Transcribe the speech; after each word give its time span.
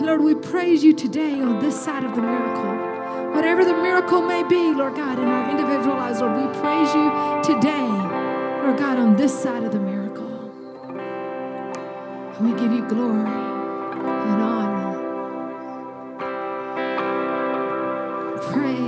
Lord, 0.00 0.22
we 0.22 0.34
praise 0.34 0.84
you 0.84 0.92
today 0.94 1.40
on 1.40 1.58
this 1.58 1.78
side 1.78 2.04
of 2.04 2.14
the 2.14 2.22
miracle. 2.22 3.34
Whatever 3.34 3.64
the 3.64 3.74
miracle 3.74 4.22
may 4.22 4.42
be, 4.44 4.72
Lord 4.72 4.94
God, 4.94 5.18
in 5.18 5.24
our 5.24 5.50
individual 5.50 5.96
lives, 5.96 6.20
Lord, 6.20 6.36
we 6.36 6.46
praise 6.60 6.94
you 6.94 7.10
today, 7.42 7.88
Lord 8.62 8.78
God, 8.78 8.98
on 8.98 9.16
this 9.16 9.36
side 9.36 9.64
of 9.64 9.72
the 9.72 9.80
miracle. 9.80 10.28
And 12.38 12.52
we 12.52 12.60
give 12.60 12.72
you 12.72 12.86
glory 12.88 13.28
and 13.28 14.42
honor, 14.42 14.94
praise. 18.52 18.87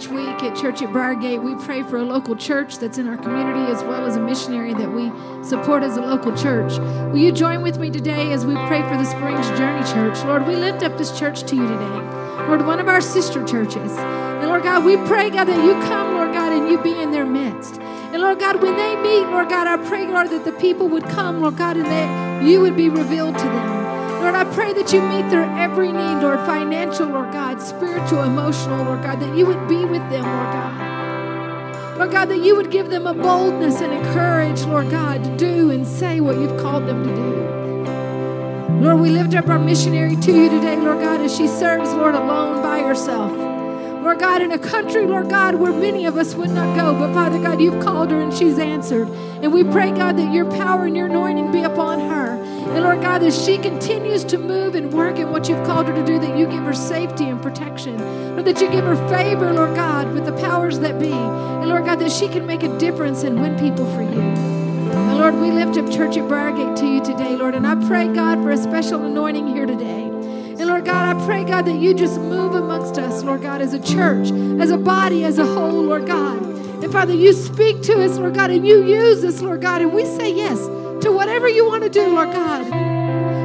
Each 0.00 0.08
week 0.08 0.42
at 0.42 0.56
Church 0.56 0.80
at 0.80 0.88
Briargate, 0.88 1.42
we 1.42 1.54
pray 1.62 1.82
for 1.82 1.98
a 1.98 2.02
local 2.02 2.34
church 2.34 2.78
that's 2.78 2.96
in 2.96 3.06
our 3.06 3.18
community 3.18 3.70
as 3.70 3.82
well 3.82 4.06
as 4.06 4.16
a 4.16 4.20
missionary 4.20 4.72
that 4.72 4.90
we 4.90 5.12
support 5.44 5.82
as 5.82 5.98
a 5.98 6.00
local 6.00 6.34
church. 6.34 6.78
Will 7.12 7.18
you 7.18 7.30
join 7.30 7.60
with 7.60 7.78
me 7.78 7.90
today 7.90 8.32
as 8.32 8.46
we 8.46 8.54
pray 8.66 8.80
for 8.80 8.96
the 8.96 9.04
Springs 9.04 9.46
Journey 9.58 9.86
Church? 9.92 10.24
Lord, 10.24 10.46
we 10.46 10.56
lift 10.56 10.82
up 10.82 10.96
this 10.96 11.18
church 11.18 11.42
to 11.42 11.54
you 11.54 11.66
today. 11.66 12.00
Lord, 12.48 12.64
one 12.64 12.80
of 12.80 12.88
our 12.88 13.02
sister 13.02 13.44
churches. 13.44 13.92
And 13.92 14.48
Lord 14.48 14.62
God, 14.62 14.86
we 14.86 14.96
pray, 15.06 15.28
God, 15.28 15.44
that 15.44 15.62
you 15.62 15.72
come, 15.86 16.14
Lord 16.14 16.32
God, 16.32 16.54
and 16.54 16.70
you 16.70 16.82
be 16.82 16.98
in 16.98 17.10
their 17.10 17.26
midst. 17.26 17.78
And 17.78 18.22
Lord 18.22 18.38
God, 18.38 18.62
when 18.62 18.78
they 18.78 18.96
meet, 18.96 19.26
Lord 19.26 19.50
God, 19.50 19.66
I 19.66 19.86
pray, 19.86 20.06
Lord, 20.06 20.30
that 20.30 20.46
the 20.46 20.52
people 20.52 20.88
would 20.88 21.04
come, 21.04 21.42
Lord 21.42 21.58
God, 21.58 21.76
and 21.76 21.84
that 21.84 22.42
you 22.42 22.62
would 22.62 22.74
be 22.74 22.88
revealed 22.88 23.36
to 23.36 23.44
them. 23.44 23.80
Lord, 24.22 24.34
I 24.34 24.44
pray 24.54 24.72
that 24.72 24.92
you 24.92 25.02
meet 25.02 25.28
their 25.30 25.44
every 25.58 25.92
need, 25.92 26.22
Lord, 26.22 26.40
financial, 26.40 27.06
Lord 27.06 27.29
Spiritual, 27.60 28.22
emotional, 28.22 28.84
Lord 28.84 29.02
God, 29.02 29.20
that 29.20 29.36
you 29.36 29.44
would 29.44 29.68
be 29.68 29.84
with 29.84 30.02
them, 30.10 30.22
Lord 30.22 30.52
God. 30.52 31.98
Lord 31.98 32.10
God, 32.10 32.30
that 32.30 32.38
you 32.38 32.56
would 32.56 32.70
give 32.70 32.88
them 32.88 33.06
a 33.06 33.12
boldness 33.12 33.82
and 33.82 33.92
a 33.92 34.12
courage, 34.14 34.62
Lord 34.62 34.90
God, 34.90 35.22
to 35.22 35.36
do 35.36 35.70
and 35.70 35.86
say 35.86 36.20
what 36.20 36.38
you've 36.38 36.58
called 36.58 36.86
them 36.86 37.04
to 37.04 37.14
do. 37.14 38.82
Lord, 38.82 39.00
we 39.00 39.10
lift 39.10 39.34
up 39.34 39.48
our 39.48 39.58
missionary 39.58 40.16
to 40.16 40.32
you 40.32 40.48
today, 40.48 40.76
Lord 40.76 41.00
God, 41.00 41.20
as 41.20 41.36
she 41.36 41.46
serves, 41.46 41.92
Lord, 41.92 42.14
alone 42.14 42.62
by 42.62 42.80
herself. 42.80 43.30
Lord 43.30 44.18
God, 44.18 44.40
in 44.40 44.52
a 44.52 44.58
country, 44.58 45.04
Lord 45.04 45.28
God, 45.28 45.56
where 45.56 45.72
many 45.72 46.06
of 46.06 46.16
us 46.16 46.34
would 46.34 46.50
not 46.50 46.74
go, 46.74 46.98
but 46.98 47.12
Father 47.12 47.38
God, 47.38 47.60
you've 47.60 47.84
called 47.84 48.10
her 48.10 48.18
and 48.18 48.32
she's 48.32 48.58
answered. 48.58 49.06
And 49.42 49.52
we 49.52 49.62
pray, 49.64 49.90
God, 49.90 50.16
that 50.16 50.32
your 50.32 50.50
power 50.50 50.86
and 50.86 50.96
your 50.96 51.08
anointing 51.08 51.52
be 51.52 51.62
upon 51.62 52.00
her. 52.00 52.42
And 52.70 52.84
Lord 52.84 53.00
God, 53.00 53.24
as 53.24 53.44
she 53.44 53.58
continues 53.58 54.22
to 54.24 54.38
move 54.38 54.76
and 54.76 54.92
work 54.92 55.18
in 55.18 55.32
what 55.32 55.48
you've 55.48 55.66
called 55.66 55.88
her 55.88 55.94
to 55.94 56.06
do, 56.06 56.20
that 56.20 56.38
you 56.38 56.46
give 56.46 56.62
her 56.62 56.72
safety 56.72 57.24
and 57.24 57.42
protection. 57.42 57.98
Lord, 58.34 58.44
that 58.44 58.60
you 58.60 58.70
give 58.70 58.84
her 58.84 59.08
favor, 59.08 59.52
Lord 59.52 59.74
God, 59.74 60.12
with 60.12 60.24
the 60.24 60.32
powers 60.34 60.78
that 60.78 61.00
be. 61.00 61.10
And 61.10 61.68
Lord 61.68 61.84
God, 61.84 61.98
that 61.98 62.12
she 62.12 62.28
can 62.28 62.46
make 62.46 62.62
a 62.62 62.78
difference 62.78 63.24
and 63.24 63.40
win 63.40 63.58
people 63.58 63.84
for 63.92 64.02
you. 64.02 64.20
And 64.20 65.18
Lord, 65.18 65.34
we 65.34 65.50
lift 65.50 65.78
up 65.78 65.90
Church 65.90 66.16
at 66.16 66.28
Briargate 66.28 66.76
to 66.76 66.86
you 66.86 67.02
today, 67.02 67.34
Lord. 67.34 67.56
And 67.56 67.66
I 67.66 67.74
pray, 67.88 68.06
God, 68.06 68.40
for 68.40 68.52
a 68.52 68.56
special 68.56 69.04
anointing 69.04 69.48
here 69.48 69.66
today. 69.66 70.04
And 70.04 70.66
Lord 70.66 70.84
God, 70.84 71.16
I 71.16 71.26
pray, 71.26 71.42
God, 71.42 71.62
that 71.62 71.80
you 71.80 71.92
just 71.92 72.20
move 72.20 72.54
amongst 72.54 72.98
us, 72.98 73.24
Lord 73.24 73.42
God, 73.42 73.60
as 73.60 73.74
a 73.74 73.82
church, 73.82 74.30
as 74.60 74.70
a 74.70 74.78
body, 74.78 75.24
as 75.24 75.38
a 75.38 75.44
whole, 75.44 75.82
Lord 75.82 76.06
God. 76.06 76.40
And 76.40 76.92
Father, 76.92 77.14
you 77.14 77.32
speak 77.32 77.82
to 77.82 78.04
us, 78.04 78.16
Lord 78.16 78.34
God, 78.34 78.52
and 78.52 78.64
you 78.64 78.84
use 78.84 79.24
us, 79.24 79.40
Lord 79.40 79.60
God, 79.60 79.82
and 79.82 79.92
we 79.92 80.04
say 80.04 80.32
yes 80.32 80.68
to 81.00 81.10
whatever 81.10 81.48
you 81.48 81.66
want 81.66 81.82
to 81.82 81.88
do, 81.88 82.06
Lord 82.08 82.32
God. 82.32 82.64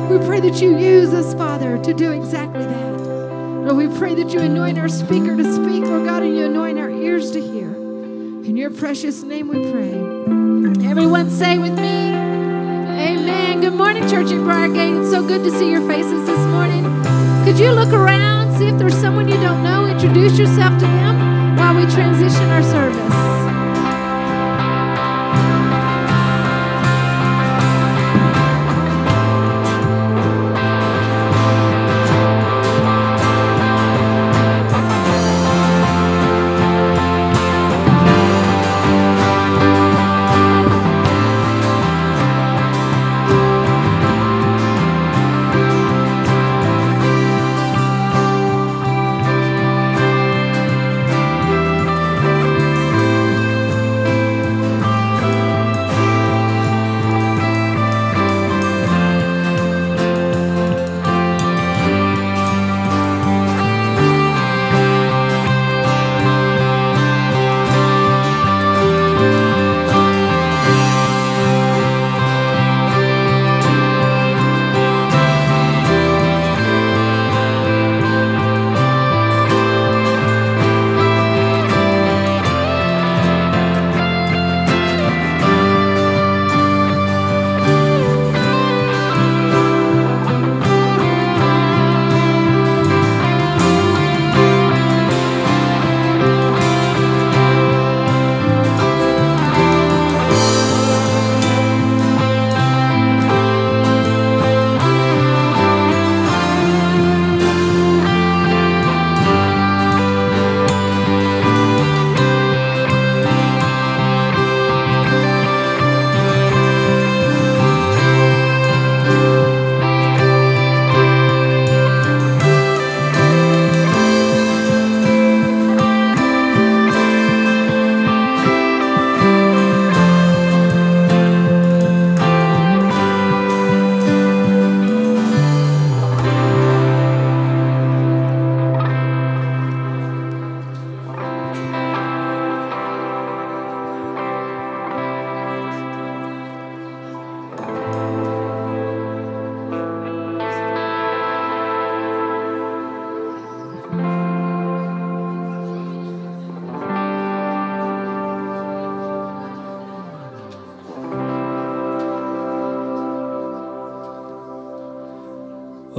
We 0.10 0.18
pray 0.26 0.40
that 0.42 0.62
you 0.62 0.78
use 0.78 1.14
us, 1.14 1.34
Father, 1.34 1.78
to 1.84 1.94
do 1.94 2.12
exactly 2.12 2.66
that. 2.66 2.92
Lord, 3.00 3.78
we 3.78 3.98
pray 3.98 4.14
that 4.16 4.32
you 4.32 4.40
anoint 4.40 4.78
our 4.78 4.90
speaker 4.90 5.36
to 5.36 5.44
speak, 5.44 5.84
Lord 5.84 6.06
God, 6.06 6.24
and 6.24 6.36
you 6.36 6.46
anoint 6.46 6.78
our 6.78 6.90
ears 6.90 7.32
to 7.32 7.42
hear. 7.42 7.70
In 7.70 8.58
your 8.58 8.70
precious 8.70 9.24
name 9.24 9.48
we 9.48 9.72
pray. 9.72 10.90
Everyone 10.90 11.30
say 11.32 11.58
with 11.58 11.76
me, 11.80 12.14
Amen. 12.96 13.62
Good 13.62 13.74
morning, 13.74 14.04
Church 14.04 14.28
at 14.28 14.40
Briargate. 14.40 15.02
It's 15.02 15.12
so 15.12 15.26
good 15.26 15.44
to 15.44 15.52
see 15.52 15.72
your 15.72 15.86
faces 15.88 16.26
this 16.28 16.40
morning. 16.48 16.84
Could 17.46 17.58
you 17.58 17.72
look 17.72 17.94
around, 17.94 18.58
see 18.58 18.68
if 18.68 18.78
there's 18.78 18.96
someone 18.96 19.28
you 19.28 19.36
don't 19.36 19.64
know? 19.64 19.86
Introduce 19.86 20.38
yourself 20.38 20.74
to 20.80 20.86
them 20.86 21.56
while 21.58 21.76
we 21.76 21.92
transition 21.92 22.50
our 22.50 22.64
service. 22.64 23.45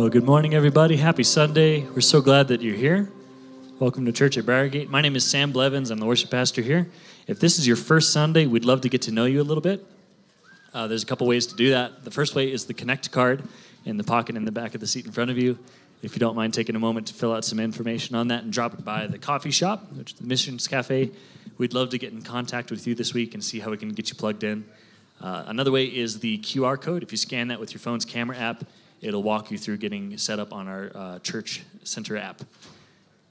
Well, 0.06 0.12
good 0.12 0.23
morning, 0.23 0.55
everybody. 0.55 0.99
Happy 0.99 1.25
Sunday. 1.25 1.82
We're 1.82 2.00
so 2.00 2.20
glad 2.20 2.47
that 2.47 2.62
you're 2.62 2.76
here. 2.76 3.11
Welcome 3.81 4.05
to 4.06 4.12
Church 4.12 4.38
at 4.38 4.44
Briargate. 4.44 4.88
My 4.88 5.00
name 5.00 5.17
is 5.17 5.29
Sam 5.29 5.50
Blevins. 5.50 5.91
I'm 5.91 5.99
the 5.99 6.06
worship 6.06 6.31
pastor 6.31 6.62
here. 6.62 6.88
If 7.26 7.41
this 7.41 7.58
is 7.58 7.67
your 7.67 7.75
first 7.75 8.12
Sunday, 8.12 8.47
we'd 8.47 8.64
love 8.64 8.82
to 8.82 8.88
get 8.88 9.03
to 9.03 9.11
know 9.11 9.25
you 9.25 9.41
a 9.41 9.43
little 9.43 9.61
bit. 9.61 9.85
Uh, 10.73 10.87
there's 10.87 11.03
a 11.03 11.06
couple 11.06 11.26
ways 11.26 11.44
to 11.49 11.56
do 11.56 11.70
that. 11.70 12.05
The 12.05 12.12
first 12.12 12.37
way 12.37 12.53
is 12.53 12.67
the 12.67 12.73
Connect 12.73 13.11
card 13.11 13.43
in 13.85 13.97
the 13.97 14.05
pocket 14.05 14.37
in 14.37 14.44
the 14.44 14.53
back 14.53 14.76
of 14.76 14.81
the 14.81 14.87
seat 14.87 15.06
in 15.06 15.11
front 15.11 15.32
of 15.32 15.38
you. 15.38 15.58
if 16.03 16.12
you 16.12 16.20
don't 16.20 16.37
mind 16.37 16.55
taking 16.55 16.76
a 16.76 16.79
moment 16.79 17.08
to 17.08 17.14
fill 17.14 17.32
out 17.32 17.44
some 17.44 17.58
information 17.58 18.14
on 18.14 18.29
that 18.29 18.44
and 18.44 18.53
drop 18.53 18.75
it 18.75 18.85
by 18.85 19.08
the 19.08 19.19
coffee 19.19 19.50
shop, 19.50 19.93
which 19.94 20.12
is 20.12 20.19
the 20.20 20.25
Missions 20.25 20.69
Cafe, 20.69 21.11
we'd 21.58 21.75
love 21.75 21.91
to 21.91 21.99
get 21.99 22.12
in 22.12 22.23
contact 22.23 22.70
with 22.70 22.87
you 22.87 22.94
this 22.94 23.12
week 23.12 23.35
and 23.35 23.43
see 23.43 23.58
how 23.58 23.73
we 23.73 23.76
can 23.76 23.88
get 23.88 24.08
you 24.08 24.14
plugged 24.14 24.44
in. 24.44 24.67
Uh, 25.20 25.43
another 25.49 25.73
way 25.73 25.85
is 25.85 26.20
the 26.20 26.38
QR 26.38 26.81
code. 26.81 27.03
If 27.03 27.11
you 27.11 27.19
scan 27.19 27.49
that 27.49 27.58
with 27.58 27.73
your 27.73 27.81
phone's 27.81 28.05
camera 28.05 28.37
app, 28.37 28.62
it'll 29.00 29.22
walk 29.22 29.50
you 29.50 29.58
through 29.58 29.78
getting 29.78 30.16
set 30.19 30.38
up 30.38 30.52
on 30.52 30.69
our 30.69 30.90
uh, 30.94 31.19
church 31.20 31.62
center 31.84 32.16
app. 32.16 32.43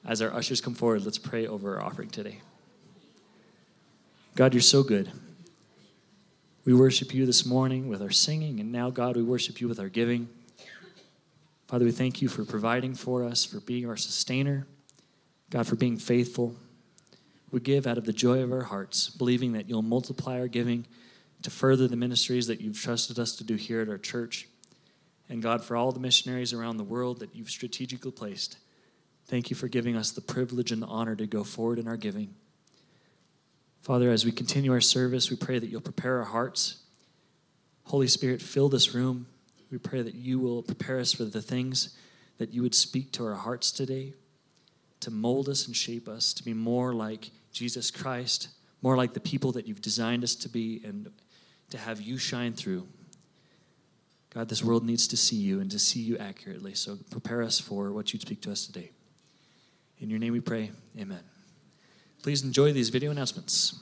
As 0.06 0.22
our 0.22 0.34
ushers 0.34 0.62
come 0.62 0.76
forward, 0.76 1.04
let's 1.04 1.18
pray 1.18 1.48
over 1.48 1.76
our 1.76 1.84
offering 1.84 2.10
today. 2.10 2.40
God, 4.36 4.54
you're 4.54 4.62
so 4.62 4.84
good. 4.84 5.12
We 6.66 6.74
worship 6.74 7.14
you 7.14 7.26
this 7.26 7.46
morning 7.46 7.90
with 7.90 8.02
our 8.02 8.12
singing, 8.12 8.60
and 8.60 8.72
now, 8.72 8.90
God, 8.90 9.16
we 9.16 9.24
worship 9.24 9.62
you 9.62 9.68
with 9.68 9.80
our 9.80 9.90
giving. 9.90 10.28
Father, 11.68 11.86
we 11.86 11.92
thank 11.92 12.22
you 12.22 12.28
for 12.28 12.44
providing 12.44 12.96
for 12.96 13.24
us, 13.24 13.46
for 13.46 13.60
being 13.60 13.88
our 13.88 13.98
sustainer, 13.98 14.68
God, 15.50 15.68
for 15.68 15.76
being 15.76 15.98
faithful. 15.98 16.56
We 17.52 17.60
give 17.60 17.88
out 17.88 17.98
of 17.98 18.06
the 18.06 18.14
joy 18.14 18.42
of 18.44 18.52
our 18.52 18.64
hearts, 18.64 19.10
believing 19.10 19.54
that 19.54 19.70
you'll 19.70 19.82
multiply 19.82 20.40
our 20.40 20.48
giving 20.48 20.86
to 21.42 21.50
further 21.50 21.88
the 21.88 21.96
ministries 21.96 22.48
that 22.48 22.62
you've 22.62 22.80
trusted 22.80 23.20
us 23.20 23.36
to 23.38 23.44
do 23.44 23.56
here 23.56 23.82
at 23.82 23.90
our 23.90 23.98
church. 23.98 24.48
And 25.30 25.42
God, 25.42 25.64
for 25.64 25.76
all 25.76 25.92
the 25.92 26.00
missionaries 26.00 26.54
around 26.54 26.78
the 26.78 26.84
world 26.84 27.20
that 27.20 27.36
you've 27.36 27.50
strategically 27.50 28.12
placed, 28.12 28.58
thank 29.26 29.50
you 29.50 29.56
for 29.56 29.68
giving 29.68 29.96
us 29.96 30.12
the 30.12 30.22
privilege 30.22 30.72
and 30.72 30.82
the 30.82 30.88
honor 30.88 31.16
to 31.16 31.26
go 31.26 31.44
forward 31.44 31.80
in 31.80 31.88
our 31.88 31.98
giving. 31.98 32.36
Father, 33.82 34.10
as 34.10 34.26
we 34.26 34.32
continue 34.32 34.72
our 34.72 34.82
service, 34.82 35.30
we 35.30 35.36
pray 35.36 35.60
that 35.60 35.68
you'll 35.68 35.82
prepare 35.82 36.18
our 36.18 36.26
hearts. 36.26 36.78
Holy 37.86 38.08
Spirit, 38.08 38.42
fill 38.42 38.70
this 38.70 38.96
room. 38.96 39.28
We 39.72 39.78
pray 39.78 40.02
that 40.02 40.16
you 40.16 40.40
will 40.40 40.64
prepare 40.64 41.00
us 41.00 41.14
for 41.14 41.24
the 41.24 41.42
things 41.42 41.96
that 42.38 42.54
you 42.54 42.62
would 42.62 42.76
speak 42.76 43.12
to 43.14 43.26
our 43.26 43.36
hearts 43.36 43.72
today, 43.72 44.14
to 45.00 45.12
mold 45.12 45.50
us 45.50 45.68
and 45.68 45.76
shape 45.76 46.08
us, 46.08 46.34
to 46.34 46.44
be 46.44 46.54
more 46.54 46.94
like 46.94 47.32
Jesus 47.52 47.92
Christ, 47.92 48.50
more 48.82 48.98
like 48.98 49.14
the 49.14 49.20
people 49.20 49.52
that 49.54 49.68
you've 49.68 49.82
designed 49.82 50.24
us 50.24 50.36
to 50.36 50.50
be, 50.50 50.82
and 50.84 51.10
to 51.70 51.78
have 51.78 52.02
you 52.02 52.18
shine 52.18 52.54
through. 52.54 52.88
God, 54.36 54.50
this 54.50 54.62
world 54.62 54.84
needs 54.84 55.08
to 55.08 55.16
see 55.16 55.38
you 55.38 55.62
and 55.62 55.72
to 55.72 55.80
see 55.80 56.02
you 56.02 56.18
accurately. 56.18 56.74
So 56.74 56.98
prepare 57.10 57.42
us 57.42 57.62
for 57.62 57.94
what 57.94 58.12
you'd 58.12 58.22
speak 58.22 58.42
to 58.42 58.52
us 58.52 58.66
today. 58.66 58.92
In 60.00 60.10
your 60.10 60.20
name 60.20 60.34
we 60.34 60.42
pray. 60.42 60.72
Amen. 61.00 61.22
Please 62.22 62.44
enjoy 62.44 62.74
these 62.74 62.90
video 62.90 63.12
announcements. 63.12 63.80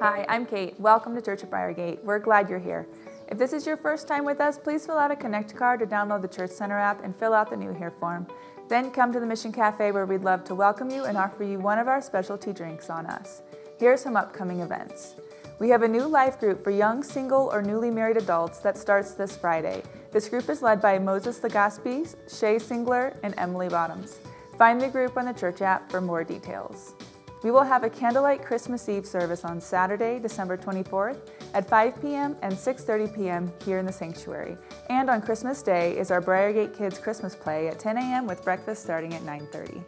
Hi, 0.00 0.24
I'm 0.26 0.46
Kate. 0.46 0.80
Welcome 0.80 1.14
to 1.16 1.20
Church 1.20 1.42
at 1.42 1.50
Briargate. 1.50 2.02
We're 2.02 2.18
glad 2.18 2.48
you're 2.48 2.58
here. 2.58 2.86
If 3.28 3.36
this 3.36 3.52
is 3.52 3.66
your 3.66 3.76
first 3.76 4.08
time 4.08 4.24
with 4.24 4.40
us, 4.40 4.56
please 4.56 4.86
fill 4.86 4.96
out 4.96 5.10
a 5.10 5.16
Connect 5.16 5.54
card 5.54 5.82
or 5.82 5.86
download 5.86 6.22
the 6.22 6.28
Church 6.28 6.50
Center 6.50 6.78
app 6.78 7.04
and 7.04 7.14
fill 7.14 7.34
out 7.34 7.50
the 7.50 7.58
New 7.58 7.74
Here 7.74 7.90
form. 7.90 8.26
Then 8.70 8.90
come 8.90 9.12
to 9.12 9.20
the 9.20 9.26
Mission 9.26 9.52
Cafe 9.52 9.92
where 9.92 10.06
we'd 10.06 10.22
love 10.22 10.44
to 10.44 10.54
welcome 10.54 10.88
you 10.88 11.04
and 11.04 11.18
offer 11.18 11.44
you 11.44 11.58
one 11.58 11.78
of 11.78 11.88
our 11.88 12.00
specialty 12.00 12.54
drinks 12.54 12.88
on 12.88 13.04
us. 13.04 13.42
Here 13.78 13.92
are 13.92 13.98
some 13.98 14.16
upcoming 14.16 14.60
events. 14.60 15.16
We 15.58 15.68
have 15.68 15.82
a 15.82 15.88
new 15.88 16.06
life 16.06 16.40
group 16.40 16.64
for 16.64 16.70
young, 16.70 17.02
single, 17.02 17.50
or 17.52 17.62
newly 17.62 17.90
married 17.90 18.16
adults 18.16 18.58
that 18.60 18.76
starts 18.76 19.12
this 19.12 19.36
Friday. 19.36 19.82
This 20.10 20.28
group 20.28 20.48
is 20.48 20.62
led 20.62 20.80
by 20.80 20.98
Moses 20.98 21.38
Legaspi, 21.40 22.14
Shay 22.28 22.56
Singler, 22.56 23.16
and 23.22 23.34
Emily 23.38 23.68
Bottoms. 23.68 24.18
Find 24.58 24.80
the 24.80 24.88
group 24.88 25.16
on 25.16 25.24
the 25.24 25.32
church 25.32 25.62
app 25.62 25.90
for 25.90 26.00
more 26.00 26.24
details. 26.24 26.94
We 27.42 27.50
will 27.50 27.64
have 27.64 27.82
a 27.82 27.90
candlelight 27.90 28.44
Christmas 28.44 28.88
Eve 28.88 29.04
service 29.04 29.44
on 29.44 29.60
Saturday, 29.60 30.20
December 30.20 30.56
24th 30.56 31.18
at 31.54 31.68
5 31.68 32.00
p.m. 32.00 32.36
and 32.42 32.54
6:30 32.54 33.16
p.m. 33.16 33.52
here 33.64 33.78
in 33.78 33.86
the 33.86 33.92
sanctuary. 33.92 34.56
And 34.90 35.10
on 35.10 35.20
Christmas 35.20 35.60
Day 35.62 35.98
is 35.98 36.12
our 36.12 36.20
Briargate 36.20 36.76
Kids 36.76 36.98
Christmas 36.98 37.34
play 37.34 37.66
at 37.66 37.80
10 37.80 37.96
a.m. 37.96 38.26
with 38.26 38.44
breakfast 38.44 38.82
starting 38.84 39.12
at 39.14 39.22
9:30. 39.22 39.82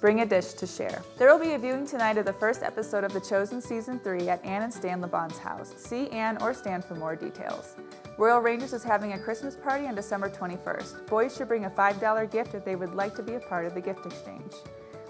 Bring 0.00 0.22
a 0.22 0.26
dish 0.26 0.54
to 0.54 0.66
share. 0.66 1.02
There 1.18 1.30
will 1.30 1.38
be 1.38 1.52
a 1.52 1.58
viewing 1.58 1.86
tonight 1.86 2.16
of 2.16 2.24
the 2.24 2.32
first 2.32 2.62
episode 2.62 3.04
of 3.04 3.12
The 3.12 3.20
Chosen 3.20 3.60
Season 3.60 3.98
3 3.98 4.30
at 4.30 4.42
Ann 4.46 4.62
and 4.62 4.72
Stan 4.72 5.02
LeBon's 5.02 5.36
house. 5.36 5.74
See 5.76 6.08
Ann 6.08 6.38
or 6.40 6.54
Stan 6.54 6.80
for 6.80 6.94
more 6.94 7.14
details. 7.14 7.76
Royal 8.16 8.40
Rangers 8.40 8.72
is 8.72 8.82
having 8.82 9.12
a 9.12 9.18
Christmas 9.18 9.56
party 9.56 9.86
on 9.86 9.94
December 9.94 10.30
21st. 10.30 11.06
Boys 11.06 11.36
should 11.36 11.48
bring 11.48 11.66
a 11.66 11.70
$5 11.70 12.30
gift 12.30 12.54
if 12.54 12.64
they 12.64 12.76
would 12.76 12.94
like 12.94 13.14
to 13.16 13.22
be 13.22 13.34
a 13.34 13.40
part 13.40 13.66
of 13.66 13.74
the 13.74 13.80
gift 13.80 14.06
exchange. 14.06 14.54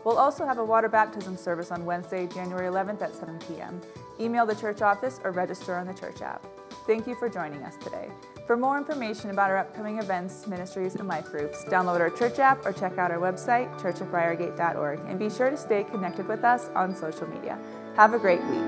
We'll 0.04 0.18
also 0.18 0.44
have 0.44 0.58
a 0.58 0.64
water 0.64 0.88
baptism 0.88 1.36
service 1.36 1.70
on 1.70 1.84
Wednesday, 1.84 2.26
January 2.26 2.68
11th 2.68 3.02
at 3.02 3.14
7 3.14 3.38
p.m. 3.46 3.80
Email 4.18 4.44
the 4.44 4.56
church 4.56 4.82
office 4.82 5.20
or 5.22 5.30
register 5.30 5.76
on 5.76 5.86
the 5.86 5.94
church 5.94 6.20
app. 6.20 6.44
Thank 6.88 7.06
you 7.06 7.14
for 7.14 7.28
joining 7.28 7.62
us 7.62 7.76
today. 7.76 8.10
For 8.50 8.56
more 8.56 8.76
information 8.76 9.30
about 9.30 9.50
our 9.50 9.58
upcoming 9.58 9.98
events, 10.00 10.48
ministries, 10.48 10.96
and 10.96 11.06
life 11.06 11.26
groups, 11.26 11.64
download 11.66 12.00
our 12.00 12.10
church 12.10 12.40
app 12.40 12.66
or 12.66 12.72
check 12.72 12.98
out 12.98 13.12
our 13.12 13.18
website, 13.18 13.72
churchofbriargate.org, 13.78 14.98
and 15.06 15.20
be 15.20 15.30
sure 15.30 15.50
to 15.50 15.56
stay 15.56 15.84
connected 15.84 16.26
with 16.26 16.42
us 16.42 16.68
on 16.74 16.92
social 16.96 17.28
media. 17.28 17.56
Have 17.94 18.12
a 18.12 18.18
great 18.18 18.40
week. 18.46 18.58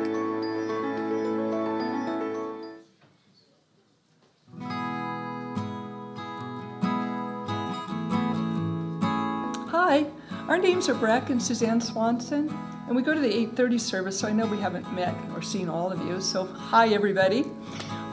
Hi, 9.67 10.07
our 10.47 10.59
names 10.59 10.89
are 10.89 10.95
Breck 10.95 11.29
and 11.31 11.43
Suzanne 11.43 11.81
Swanson, 11.81 12.57
and 12.87 12.95
we 12.95 13.03
go 13.03 13.13
to 13.13 13.19
the 13.19 13.35
8:30 13.35 13.81
service, 13.81 14.21
so 14.21 14.29
I 14.29 14.33
know 14.33 14.47
we 14.47 14.59
haven't 14.59 14.95
met 14.95 15.17
or 15.35 15.43
seen 15.43 15.69
all 15.69 15.91
of 15.91 16.01
you. 16.07 16.21
So, 16.21 16.45
hi 16.45 16.91
everybody. 16.91 17.51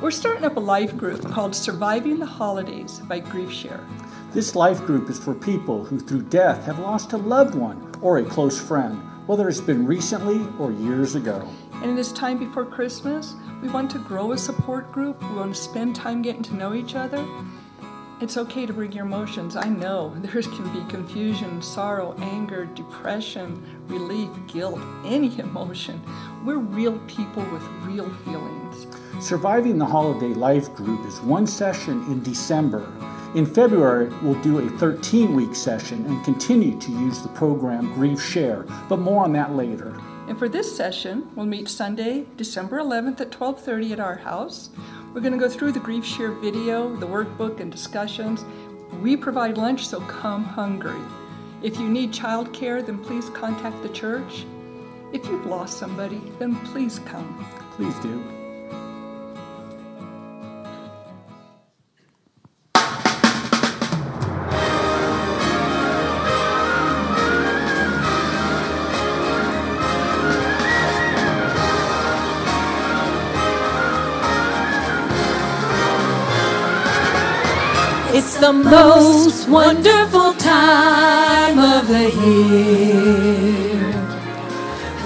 We're 0.01 0.11
starting 0.11 0.45
up 0.45 0.55
a 0.55 0.61
life 0.61 0.95
group 0.95 1.29
called 1.29 1.53
Surviving 1.53 2.19
the 2.19 2.25
Holidays 2.25 2.99
by 2.99 3.19
Grief 3.19 3.51
Share. 3.51 3.85
This 4.31 4.55
life 4.55 4.79
group 4.85 5.09
is 5.09 5.19
for 5.19 5.33
people 5.33 5.83
who, 5.83 5.99
through 5.99 6.21
death, 6.21 6.63
have 6.63 6.79
lost 6.79 7.11
a 7.11 7.17
loved 7.17 7.53
one 7.53 7.91
or 8.01 8.19
a 8.19 8.23
close 8.23 8.61
friend, 8.61 8.97
whether 9.27 9.49
it's 9.49 9.59
been 9.59 9.85
recently 9.85 10.47
or 10.57 10.71
years 10.71 11.15
ago. 11.15 11.45
And 11.73 11.89
in 11.89 11.95
this 11.97 12.13
time 12.13 12.37
before 12.37 12.63
Christmas, 12.63 13.35
we 13.61 13.67
want 13.67 13.91
to 13.91 13.99
grow 13.99 14.31
a 14.31 14.37
support 14.37 14.89
group. 14.93 15.21
We 15.21 15.35
want 15.35 15.53
to 15.53 15.61
spend 15.61 15.97
time 15.97 16.21
getting 16.21 16.43
to 16.43 16.55
know 16.55 16.73
each 16.73 16.95
other. 16.95 17.27
It's 18.21 18.37
okay 18.37 18.65
to 18.65 18.71
bring 18.71 18.93
your 18.93 19.05
emotions. 19.05 19.57
I 19.57 19.67
know 19.67 20.13
there 20.19 20.41
can 20.41 20.71
be 20.71 20.89
confusion, 20.89 21.61
sorrow, 21.61 22.15
anger, 22.19 22.63
depression, 22.67 23.61
relief, 23.87 24.29
guilt, 24.47 24.79
any 25.03 25.37
emotion. 25.41 26.01
We're 26.45 26.57
real 26.57 26.97
people 26.99 27.43
with 27.51 27.63
real 27.83 28.09
feelings. 28.23 28.87
Surviving 29.19 29.77
the 29.77 29.85
Holiday 29.85 30.33
Life 30.33 30.73
Group 30.73 31.05
is 31.05 31.19
one 31.19 31.45
session 31.45 32.03
in 32.05 32.23
December. 32.23 32.89
In 33.35 33.45
February, 33.45 34.07
we'll 34.23 34.41
do 34.41 34.59
a 34.59 34.69
13 34.77 35.35
week 35.35 35.55
session 35.55 36.05
and 36.05 36.23
continue 36.23 36.79
to 36.79 36.91
use 36.91 37.21
the 37.21 37.27
program 37.27 37.93
Grief 37.95 38.21
Share, 38.21 38.65
but 38.87 38.99
more 38.99 39.25
on 39.25 39.33
that 39.33 39.55
later. 39.55 39.93
And 40.29 40.39
for 40.39 40.47
this 40.47 40.73
session, 40.73 41.29
we'll 41.35 41.47
meet 41.47 41.67
Sunday, 41.67 42.27
December 42.37 42.79
11th 42.79 43.19
at 43.19 43.29
12:30 43.29 43.91
at 43.91 43.99
our 43.99 44.15
house. 44.15 44.69
We're 45.13 45.21
going 45.21 45.33
to 45.33 45.37
go 45.39 45.49
through 45.49 45.73
the 45.73 45.81
Grief 45.81 46.05
Share 46.05 46.31
video, 46.31 46.95
the 46.95 47.07
workbook, 47.07 47.59
and 47.59 47.69
discussions. 47.69 48.45
We 49.01 49.17
provide 49.17 49.57
lunch, 49.57 49.85
so 49.85 49.99
come 49.99 50.45
hungry. 50.45 51.01
If 51.61 51.77
you 51.77 51.89
need 51.89 52.13
childcare, 52.13 52.85
then 52.85 52.99
please 52.99 53.29
contact 53.31 53.83
the 53.83 53.89
church. 53.89 54.45
If 55.11 55.25
you've 55.25 55.45
lost 55.45 55.77
somebody, 55.77 56.21
then 56.39 56.55
please 56.67 56.99
come. 56.99 57.45
Please 57.75 57.95
do. 57.99 58.38
The 78.39 78.53
most 78.53 79.49
wonderful 79.49 80.33
time 80.35 81.59
of 81.59 81.87
the 81.89 82.09
year. 82.23 83.93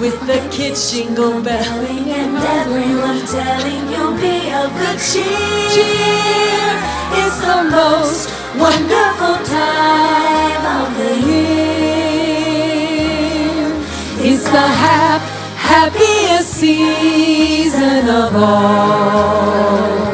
With 0.00 0.20
the 0.26 0.38
kids 0.52 0.92
jingle 0.92 1.42
belling 1.42 2.10
and 2.10 2.36
everyone 2.36 3.26
telling 3.26 3.88
you'll 3.90 4.14
be 4.20 4.52
of 4.52 4.70
good 4.78 4.98
cheer. 5.00 5.34
It's 7.20 7.40
the 7.40 7.62
most 7.70 8.30
wonderful 8.56 9.36
time 9.44 10.64
of 10.80 10.96
the 10.98 11.14
year. 11.28 11.74
It's 14.30 14.44
the 14.44 14.68
hap- 14.84 15.30
happiest 15.56 16.50
season 16.54 18.08
of 18.08 18.36
all. 18.36 20.13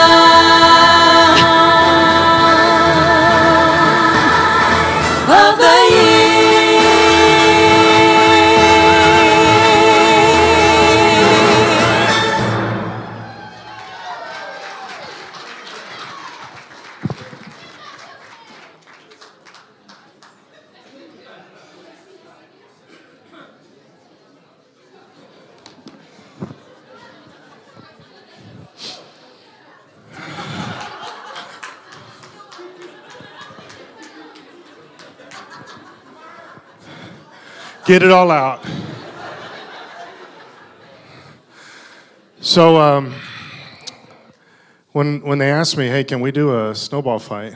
Get 37.91 38.03
it 38.03 38.11
all 38.11 38.31
out. 38.31 38.65
So, 42.39 42.77
um, 42.77 43.13
when, 44.93 45.19
when 45.23 45.39
they 45.39 45.51
asked 45.51 45.75
me, 45.75 45.89
hey, 45.89 46.05
can 46.05 46.21
we 46.21 46.31
do 46.31 46.57
a 46.69 46.73
snowball 46.73 47.19
fight? 47.19 47.53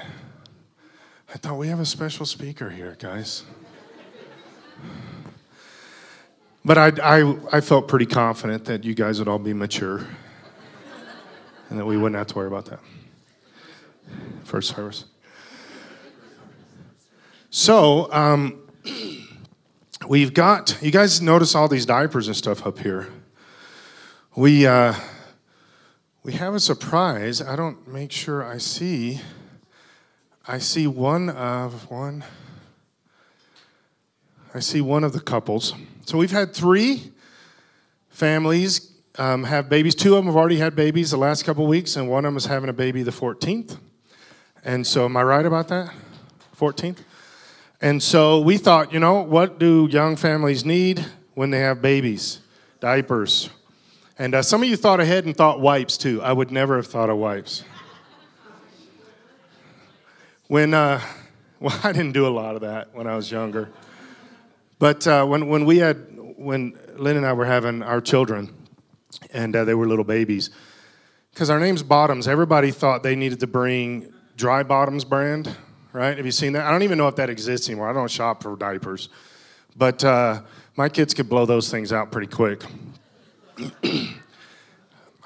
I 1.34 1.38
thought 1.38 1.58
we 1.58 1.70
have 1.70 1.80
a 1.80 1.86
special 1.86 2.26
speaker 2.26 2.70
here, 2.70 2.98
guys. 3.00 3.44
But 6.66 6.78
I, 6.78 6.92
I, 7.02 7.38
I 7.54 7.62
felt 7.62 7.88
pretty 7.88 8.06
confident 8.06 8.66
that 8.66 8.84
you 8.84 8.94
guys 8.94 9.20
would 9.20 9.30
all 9.30 9.40
be 9.40 9.54
mature 9.54 10.06
and 11.70 11.80
that 11.80 11.86
we 11.86 11.96
wouldn't 11.96 12.18
have 12.18 12.28
to 12.28 12.36
worry 12.36 12.48
about 12.48 12.66
that. 12.66 12.82
First 14.44 14.76
service. 14.76 15.06
So, 17.52 18.12
um, 18.12 18.64
we've 20.08 20.34
got, 20.34 20.78
you 20.82 20.92
guys 20.92 21.22
notice 21.22 21.56
all 21.56 21.68
these 21.68 21.86
diapers 21.86 22.28
and 22.28 22.36
stuff 22.36 22.66
up 22.66 22.80
here. 22.80 23.08
We, 24.36 24.66
uh, 24.66 24.94
we 26.24 26.34
have 26.34 26.54
a 26.54 26.60
surprise. 26.60 27.42
I 27.42 27.56
don't 27.56 27.88
make 27.88 28.12
sure 28.12 28.44
I 28.44 28.58
see. 28.58 29.22
I 30.48 30.60
see 30.60 30.88
one 30.88 31.30
of 31.30 31.90
one. 31.90 32.24
I 34.54 34.60
see 34.60 34.82
one 34.82 35.04
of 35.04 35.14
the 35.14 35.20
couples. 35.20 35.74
So 36.06 36.18
we've 36.18 36.32
had 36.32 36.54
three 36.54 37.12
families 38.10 38.92
um, 39.18 39.44
have 39.46 39.70
babies. 39.70 39.96
Two 39.96 40.16
of 40.16 40.18
them 40.18 40.26
have 40.28 40.36
already 40.36 40.58
had 40.58 40.76
babies 40.76 41.12
the 41.12 41.18
last 41.18 41.44
couple 41.46 41.66
weeks, 41.68 41.96
and 41.96 42.10
one 42.10 42.26
of 42.26 42.32
them 42.32 42.38
is 42.38 42.46
having 42.46 42.70
a 42.70 42.74
baby 42.74 43.02
the 43.04 43.12
14th. 43.12 43.78
And 44.64 44.86
so, 44.86 45.06
am 45.06 45.16
I 45.16 45.24
right 45.24 45.46
about 45.46 45.68
that? 45.70 45.94
14th? 46.58 46.98
And 47.82 48.02
so 48.02 48.40
we 48.40 48.58
thought, 48.58 48.94
you 48.94 49.00
know, 49.00 49.22
what 49.22 49.60
do 49.60 49.88
young 49.92 50.16
families 50.16 50.64
need 50.66 51.06
when 51.34 51.50
they 51.50 51.60
have 51.60 51.82
babies? 51.82 52.40
Diapers. 52.80 53.50
And 54.18 54.34
uh, 54.34 54.42
some 54.42 54.64
of 54.64 54.70
you 54.70 54.78
thought 54.78 55.02
ahead 55.02 55.26
and 55.26 55.36
thought 55.36 55.60
wipes 55.60 55.98
too. 55.98 56.22
I 56.22 56.32
would 56.32 56.52
never 56.52 56.78
have 56.78 56.88
thought 56.88 57.10
of 57.10 57.18
wipes. 57.18 57.64
When, 60.48 60.74
uh, 60.74 61.02
well, 61.60 61.78
I 61.84 61.92
didn't 61.92 62.14
do 62.14 62.28
a 62.28 62.30
lot 62.30 62.56
of 62.56 62.62
that 62.62 62.94
when 62.94 63.08
I 63.08 63.16
was 63.16 63.30
younger. 63.30 63.70
But 64.80 65.06
uh, 65.08 65.26
when, 65.26 65.48
when 65.48 65.66
we 65.66 65.78
had, 65.78 66.18
when 66.38 66.78
Lynn 66.96 67.18
and 67.18 67.26
I 67.26 67.34
were 67.34 67.46
having 67.46 67.82
our 67.82 68.02
children, 68.02 68.54
and 69.32 69.56
uh, 69.56 69.66
they 69.66 69.74
were 69.74 69.88
little 69.88 70.04
babies, 70.06 70.50
because 71.34 71.50
our 71.50 71.60
name's 71.60 71.84
Bottoms, 71.84 72.28
everybody 72.28 72.72
thought 72.72 73.04
they 73.04 73.16
needed 73.16 73.40
to 73.42 73.48
bring 73.48 74.14
Dry 74.38 74.64
Bottoms 74.64 75.04
brand, 75.04 75.56
right? 75.96 76.18
Have 76.18 76.26
you 76.26 76.32
seen 76.32 76.54
that? 76.54 76.66
I 76.66 76.72
don't 76.72 76.84
even 76.84 76.98
know 76.98 77.08
if 77.08 77.16
that 77.16 77.30
exists 77.30 77.70
anymore. 77.70 77.90
I 77.90 77.94
don't 77.94 78.12
shop 78.12 78.44
for 78.44 78.56
diapers. 78.58 79.08
But 79.78 80.04
uh, 80.04 80.42
my 80.76 80.90
kids 80.90 81.14
could 81.14 81.30
blow 81.30 81.46
those 81.46 81.72
things 81.72 81.94
out 81.94 82.12
pretty 82.12 82.28
quick. 82.28 82.64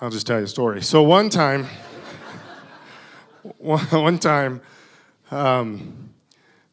I'll 0.01 0.11
just 0.11 0.27
tell 0.27 0.37
you 0.37 0.45
a 0.45 0.47
story. 0.47 0.83
So 0.83 1.01
one 1.01 1.29
time, 1.29 1.65
one 3.57 4.19
time, 4.19 4.61
um, 5.31 6.11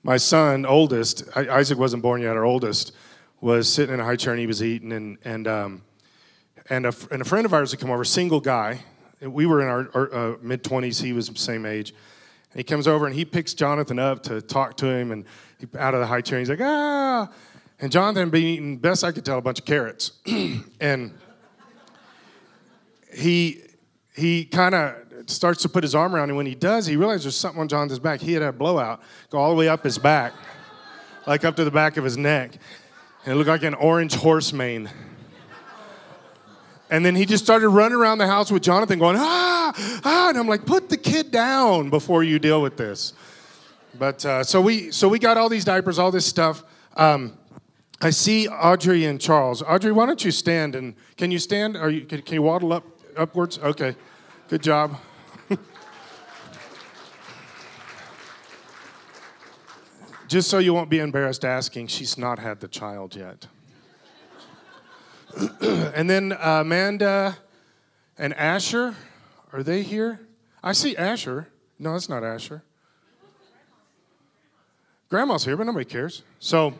my 0.03 0.19
son, 0.19 0.67
oldest, 0.67 1.25
Isaac 1.35 1.79
wasn't 1.79 2.03
born 2.03 2.21
yet, 2.21 2.37
our 2.37 2.45
oldest, 2.45 2.93
was 3.41 3.71
sitting 3.73 3.95
in 3.95 4.01
a 4.01 4.05
high 4.05 4.17
chair 4.17 4.33
and 4.35 4.41
he 4.41 4.47
was 4.47 4.63
eating, 4.63 4.93
and 4.93 5.19
and 5.25 5.49
um, 5.49 5.83
and 6.71 6.87
a, 6.87 6.95
and 7.11 7.23
a 7.23 7.25
friend 7.25 7.45
of 7.45 7.53
ours 7.53 7.73
had 7.73 7.81
come 7.81 7.91
over, 7.91 8.05
single 8.05 8.41
guy. 8.41 8.81
We 9.21 9.47
were 9.47 9.63
in 9.63 9.69
our, 9.69 9.89
our 9.95 10.15
uh, 10.15 10.37
mid 10.41 10.63
twenties. 10.63 11.01
He 11.01 11.13
was 11.13 11.29
the 11.29 11.39
same 11.39 11.67
age. 11.67 11.93
He 12.57 12.65
comes 12.65 12.89
over 12.89 13.07
and 13.07 13.15
he 13.15 13.27
picks 13.27 13.53
Jonathan 13.53 13.99
up 13.99 14.23
to 14.25 14.41
talk 14.41 14.79
to 14.79 14.87
him, 14.87 15.13
and 15.13 15.27
he, 15.59 15.67
out 15.79 15.93
of 15.93 16.01
the 16.01 16.07
high 16.07 16.23
chair, 16.23 16.39
he's 16.39 16.49
like, 16.49 16.61
ah. 16.63 17.29
And 17.79 17.93
Jonathan 17.93 18.23
had 18.23 18.31
been 18.31 18.43
eating, 18.43 18.79
best 18.79 19.05
I 19.05 19.13
could 19.13 19.27
tell, 19.27 19.37
a 19.37 19.43
bunch 19.43 19.59
of 19.59 19.67
carrots, 19.67 20.13
and 20.81 21.13
he 23.13 23.63
he 24.15 24.47
kind 24.47 24.75
of 24.75 24.95
starts 25.27 25.61
to 25.63 25.69
put 25.69 25.85
his 25.85 25.95
arm 25.95 26.17
around 26.17 26.31
him. 26.31 26.37
When 26.37 26.47
he 26.47 26.55
does, 26.55 26.87
he 26.87 26.97
realizes 26.97 27.25
there's 27.25 27.37
something 27.37 27.61
on 27.61 27.69
Jonathan's 27.69 27.99
back. 27.99 28.21
He 28.21 28.33
had 28.33 28.43
a 28.43 28.53
blowout 28.53 29.03
go 29.29 29.39
all 29.39 29.51
the 29.51 29.57
way 29.57 29.69
up 29.69 29.85
his 29.85 29.99
back, 29.99 30.33
like 31.27 31.45
up 31.45 31.57
to 31.57 31.65
the 31.65 31.71
back 31.71 31.99
of 31.99 32.05
his 32.05 32.17
neck, 32.17 32.57
and 33.25 33.35
it 33.35 33.37
looked 33.37 33.49
like 33.49 33.65
an 33.65 33.75
orange 33.75 34.15
horse 34.15 34.55
mane. 34.55 34.89
And 36.89 37.05
then 37.05 37.17
he 37.17 37.27
just 37.27 37.43
started 37.43 37.69
running 37.69 37.99
around 37.99 38.19
the 38.19 38.27
house 38.27 38.51
with 38.51 38.63
Jonathan, 38.63 38.99
going 38.99 39.17
ah 39.19 39.57
ah, 40.05 40.29
and 40.29 40.39
I'm 40.39 40.47
like, 40.47 40.65
put 40.67 40.89
the 40.89 40.97
kid 40.97 41.31
down 41.31 41.91
before 41.91 42.23
you 42.23 42.39
deal 42.39 42.63
with 42.63 42.77
this. 42.77 43.13
But 43.99 44.25
uh, 44.25 44.45
so 44.45 44.61
we 44.61 44.93
so 44.93 45.09
we 45.09 45.19
got 45.19 45.37
all 45.37 45.49
these 45.49 45.65
diapers, 45.65 45.99
all 45.99 46.13
this 46.13 46.27
stuff. 46.27 46.63
Um, 46.97 47.37
I 48.01 48.11
see 48.11 48.47
Audrey 48.49 49.07
and 49.07 49.21
Charles. 49.21 49.63
Audrey, 49.63 49.91
why 49.91 50.07
don't 50.07 50.25
you 50.25 50.31
stand 50.31 50.75
and 50.75 50.95
can 51.17 51.31
you 51.31 51.39
stand? 51.39 51.77
Are 51.77 51.91
you 51.91 52.03
can, 52.05 52.23
can 52.23 52.35
you 52.35 52.43
waddle 52.43 52.73
up 52.73 52.85
upwards? 53.17 53.59
Okay, 53.59 53.97
good 54.49 54.63
job. 54.63 54.99
Just 60.29 60.51
so 60.51 60.59
you 60.59 60.75
won't 60.75 60.91
be 60.91 60.99
embarrassed 60.99 61.45
asking, 61.45 61.87
she's 61.87 62.19
not 62.19 62.39
had 62.39 62.61
the 62.61 62.69
child 62.69 63.17
yet. 63.17 63.47
and 65.61 66.09
then 66.09 66.33
uh, 66.33 66.61
Amanda 66.63 67.37
and 68.17 68.33
Asher, 68.35 68.95
are 69.53 69.63
they 69.63 69.83
here? 69.83 70.21
I 70.63 70.73
see 70.73 70.97
Asher. 70.97 71.49
No, 71.79 71.93
that's 71.93 72.09
not 72.09 72.25
Asher. 72.25 72.63
Grandma's 75.11 75.45
here, 75.45 75.57
but 75.57 75.65
nobody 75.65 75.85
cares. 75.85 76.23
So, 76.39 76.75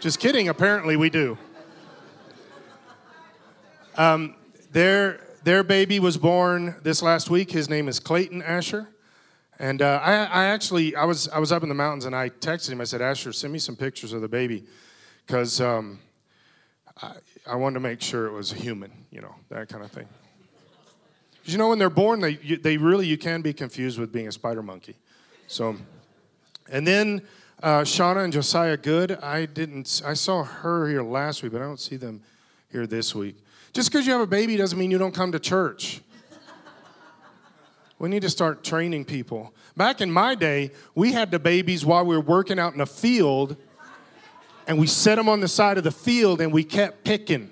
just 0.00 0.18
kidding. 0.18 0.48
Apparently, 0.48 0.96
we 0.96 1.10
do. 1.10 1.36
Um, 3.96 4.34
their 4.72 5.20
their 5.44 5.62
baby 5.62 6.00
was 6.00 6.16
born 6.16 6.76
this 6.82 7.02
last 7.02 7.28
week. 7.28 7.50
His 7.50 7.68
name 7.68 7.86
is 7.86 8.00
Clayton 8.00 8.42
Asher, 8.42 8.88
and 9.58 9.82
uh, 9.82 10.00
I, 10.02 10.12
I 10.24 10.44
actually 10.46 10.96
I 10.96 11.04
was 11.04 11.28
I 11.28 11.38
was 11.38 11.52
up 11.52 11.62
in 11.62 11.68
the 11.68 11.74
mountains 11.74 12.06
and 12.06 12.16
I 12.16 12.30
texted 12.30 12.70
him. 12.70 12.80
I 12.80 12.84
said, 12.84 13.02
Asher, 13.02 13.32
send 13.32 13.52
me 13.52 13.58
some 13.58 13.76
pictures 13.76 14.14
of 14.14 14.22
the 14.22 14.28
baby, 14.28 14.64
because 15.26 15.60
um, 15.60 16.00
I, 17.00 17.14
I 17.46 17.54
wanted 17.56 17.74
to 17.74 17.80
make 17.80 18.00
sure 18.00 18.26
it 18.26 18.32
was 18.32 18.52
a 18.52 18.56
human, 18.56 18.92
you 19.10 19.20
know, 19.20 19.34
that 19.48 19.68
kind 19.68 19.84
of 19.84 19.90
thing. 19.90 20.08
You 21.44 21.58
know, 21.58 21.68
when 21.68 21.78
they're 21.78 21.90
born, 21.90 22.20
they 22.20 22.38
you, 22.42 22.56
they 22.56 22.76
really 22.76 23.06
you 23.06 23.18
can 23.18 23.42
be 23.42 23.52
confused 23.52 23.98
with 23.98 24.12
being 24.12 24.28
a 24.28 24.32
spider 24.32 24.62
monkey. 24.62 24.96
So, 25.48 25.76
and 26.70 26.86
then 26.86 27.22
uh, 27.62 27.80
Shauna 27.80 28.24
and 28.24 28.32
Josiah 28.32 28.76
Good. 28.76 29.12
I 29.12 29.46
didn't. 29.46 30.02
I 30.04 30.14
saw 30.14 30.44
her 30.44 30.88
here 30.88 31.02
last 31.02 31.42
week, 31.42 31.52
but 31.52 31.62
I 31.62 31.64
don't 31.64 31.80
see 31.80 31.96
them 31.96 32.22
here 32.70 32.86
this 32.86 33.14
week. 33.14 33.36
Just 33.72 33.90
because 33.90 34.06
you 34.06 34.12
have 34.12 34.20
a 34.20 34.26
baby 34.26 34.56
doesn't 34.56 34.78
mean 34.78 34.90
you 34.90 34.98
don't 34.98 35.14
come 35.14 35.32
to 35.32 35.40
church. 35.40 36.00
We 37.98 38.08
need 38.08 38.22
to 38.22 38.30
start 38.30 38.64
training 38.64 39.04
people. 39.04 39.54
Back 39.76 40.00
in 40.00 40.10
my 40.10 40.34
day, 40.34 40.72
we 40.94 41.12
had 41.12 41.30
the 41.30 41.38
babies 41.38 41.86
while 41.86 42.04
we 42.04 42.16
were 42.16 42.22
working 42.22 42.58
out 42.58 42.72
in 42.72 42.78
the 42.78 42.86
field, 42.86 43.56
and 44.66 44.78
we 44.78 44.86
set 44.86 45.16
them 45.16 45.28
on 45.28 45.40
the 45.40 45.48
side 45.48 45.78
of 45.78 45.84
the 45.84 45.90
field 45.90 46.40
and 46.40 46.52
we 46.52 46.64
kept 46.64 47.04
picking. 47.04 47.50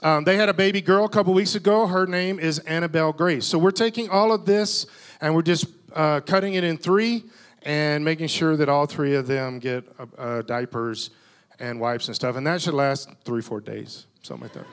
Um, 0.00 0.22
they 0.22 0.36
had 0.36 0.48
a 0.48 0.54
baby 0.54 0.80
girl 0.80 1.04
a 1.04 1.08
couple 1.08 1.34
weeks 1.34 1.56
ago. 1.56 1.86
Her 1.86 2.06
name 2.06 2.38
is 2.38 2.60
Annabelle 2.60 3.12
Grace. 3.12 3.44
So 3.44 3.58
we're 3.58 3.72
taking 3.72 4.08
all 4.10 4.32
of 4.32 4.44
this 4.44 4.86
and 5.20 5.34
we're 5.34 5.42
just 5.42 5.66
uh, 5.92 6.20
cutting 6.20 6.54
it 6.54 6.62
in 6.62 6.76
three 6.76 7.24
and 7.62 8.04
making 8.04 8.28
sure 8.28 8.56
that 8.56 8.68
all 8.68 8.86
three 8.86 9.16
of 9.16 9.26
them 9.26 9.58
get 9.58 9.84
uh, 9.98 10.06
uh, 10.16 10.42
diapers 10.42 11.10
and 11.58 11.80
wipes 11.80 12.06
and 12.06 12.14
stuff. 12.14 12.36
And 12.36 12.46
that 12.46 12.62
should 12.62 12.74
last 12.74 13.10
three, 13.24 13.42
four 13.42 13.60
days, 13.60 14.06
something 14.22 14.44
like 14.44 14.52
that. 14.52 14.66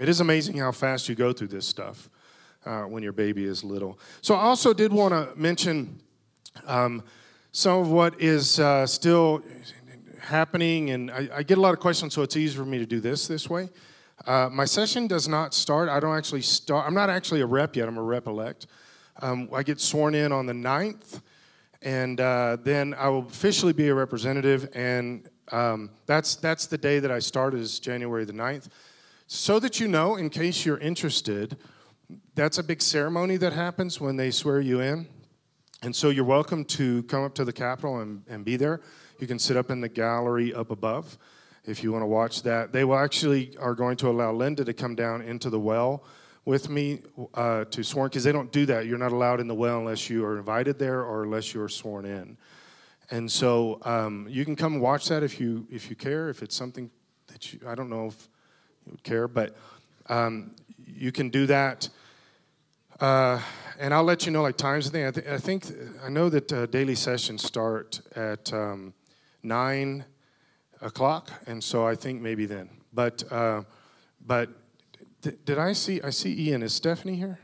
It 0.00 0.08
is 0.08 0.20
amazing 0.20 0.58
how 0.58 0.72
fast 0.72 1.08
you 1.08 1.14
go 1.14 1.32
through 1.32 1.48
this 1.48 1.66
stuff 1.66 2.10
uh, 2.66 2.82
when 2.82 3.02
your 3.02 3.12
baby 3.12 3.44
is 3.44 3.62
little. 3.62 3.98
So 4.20 4.34
I 4.34 4.42
also 4.42 4.74
did 4.74 4.92
want 4.92 5.14
to 5.14 5.40
mention 5.40 6.00
um, 6.66 7.04
some 7.56 7.78
of 7.80 7.90
what 7.90 8.20
is 8.20 8.60
uh, 8.60 8.86
still 8.86 9.42
happening, 10.20 10.90
and 10.90 11.10
I, 11.10 11.26
I, 11.36 11.42
get 11.42 11.56
a 11.56 11.60
lot 11.62 11.72
of 11.72 11.80
questions, 11.80 12.12
so 12.12 12.20
it's 12.20 12.36
easier 12.36 12.62
for 12.62 12.68
me 12.68 12.76
to 12.76 12.84
do 12.84 13.00
this 13.00 13.26
this 13.26 13.48
way. 13.48 13.70
Uh, 14.26 14.50
my 14.52 14.66
session 14.66 15.06
does 15.06 15.26
not 15.26 15.54
start. 15.54 15.88
I 15.88 15.98
don't 15.98 16.14
actually 16.14 16.42
start. 16.42 16.86
I'm 16.86 16.92
not 16.92 17.08
actually 17.08 17.40
a 17.40 17.46
rep 17.46 17.74
yet. 17.74 17.88
I'm 17.88 17.96
a 17.96 18.02
rep 18.02 18.26
elect. 18.26 18.66
Um, 19.22 19.48
I 19.54 19.62
get 19.62 19.80
sworn 19.80 20.14
in 20.14 20.32
on 20.32 20.44
the 20.44 20.52
9th, 20.52 21.22
and 21.80 22.20
uh, 22.20 22.58
then 22.62 22.92
I 22.92 23.08
will 23.08 23.26
officially 23.26 23.72
be 23.72 23.88
a 23.88 23.94
representative, 23.94 24.68
and 24.74 25.26
um, 25.50 25.88
that's 26.04 26.36
that's 26.36 26.66
the 26.66 26.76
day 26.76 26.98
that 26.98 27.10
I 27.10 27.20
start 27.20 27.54
is 27.54 27.80
January 27.80 28.26
the 28.26 28.34
9th. 28.34 28.68
So 29.28 29.58
that 29.60 29.80
you 29.80 29.88
know, 29.88 30.16
in 30.16 30.28
case 30.28 30.66
you're 30.66 30.76
interested, 30.76 31.56
that's 32.34 32.58
a 32.58 32.62
big 32.62 32.82
ceremony 32.82 33.38
that 33.38 33.54
happens 33.54 33.98
when 33.98 34.16
they 34.16 34.30
swear 34.30 34.60
you 34.60 34.80
in. 34.80 35.08
And 35.86 35.94
so 35.94 36.10
you're 36.10 36.24
welcome 36.24 36.64
to 36.64 37.04
come 37.04 37.22
up 37.22 37.36
to 37.36 37.44
the 37.44 37.52
Capitol 37.52 38.00
and, 38.00 38.24
and 38.26 38.44
be 38.44 38.56
there. 38.56 38.80
You 39.20 39.28
can 39.28 39.38
sit 39.38 39.56
up 39.56 39.70
in 39.70 39.80
the 39.80 39.88
gallery 39.88 40.52
up 40.52 40.72
above 40.72 41.16
if 41.64 41.84
you 41.84 41.92
want 41.92 42.02
to 42.02 42.08
watch 42.08 42.42
that. 42.42 42.72
They 42.72 42.82
will 42.82 42.98
actually 42.98 43.56
are 43.58 43.76
going 43.76 43.96
to 43.98 44.08
allow 44.08 44.32
Linda 44.32 44.64
to 44.64 44.72
come 44.72 44.96
down 44.96 45.22
into 45.22 45.48
the 45.48 45.60
well 45.60 46.02
with 46.44 46.68
me 46.68 47.02
uh, 47.34 47.66
to 47.66 47.84
sworn 47.84 48.08
because 48.08 48.24
they 48.24 48.32
don't 48.32 48.50
do 48.50 48.66
that. 48.66 48.86
You're 48.86 48.98
not 48.98 49.12
allowed 49.12 49.38
in 49.38 49.46
the 49.46 49.54
well 49.54 49.78
unless 49.78 50.10
you 50.10 50.24
are 50.24 50.36
invited 50.36 50.76
there 50.76 51.04
or 51.04 51.22
unless 51.22 51.54
you 51.54 51.62
are 51.62 51.68
sworn 51.68 52.04
in. 52.04 52.36
And 53.12 53.30
so 53.30 53.78
um, 53.82 54.26
you 54.28 54.44
can 54.44 54.56
come 54.56 54.80
watch 54.80 55.06
that 55.10 55.22
if 55.22 55.38
you 55.38 55.68
if 55.70 55.88
you 55.88 55.94
care. 55.94 56.28
If 56.30 56.42
it's 56.42 56.56
something 56.56 56.90
that 57.28 57.52
you 57.52 57.60
I 57.64 57.76
don't 57.76 57.90
know 57.90 58.06
if 58.06 58.28
you 58.86 58.90
would 58.90 59.04
care, 59.04 59.28
but 59.28 59.56
um, 60.08 60.56
you 60.84 61.12
can 61.12 61.28
do 61.28 61.46
that. 61.46 61.88
Uh, 63.00 63.40
and 63.78 63.92
I'll 63.92 64.04
let 64.04 64.24
you 64.24 64.32
know 64.32 64.42
like 64.42 64.56
times. 64.56 64.88
I, 64.88 65.10
th- 65.10 65.26
I 65.26 65.38
think 65.38 65.66
I 66.02 66.08
know 66.08 66.30
that 66.30 66.52
uh, 66.52 66.66
daily 66.66 66.94
sessions 66.94 67.44
start 67.44 68.00
at 68.14 68.50
um, 68.52 68.94
nine 69.42 70.04
o'clock, 70.80 71.30
and 71.46 71.62
so 71.62 71.86
I 71.86 71.94
think 71.94 72.22
maybe 72.22 72.46
then. 72.46 72.70
But 72.94 73.30
uh, 73.30 73.64
but 74.24 74.48
th- 75.20 75.36
did 75.44 75.58
I 75.58 75.74
see? 75.74 76.00
I 76.00 76.10
see 76.10 76.48
Ian. 76.48 76.62
Is 76.62 76.72
Stephanie 76.72 77.16
here? 77.16 77.38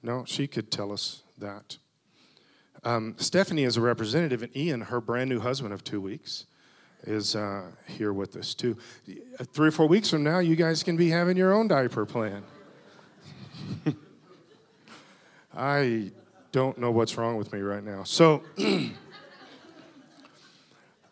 No, 0.00 0.24
she 0.24 0.46
could 0.46 0.70
tell 0.70 0.92
us 0.92 1.22
that. 1.38 1.78
Um, 2.84 3.16
Stephanie 3.18 3.64
is 3.64 3.76
a 3.76 3.80
representative, 3.80 4.44
and 4.44 4.56
Ian, 4.56 4.82
her 4.82 5.00
brand 5.00 5.28
new 5.28 5.40
husband 5.40 5.74
of 5.74 5.82
two 5.82 6.00
weeks, 6.00 6.46
is 7.02 7.34
uh, 7.34 7.72
here 7.88 8.12
with 8.12 8.36
us 8.36 8.54
too. 8.54 8.76
Three 9.52 9.68
or 9.68 9.72
four 9.72 9.88
weeks 9.88 10.08
from 10.08 10.22
now, 10.22 10.38
you 10.38 10.54
guys 10.54 10.84
can 10.84 10.96
be 10.96 11.10
having 11.10 11.36
your 11.36 11.52
own 11.52 11.66
diaper 11.66 12.06
plan. 12.06 12.44
I 15.56 16.10
don't 16.52 16.76
know 16.76 16.90
what's 16.90 17.16
wrong 17.16 17.36
with 17.36 17.52
me 17.52 17.60
right 17.60 17.82
now. 17.82 18.04
So, 18.04 18.42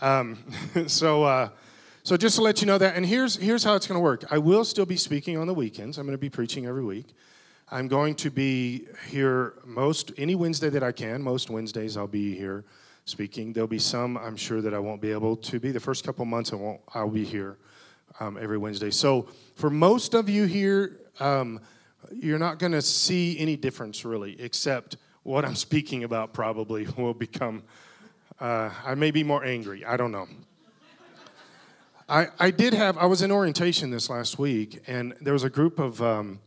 um, 0.01 0.39
so, 0.87 1.25
uh, 1.25 1.49
so 2.03 2.19
just 2.19 2.37
to 2.37 2.43
let 2.43 2.61
you 2.61 2.67
know 2.67 2.77
that, 2.77 2.95
and 2.95 3.07
here's 3.07 3.37
here's 3.37 3.65
how 3.65 3.75
it's 3.75 3.87
going 3.87 3.97
to 3.97 4.03
work. 4.03 4.25
I 4.31 4.37
will 4.37 4.65
still 4.65 4.85
be 4.85 4.99
speaking 4.99 5.39
on 5.39 5.47
the 5.47 5.55
weekends. 5.55 5.97
I'm 5.97 6.05
going 6.05 6.13
to 6.17 6.21
be 6.21 6.29
preaching 6.29 6.67
every 6.67 6.85
week. 6.85 7.15
I'm 7.71 7.89
going 7.89 8.15
to 8.17 8.31
be 8.31 8.87
here 9.09 9.55
most 9.65 10.13
any 10.19 10.35
Wednesday 10.35 10.69
that 10.69 10.83
I 10.83 10.93
can. 10.93 11.23
Most 11.23 11.49
Wednesdays 11.49 11.97
I'll 11.97 12.07
be 12.07 12.37
here 12.37 12.65
speaking. 13.07 13.55
There'll 13.55 13.67
be 13.67 13.79
some 13.79 14.19
I'm 14.19 14.37
sure 14.37 14.61
that 14.61 14.75
I 14.75 14.79
won't 14.79 15.01
be 15.01 15.11
able 15.11 15.37
to 15.37 15.59
be. 15.59 15.73
The 15.73 15.81
first 15.81 16.05
couple 16.05 16.27
months 16.27 16.53
I 16.53 16.57
won't. 16.57 16.83
I'll 16.93 17.09
be 17.09 17.25
here 17.25 17.57
um, 18.21 18.37
every 18.39 18.59
Wednesday. 18.59 18.91
So 18.91 19.27
for 19.57 19.71
most 19.71 20.13
of 20.13 20.29
you 20.29 20.45
here. 20.45 21.01
Um, 21.19 21.61
you're 22.13 22.39
not 22.39 22.59
going 22.59 22.73
to 22.73 22.83
see 22.83 23.39
any 23.39 23.57
difference 23.57 24.05
really, 24.05 24.41
except 24.41 24.97
what 25.23 25.45
I'm 25.45 25.55
speaking 25.55 26.05
about 26.05 26.33
probably 26.33 26.87
will 26.97 27.15
become, 27.15 27.63
uh, 28.41 28.71
I 28.85 28.95
may 28.95 29.11
be 29.11 29.25
more 29.25 29.45
angry. 29.45 29.85
I 29.85 29.97
don't 29.97 30.13
know. 30.13 30.27
I, 32.09 32.29
I 32.39 32.51
did 32.51 32.75
have, 32.75 32.99
I 32.99 33.07
was 33.07 33.23
in 33.23 33.31
orientation 33.31 33.91
this 33.91 34.11
last 34.11 34.39
week, 34.39 34.83
and 34.87 35.15
there 35.23 35.33
was 35.33 35.45
a 35.45 35.51
group 35.51 35.79
of, 35.79 36.03
um, 36.03 36.39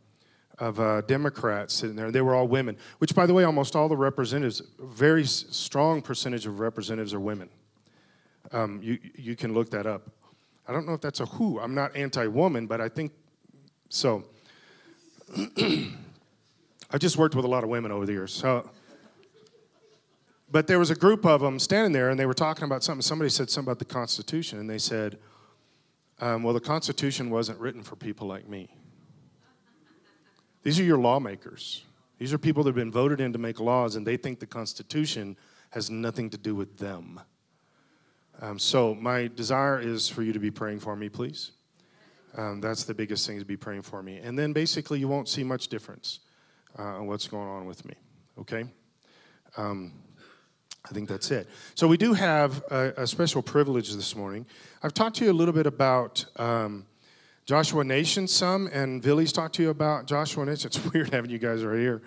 of 0.60 0.80
uh, 0.80 1.02
Democrats 1.02 1.74
sitting 1.74 1.96
there. 1.96 2.12
They 2.12 2.22
were 2.22 2.36
all 2.36 2.48
women, 2.48 2.78
which, 3.00 3.16
by 3.16 3.26
the 3.26 3.34
way, 3.34 3.44
almost 3.44 3.76
all 3.76 3.90
the 3.90 3.98
representatives, 3.98 4.62
very 4.80 5.26
strong 5.26 6.04
percentage 6.04 6.46
of 6.46 6.60
representatives 6.60 7.14
are 7.14 7.20
women. 7.20 7.50
Um, 8.52 8.80
you, 8.84 9.00
you 9.16 9.36
can 9.36 9.54
look 9.54 9.72
that 9.72 9.88
up. 9.88 10.10
I 10.68 10.74
don't 10.74 10.86
know 10.86 10.94
if 10.94 11.02
that's 11.02 11.22
a 11.22 11.26
who. 11.26 11.60
I'm 11.60 11.74
not 11.74 11.96
anti 11.96 12.28
woman, 12.28 12.68
but 12.68 12.80
I 12.80 12.90
think 12.90 13.12
so. 13.90 14.24
I 15.58 16.98
just 16.98 17.18
worked 17.18 17.36
with 17.36 17.44
a 17.44 17.48
lot 17.48 17.64
of 17.64 17.70
women 17.70 17.92
over 17.92 18.06
the 18.06 18.14
years. 18.14 18.34
So, 18.34 18.70
but 20.50 20.68
there 20.68 20.80
was 20.80 20.90
a 20.90 20.96
group 20.96 21.26
of 21.26 21.42
them 21.42 21.60
standing 21.60 21.92
there, 21.92 22.10
and 22.10 22.20
they 22.20 22.26
were 22.26 22.34
talking 22.34 22.64
about 22.64 22.84
something. 22.84 23.02
Somebody 23.02 23.30
said 23.30 23.50
something 23.50 23.68
about 23.68 23.80
the 23.80 23.86
Constitution, 23.86 24.60
and 24.60 24.70
they 24.70 24.78
said, 24.78 25.20
um, 26.20 26.44
"Well, 26.44 26.54
the 26.54 26.62
Constitution 26.62 27.30
wasn't 27.30 27.60
written 27.60 27.84
for 27.84 27.98
people 27.98 28.28
like 28.28 28.48
me. 28.48 28.74
These 30.64 30.80
are 30.80 30.84
your 30.84 30.98
lawmakers. 30.98 31.84
These 32.20 32.34
are 32.34 32.38
people 32.38 32.64
that 32.64 32.70
have 32.70 32.76
been 32.76 32.92
voted 32.92 33.20
in 33.20 33.34
to 33.34 33.40
make 33.40 33.60
laws, 33.60 33.96
and 33.96 34.08
they 34.08 34.18
think 34.18 34.40
the 34.40 34.48
Constitution 34.48 35.36
has 35.72 35.90
nothing 35.90 36.30
to 36.30 36.38
do 36.38 36.56
with 36.56 36.78
them." 36.78 37.20
Um, 38.40 38.60
so, 38.60 38.96
my 38.96 39.28
desire 39.28 39.80
is 39.80 40.08
for 40.08 40.24
you 40.24 40.32
to 40.32 40.40
be 40.40 40.52
praying 40.52 40.80
for 40.80 40.96
me, 40.96 41.10
please. 41.10 41.52
Um, 42.38 42.62
that's 42.62 42.84
the 42.84 42.94
biggest 42.94 43.26
thing 43.26 43.40
to 43.40 43.46
be 43.46 43.58
praying 43.58 43.82
for 43.82 44.04
me. 44.04 44.18
And 44.18 44.38
then 44.38 44.54
basically, 44.54 45.00
you 45.00 45.08
won't 45.08 45.28
see 45.28 45.44
much 45.44 45.68
difference 45.68 46.20
uh, 46.78 47.00
what's 47.00 47.28
going 47.28 47.48
on 47.48 47.66
with 47.66 47.84
me. 47.84 47.96
Okay? 48.40 48.66
Um, 49.58 49.94
I 50.86 50.94
think 50.94 51.10
that's 51.10 51.32
it. 51.32 51.50
So, 51.74 51.88
we 51.88 51.98
do 51.98 52.14
have 52.14 52.64
a, 52.70 52.94
a, 52.98 53.08
special 53.08 53.42
privilege 53.42 53.92
this 53.92 54.16
morning. 54.16 54.46
I've 54.84 54.94
talked 54.94 55.18
to 55.18 55.26
you 55.26 55.32
a 55.32 55.34
little 55.34 55.54
bit 55.54 55.66
about 55.66 56.24
um, 56.38 56.86
Joshua 57.46 57.84
Nation 57.84 58.28
some, 58.28 58.68
and 58.72 59.02
Billy's 59.02 59.34
talked 59.34 59.56
to 59.56 59.64
you 59.64 59.70
about 59.70 60.06
Joshua 60.06 60.46
Nation. 60.46 60.68
It's 60.68 60.86
weird 60.94 61.12
having 61.12 61.32
you 61.32 61.40
guys 61.40 61.64
right 61.64 61.80
here. 61.80 62.02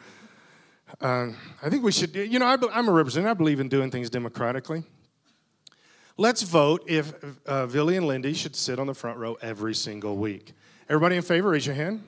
Uh, 1.00 1.28
I 1.62 1.68
think 1.68 1.82
we 1.82 1.92
should, 1.92 2.14
you 2.14 2.38
know, 2.38 2.46
I, 2.46 2.56
I'm 2.72 2.88
a 2.88 2.92
representative. 2.92 3.30
I 3.30 3.34
believe 3.34 3.58
in 3.58 3.68
doing 3.68 3.90
things 3.90 4.10
democratically. 4.10 4.84
Let's 6.20 6.42
vote 6.42 6.84
if 6.86 7.14
uh, 7.46 7.64
Billy 7.64 7.96
and 7.96 8.06
Lindy 8.06 8.34
should 8.34 8.54
sit 8.54 8.78
on 8.78 8.86
the 8.86 8.92
front 8.92 9.16
row 9.16 9.38
every 9.40 9.74
single 9.74 10.18
week. 10.18 10.52
Everybody 10.86 11.16
in 11.16 11.22
favor, 11.22 11.48
raise 11.48 11.64
your 11.64 11.74
hand. 11.74 12.02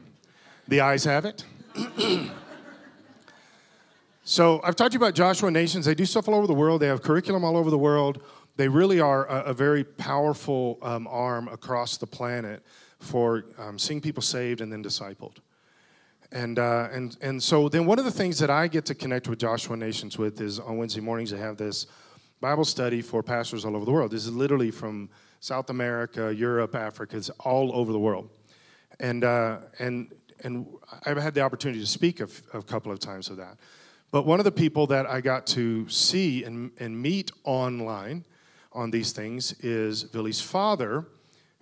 The 0.69 0.83
ayes 0.83 1.05
have 1.05 1.25
it. 1.25 1.47
so 4.23 4.61
I've 4.63 4.77
talked 4.77 4.93
to 4.93 4.99
you 4.99 5.03
about 5.03 5.15
Joshua 5.15 5.51
Nations. 5.51 5.87
They 5.87 5.95
do 5.95 6.05
stuff 6.05 6.29
all 6.29 6.35
over 6.35 6.47
the 6.47 6.53
world. 6.53 6.83
They 6.83 6.89
have 6.89 7.01
curriculum 7.01 7.43
all 7.43 7.57
over 7.57 7.71
the 7.71 7.79
world. 7.79 8.23
they 8.59 8.69
really 8.69 9.01
are 9.01 9.25
a, 9.31 9.45
a 9.45 9.55
very 9.55 9.83
powerful 9.83 10.77
um, 10.83 11.07
arm 11.07 11.49
across 11.49 11.97
the 11.97 12.07
planet 12.07 12.63
for 12.99 13.47
um, 13.57 13.79
seeing 13.79 14.03
people 14.03 14.23
saved 14.23 14.61
and 14.61 14.71
then 14.71 14.85
discipled. 14.85 15.37
And, 16.33 16.59
uh, 16.59 16.89
and, 16.93 17.17
and 17.23 17.43
so 17.43 17.71
then 17.71 17.87
one 17.87 17.99
of 17.99 18.05
the 18.05 18.11
things 18.11 18.39
that 18.41 18.51
I 18.51 18.69
get 18.69 18.85
to 18.87 18.95
connect 18.95 19.27
with 19.27 19.39
Joshua 19.39 19.75
Nations 19.75 20.19
with 20.19 20.39
is 20.43 20.59
on 20.59 20.77
Wednesday 20.77 21.01
mornings 21.01 21.31
they 21.31 21.39
have 21.39 21.57
this 21.57 21.87
Bible 22.43 22.65
study 22.65 23.03
for 23.03 23.23
pastors 23.23 23.65
all 23.65 23.77
over 23.77 23.85
the 23.85 23.93
world. 23.93 24.11
This 24.11 24.27
is 24.27 24.33
literally 24.33 24.73
from 24.73 25.09
South 25.39 25.71
America, 25.71 26.35
Europe, 26.35 26.75
Africa, 26.75 27.17
it's 27.17 27.31
all 27.39 27.71
over 27.73 27.93
the 27.93 28.01
world. 28.01 28.31
And, 28.99 29.23
uh, 29.23 29.59
and, 29.79 30.13
and 30.43 30.67
I've 31.07 31.19
had 31.19 31.35
the 31.35 31.41
opportunity 31.43 31.79
to 31.79 31.87
speak 31.87 32.19
a, 32.19 32.25
f- 32.25 32.43
a 32.53 32.61
couple 32.61 32.91
of 32.91 32.99
times 32.99 33.31
of 33.31 33.37
that. 33.37 33.59
But 34.11 34.27
one 34.27 34.41
of 34.41 34.45
the 34.45 34.51
people 34.51 34.89
that 34.89 35.07
I 35.07 35.21
got 35.21 35.47
to 35.49 35.89
see 35.89 36.43
and, 36.43 36.73
and 36.81 37.01
meet 37.01 37.31
online 37.45 38.25
on 38.73 38.91
these 38.91 39.13
things 39.13 39.53
is 39.61 40.03
Billy's 40.03 40.41
father. 40.41 41.07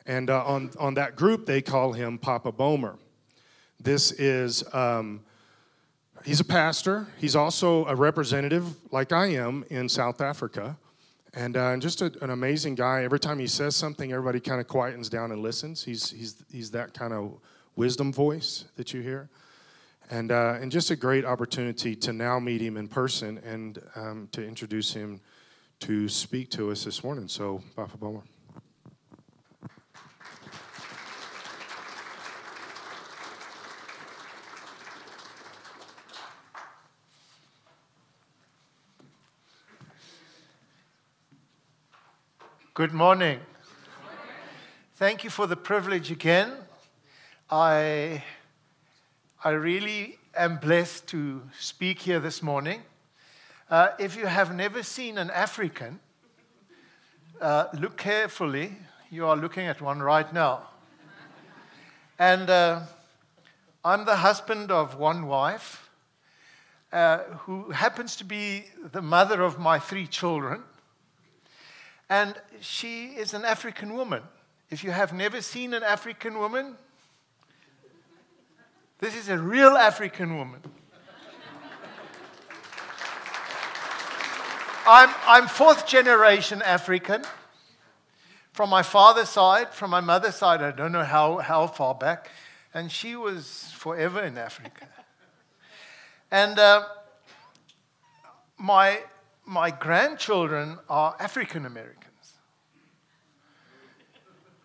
And 0.07 0.31
uh, 0.31 0.43
on, 0.47 0.71
on 0.79 0.95
that 0.95 1.15
group, 1.15 1.45
they 1.45 1.61
call 1.61 1.93
him 1.93 2.17
Papa 2.17 2.53
Bomer. 2.53 2.97
This 3.79 4.13
is, 4.13 4.65
um, 4.73 5.25
he's 6.25 6.41
a 6.41 6.45
pastor. 6.45 7.07
He's 7.19 7.37
also 7.37 7.87
a 7.87 7.95
representative, 7.95 8.77
like 8.93 9.13
I 9.13 9.27
am, 9.27 9.65
in 9.71 9.89
South 9.89 10.21
Africa. 10.21 10.77
And 11.33 11.57
uh, 11.57 11.77
just 11.77 12.03
a, 12.03 12.13
an 12.23 12.31
amazing 12.31 12.75
guy. 12.75 13.05
Every 13.05 13.21
time 13.21 13.39
he 13.39 13.47
says 13.47 13.77
something, 13.77 14.13
everybody 14.13 14.41
kind 14.41 14.61
of 14.61 14.67
quietens 14.67 15.09
down 15.09 15.31
and 15.31 15.43
listens. 15.43 15.85
He's, 15.85 16.11
he's, 16.11 16.43
he's 16.51 16.71
that 16.73 16.93
kind 16.93 17.13
of 17.13 17.39
wisdom 17.77 18.13
voice 18.13 18.65
that 18.77 18.93
you 18.93 19.01
hear. 19.01 19.29
And, 20.11 20.33
uh, 20.33 20.59
and 20.61 20.73
just 20.73 20.91
a 20.91 20.97
great 20.97 21.25
opportunity 21.25 21.95
to 21.97 22.13
now 22.13 22.41
meet 22.41 22.61
him 22.61 22.77
in 22.77 22.89
person 22.89 23.39
and 23.39 23.81
um, 23.95 24.29
to 24.33 24.45
introduce 24.45 24.93
him 24.93 25.21
to 25.81 26.09
speak 26.09 26.51
to 26.51 26.71
us 26.73 26.85
this 26.85 27.05
morning. 27.05 27.29
So, 27.29 27.63
Papa. 27.77 28.23
Good 42.73 42.93
morning. 42.93 43.41
Thank 44.95 45.25
you 45.25 45.31
for 45.31 45.49
the 45.49 45.57
privilege 45.57 46.13
again. 46.13 46.53
I, 47.51 48.23
I 49.43 49.51
really 49.51 50.19
am 50.37 50.59
blessed 50.59 51.09
to 51.09 51.43
speak 51.59 51.99
here 51.99 52.21
this 52.21 52.45
morning. 52.45 52.83
Uh, 53.69 53.89
if 53.99 54.17
you 54.17 54.27
have 54.27 54.55
never 54.55 54.85
seen 54.85 55.19
an 55.19 55.31
African, 55.31 55.99
uh, 57.41 57.65
look 57.77 57.97
carefully. 57.97 58.77
You 59.11 59.27
are 59.27 59.37
looking 59.37 59.67
at 59.67 59.81
one 59.81 59.99
right 59.99 60.33
now. 60.33 60.69
And 62.21 62.49
uh, 62.49 62.83
I'm 63.85 64.05
the 64.05 64.17
husband 64.17 64.71
of 64.71 64.95
one 64.95 65.27
wife 65.27 65.91
uh, 66.93 67.19
who 67.47 67.73
happens 67.73 68.15
to 68.17 68.25
be 68.25 68.67
the 68.93 69.03
mother 69.03 69.43
of 69.43 69.59
my 69.59 69.81
three 69.81 70.07
children. 70.07 70.63
And 72.11 72.35
she 72.61 73.11
is 73.11 73.35
an 73.35 73.45
African 73.45 73.95
woman. 73.95 74.25
If 74.69 74.83
you 74.83 74.91
have 74.91 75.13
never 75.13 75.41
seen 75.41 75.73
an 75.73 75.85
African 75.85 76.39
woman, 76.39 76.75
this 78.99 79.15
is 79.15 79.29
a 79.29 79.39
real 79.39 79.77
African 79.77 80.37
woman. 80.37 80.61
I'm, 84.87 85.15
I'm 85.25 85.47
fourth 85.47 85.87
generation 85.87 86.63
African. 86.63 87.23
From 88.53 88.71
my 88.71 88.83
father's 88.83 89.29
side, 89.29 89.73
from 89.73 89.91
my 89.91 90.01
mother's 90.01 90.35
side, 90.35 90.63
I 90.63 90.73
don't 90.73 90.91
know 90.91 91.05
how, 91.05 91.39
how 91.39 91.69
far 91.69 91.95
back. 91.95 92.29
And 92.75 92.91
she 92.91 93.15
was 93.15 93.71
forever 93.77 94.21
in 94.21 94.37
Africa. 94.37 94.89
And 96.33 96.59
uh, 96.59 96.87
my, 98.59 98.99
my 99.47 99.71
grandchildren 99.71 100.79
are 100.89 101.17
African 101.19 101.67
Americans. 101.67 102.07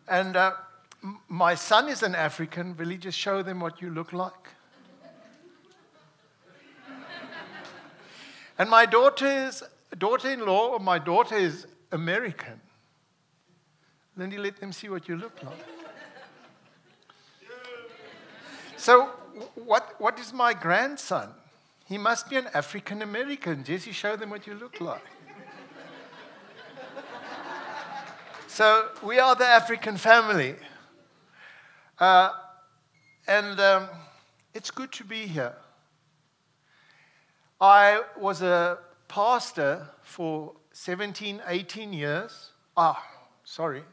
And 0.07 0.35
uh, 0.35 0.53
my 1.27 1.55
son 1.55 1.89
is 1.89 2.03
an 2.03 2.15
African. 2.15 2.77
Will 2.77 2.89
he 2.89 2.97
just 2.97 3.17
show 3.17 3.41
them 3.41 3.59
what 3.59 3.81
you 3.81 3.89
look 3.89 4.13
like? 4.13 4.33
and 8.57 8.69
my 8.69 8.85
daughter's 8.85 9.63
daughter-in-law 9.97 10.67
or 10.69 10.79
my 10.79 10.99
daughter 10.99 11.35
is 11.35 11.65
American. 11.91 12.61
Then 14.17 14.31
you 14.31 14.39
let 14.39 14.57
them 14.57 14.71
see 14.71 14.89
what 14.89 15.09
you 15.09 15.17
look 15.17 15.43
like. 15.43 15.65
So, 18.77 19.09
what, 19.55 19.95
what 19.99 20.19
is 20.19 20.31
my 20.31 20.53
grandson? 20.53 21.29
He 21.85 21.99
must 21.99 22.29
be 22.29 22.35
an 22.35 22.47
African 22.53 23.03
American. 23.03 23.63
Jesse, 23.63 23.91
show 23.91 24.15
them 24.15 24.31
what 24.31 24.47
you 24.47 24.55
look 24.55 24.81
like. 24.81 25.03
so, 28.47 28.89
we 29.03 29.19
are 29.19 29.35
the 29.35 29.45
African 29.45 29.95
family. 29.95 30.55
Uh, 31.99 32.31
and 33.27 33.59
um, 33.59 33.87
it's 34.55 34.71
good 34.71 34.91
to 34.93 35.03
be 35.03 35.27
here. 35.27 35.53
I 37.61 38.01
was 38.17 38.41
a 38.41 38.79
pastor 39.07 39.87
for 40.01 40.53
17, 40.73 41.41
18 41.47 41.93
years. 41.93 42.49
Ah, 42.75 43.01
sorry. 43.43 43.83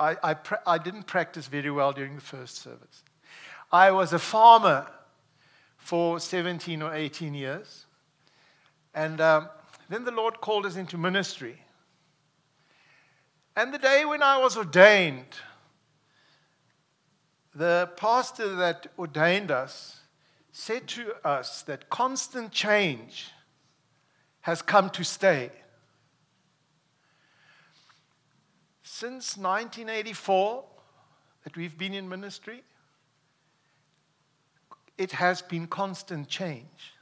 I, 0.00 0.16
I, 0.22 0.34
pra- 0.34 0.62
I 0.66 0.78
didn't 0.78 1.06
practice 1.06 1.48
very 1.48 1.70
well 1.70 1.92
during 1.92 2.14
the 2.14 2.22
first 2.22 2.56
service. 2.56 3.02
I 3.70 3.90
was 3.90 4.14
a 4.14 4.18
farmer 4.18 4.86
for 5.88 6.20
17 6.20 6.82
or 6.82 6.94
18 6.94 7.32
years. 7.32 7.86
And 8.94 9.22
um, 9.22 9.48
then 9.88 10.04
the 10.04 10.10
Lord 10.10 10.38
called 10.38 10.66
us 10.66 10.76
into 10.76 10.98
ministry. 10.98 11.62
And 13.56 13.72
the 13.72 13.78
day 13.78 14.04
when 14.04 14.22
I 14.22 14.36
was 14.36 14.54
ordained, 14.54 15.38
the 17.54 17.88
pastor 17.96 18.54
that 18.56 18.88
ordained 18.98 19.50
us 19.50 20.00
said 20.52 20.88
to 20.88 21.14
us 21.26 21.62
that 21.62 21.88
constant 21.88 22.52
change 22.52 23.30
has 24.42 24.60
come 24.60 24.90
to 24.90 25.02
stay. 25.02 25.50
Since 28.82 29.38
1984, 29.38 30.64
that 31.44 31.56
we've 31.56 31.78
been 31.78 31.94
in 31.94 32.10
ministry, 32.10 32.62
it 34.98 35.12
has 35.12 35.40
been 35.40 35.68
constant 35.68 36.28
change. 36.28 36.92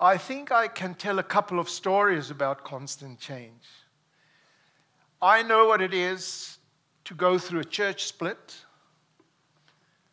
I 0.00 0.16
think 0.16 0.50
I 0.50 0.68
can 0.68 0.94
tell 0.94 1.18
a 1.18 1.22
couple 1.22 1.58
of 1.58 1.68
stories 1.68 2.30
about 2.30 2.64
constant 2.64 3.20
change. 3.20 3.62
I 5.22 5.42
know 5.42 5.66
what 5.66 5.80
it 5.80 5.94
is 5.94 6.58
to 7.04 7.14
go 7.14 7.38
through 7.38 7.60
a 7.60 7.64
church 7.64 8.04
split, 8.04 8.56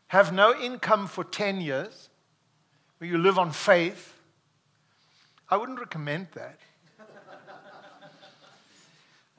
have 0.08 0.32
no 0.32 0.56
income 0.56 1.08
for 1.08 1.24
10 1.24 1.60
years, 1.60 2.10
where 2.98 3.10
you 3.10 3.18
live 3.18 3.38
on 3.38 3.52
faith. 3.52 4.14
I 5.50 5.58
wouldn't 5.58 5.80
recommend 5.80 6.28
that. 6.36 6.60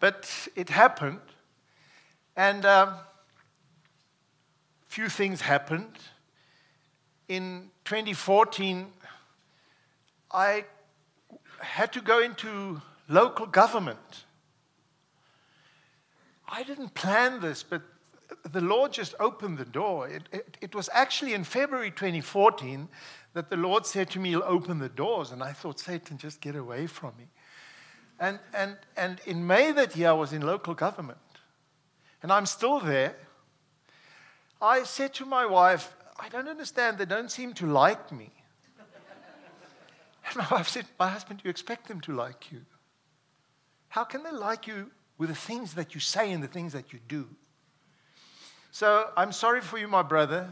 but 0.01 0.49
it 0.57 0.69
happened, 0.69 1.21
and 2.37 2.67
um, 2.67 2.95
few 4.95 5.09
things 5.09 5.41
happened. 5.41 5.99
In 7.27 7.71
2014, 7.85 8.87
I 10.31 10.65
had 11.59 11.93
to 11.95 12.01
go 12.01 12.21
into 12.21 12.81
local 13.09 13.47
government. 13.47 14.25
I 16.49 16.63
didn't 16.63 16.95
plan 16.95 17.41
this, 17.41 17.65
but 17.65 17.83
the 18.53 18.61
Lord 18.61 18.93
just 18.93 19.17
opened 19.19 19.59
the 19.59 19.65
door. 19.65 20.09
It, 20.09 20.29
it, 20.31 20.59
it, 20.61 20.75
was 20.77 20.89
actually 20.93 21.35
in 21.35 21.43
February 21.43 21.91
2014 21.91 22.89
that 23.33 23.51
the 23.51 23.57
Lord 23.57 23.87
said 23.87 24.09
to 24.11 24.21
me, 24.21 24.29
He'll 24.29 24.45
open 24.47 24.79
the 24.79 24.89
doors. 24.89 25.33
And 25.33 25.43
I 25.43 25.55
thought, 25.55 25.81
Satan, 25.81 26.19
just 26.19 26.41
get 26.41 26.55
away 26.55 26.87
from 26.87 27.15
me. 27.19 27.27
And, 28.21 28.39
and, 28.55 28.77
and 28.97 29.21
in 29.27 29.45
May 29.45 29.73
that 29.73 29.97
year, 29.97 30.11
I 30.11 30.13
was 30.13 30.33
in 30.33 30.43
local 30.43 30.75
government. 30.75 31.19
And 32.23 32.31
I'm 32.31 32.47
still 32.47 32.79
there. 32.79 33.17
I 34.65 34.85
said 34.85 35.13
to 35.15 35.27
my 35.27 35.45
wife, 35.45 35.95
I 36.19 36.31
don't 36.31 36.49
understand. 36.49 36.97
They 36.97 37.05
don't 37.05 37.31
seem 37.31 37.53
to 37.55 37.67
like 37.67 38.11
me. 38.11 38.31
And 40.27 40.37
my 40.37 40.47
wife 40.51 40.69
said, 40.69 40.87
My 40.99 41.09
husband, 41.11 41.43
you 41.45 41.51
expect 41.51 41.87
them 41.87 42.01
to 42.03 42.13
like 42.13 42.51
you. 42.51 42.63
How 43.89 44.05
can 44.05 44.23
they 44.23 44.33
like 44.33 44.67
you 44.67 44.91
with 45.19 45.29
the 45.29 45.35
things 45.35 45.75
that 45.75 45.95
you 45.95 46.01
say 46.01 46.33
and 46.33 46.43
the 46.43 46.49
things 46.49 46.73
that 46.73 46.95
you 46.95 46.99
do? 47.07 47.29
So 48.71 49.11
I'm 49.17 49.33
sorry 49.33 49.61
for 49.61 49.77
you, 49.77 49.87
my 49.87 50.03
brother. 50.03 50.49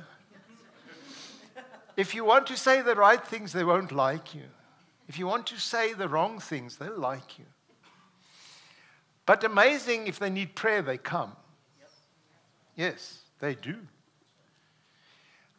If 1.97 2.15
you 2.15 2.25
want 2.25 2.47
to 2.49 2.57
say 2.57 2.83
the 2.83 2.95
right 2.95 3.27
things, 3.27 3.53
they 3.53 3.65
won't 3.65 3.93
like 3.93 4.35
you. 4.35 4.45
If 5.09 5.19
you 5.19 5.27
want 5.27 5.47
to 5.49 5.59
say 5.59 5.95
the 5.95 6.09
wrong 6.09 6.39
things, 6.39 6.77
they'll 6.77 6.99
like 6.99 7.39
you. 7.39 7.47
But 9.25 9.43
amazing, 9.43 10.07
if 10.07 10.19
they 10.19 10.31
need 10.31 10.55
prayer, 10.55 10.83
they 10.83 10.99
come. 10.99 11.33
Yes, 12.77 13.19
they 13.41 13.55
do. 13.55 13.77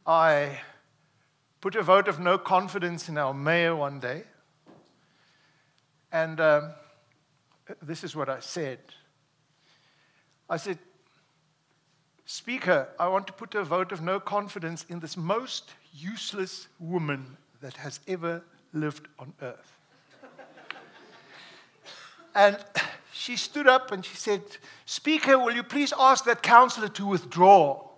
I 0.05 0.59
put 1.61 1.75
a 1.75 1.83
vote 1.83 2.07
of 2.07 2.19
no 2.19 2.37
confidence 2.37 3.07
in 3.07 3.17
our 3.17 3.33
mayor 3.33 3.75
one 3.75 3.99
day. 3.99 4.23
And 6.11 6.39
um, 6.39 6.73
this 7.81 8.03
is 8.03 8.15
what 8.15 8.29
I 8.29 8.39
said 8.39 8.79
I 10.49 10.57
said, 10.57 10.77
Speaker, 12.25 12.89
I 12.99 13.07
want 13.07 13.27
to 13.27 13.33
put 13.33 13.55
a 13.55 13.63
vote 13.63 13.91
of 13.91 14.01
no 14.01 14.19
confidence 14.19 14.85
in 14.89 14.99
this 14.99 15.17
most 15.17 15.71
useless 15.93 16.67
woman 16.79 17.37
that 17.61 17.75
has 17.77 17.99
ever 18.07 18.43
lived 18.71 19.07
on 19.17 19.33
earth. 19.41 19.77
and 22.35 22.57
she 23.11 23.35
stood 23.35 23.67
up 23.67 23.91
and 23.91 24.05
she 24.05 24.15
said, 24.15 24.41
Speaker, 24.85 25.39
will 25.39 25.55
you 25.55 25.63
please 25.63 25.93
ask 25.97 26.25
that 26.25 26.43
counselor 26.43 26.89
to 26.89 27.07
withdraw? 27.07 27.92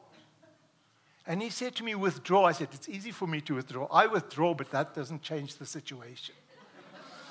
And 1.27 1.41
he 1.41 1.49
said 1.49 1.75
to 1.75 1.83
me, 1.83 1.95
Withdraw. 1.95 2.45
I 2.45 2.51
said, 2.51 2.69
It's 2.73 2.87
easy 2.87 3.11
for 3.11 3.27
me 3.27 3.41
to 3.41 3.55
withdraw. 3.55 3.87
I 3.91 4.05
withdraw, 4.07 4.53
but 4.53 4.71
that 4.71 4.93
doesn't 4.93 5.21
change 5.21 5.55
the 5.55 5.65
situation. 5.65 6.35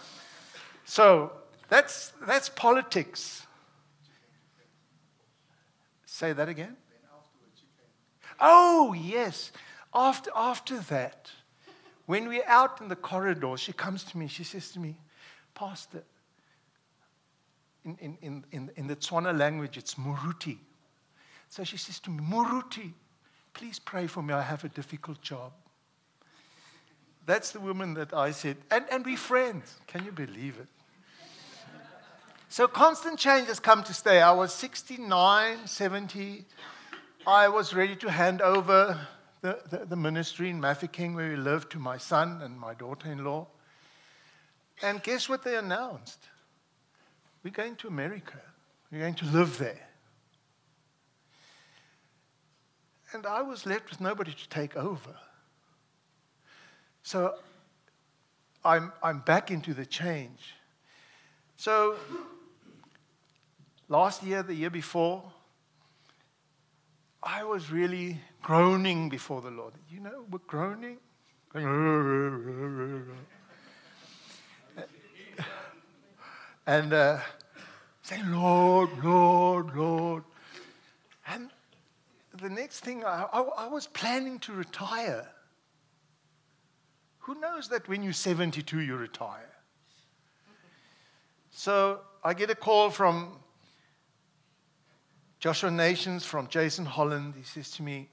so 0.85 1.33
that's, 1.68 2.12
that's 2.26 2.48
politics. 2.48 3.46
Say 6.07 6.33
that 6.33 6.48
again. 6.48 6.76
Oh, 8.40 8.92
yes. 8.92 9.52
After, 9.94 10.30
after 10.35 10.78
that, 10.80 11.30
when 12.07 12.28
we're 12.28 12.46
out 12.46 12.80
in 12.80 12.88
the 12.88 12.96
corridor, 12.96 13.57
she 13.57 13.72
comes 13.72 14.04
to 14.04 14.18
me. 14.18 14.26
She 14.26 14.44
says 14.44 14.70
to 14.72 14.80
me, 14.80 14.96
Pastor, 15.54 16.02
in, 17.85 18.18
in, 18.20 18.44
in, 18.50 18.70
in, 18.76 18.87
the 18.87 18.96
Tswana 18.96 19.37
language, 19.37 19.78
it's 19.78 19.94
Moruti. 19.94 20.59
So 21.48 21.64
she 21.64 21.76
says 21.76 22.00
to 22.00 22.11
me, 22.11 22.24
Moruti, 22.24 22.92
please 23.55 23.79
pray 23.79 24.07
for 24.07 24.23
me. 24.23 24.35
I 24.35 24.43
have 24.43 24.64
a 24.64 24.69
difficult 24.69 25.23
job. 25.23 25.53
That's 27.27 27.53
the 27.53 27.61
woman 27.61 27.95
that 27.95 28.12
I 28.12 28.33
said, 28.33 28.59
and, 28.71 28.85
and 28.90 29.05
we're 29.05 29.17
friends. 29.17 29.75
Can 29.87 30.05
you 30.05 30.12
believe 30.12 30.59
it? 30.59 30.69
So 32.51 32.69
constant 32.69 33.19
change 33.19 33.49
has 33.49 33.59
come 33.59 33.83
to 33.85 33.95
stay. 33.95 34.21
I 34.21 34.33
was 34.33 34.53
69, 34.53 35.67
70. 35.67 36.45
I 37.27 37.49
was 37.49 37.75
ready 37.75 37.97
to 37.97 38.11
hand 38.11 38.43
over 38.43 39.01
the, 39.40 39.59
the, 39.71 39.87
the 39.87 39.97
ministry 39.97 40.51
in 40.51 40.61
Mafeking 40.61 41.14
where 41.14 41.31
we 41.31 41.37
lived 41.37 41.73
to 41.73 41.79
my 41.79 41.99
son 41.99 42.40
and 42.43 42.59
my 42.59 42.75
daughter 42.75 43.11
in 43.11 43.25
law. 43.25 43.47
And 44.83 45.03
guess 45.03 45.29
what 45.29 45.43
they 45.43 45.57
announced? 45.57 46.19
We're 47.43 47.51
going 47.51 47.77
to 47.77 47.88
America. 47.88 48.40
We're 48.93 49.01
going 49.01 49.14
to 49.14 49.27
live 49.27 49.59
there. 49.59 49.88
And 53.14 53.27
I 53.27 53.42
was 53.42 53.64
left 53.64 53.90
with 53.90 54.00
nobody 54.00 54.33
to 54.33 54.48
take 54.48 54.77
over. 54.77 55.14
So 57.05 57.37
I'm, 58.64 58.92
I'm 59.05 59.20
back 59.20 59.53
into 59.53 59.72
the 59.72 59.87
change. 59.87 60.55
So 61.57 61.94
last 63.88 64.24
year, 64.24 64.42
the 64.42 64.55
year 64.55 64.70
before, 64.70 65.22
I 67.22 67.44
was 67.44 67.70
really 67.70 68.20
groaning 68.42 69.09
before 69.09 69.40
the 69.40 69.50
Lord. 69.50 69.74
You 69.88 70.00
know, 70.00 70.24
we're 70.29 70.38
groaning. 70.48 70.98
and 76.66 76.92
uh, 76.92 77.20
saying, 78.03 78.33
Lord, 78.33 78.90
Lord, 79.05 79.77
Lord. 79.77 80.24
The 82.44 82.50
next 82.50 82.80
thing, 82.80 83.04
I, 83.07 83.26
I, 83.33 83.40
I 83.40 83.66
was 83.68 83.87
planning 83.87 84.38
to 84.40 84.52
retire. 84.52 85.26
Who 87.20 87.40
knows 87.40 87.70
that 87.70 87.88
when 87.88 88.02
you're 88.02 88.12
72, 88.12 88.80
you 88.80 88.96
retire? 88.96 89.50
So 91.50 92.00
I 92.22 92.35
get 92.35 92.50
a 92.50 92.54
call 92.54 92.90
from 92.90 93.38
Joshua 95.40 95.70
Nations, 95.70 96.26
from 96.26 96.46
Jason 96.48 96.85
Holland. 96.85 97.33
He 97.35 97.44
says 97.44 97.70
to 97.78 97.83
me, 97.83 98.11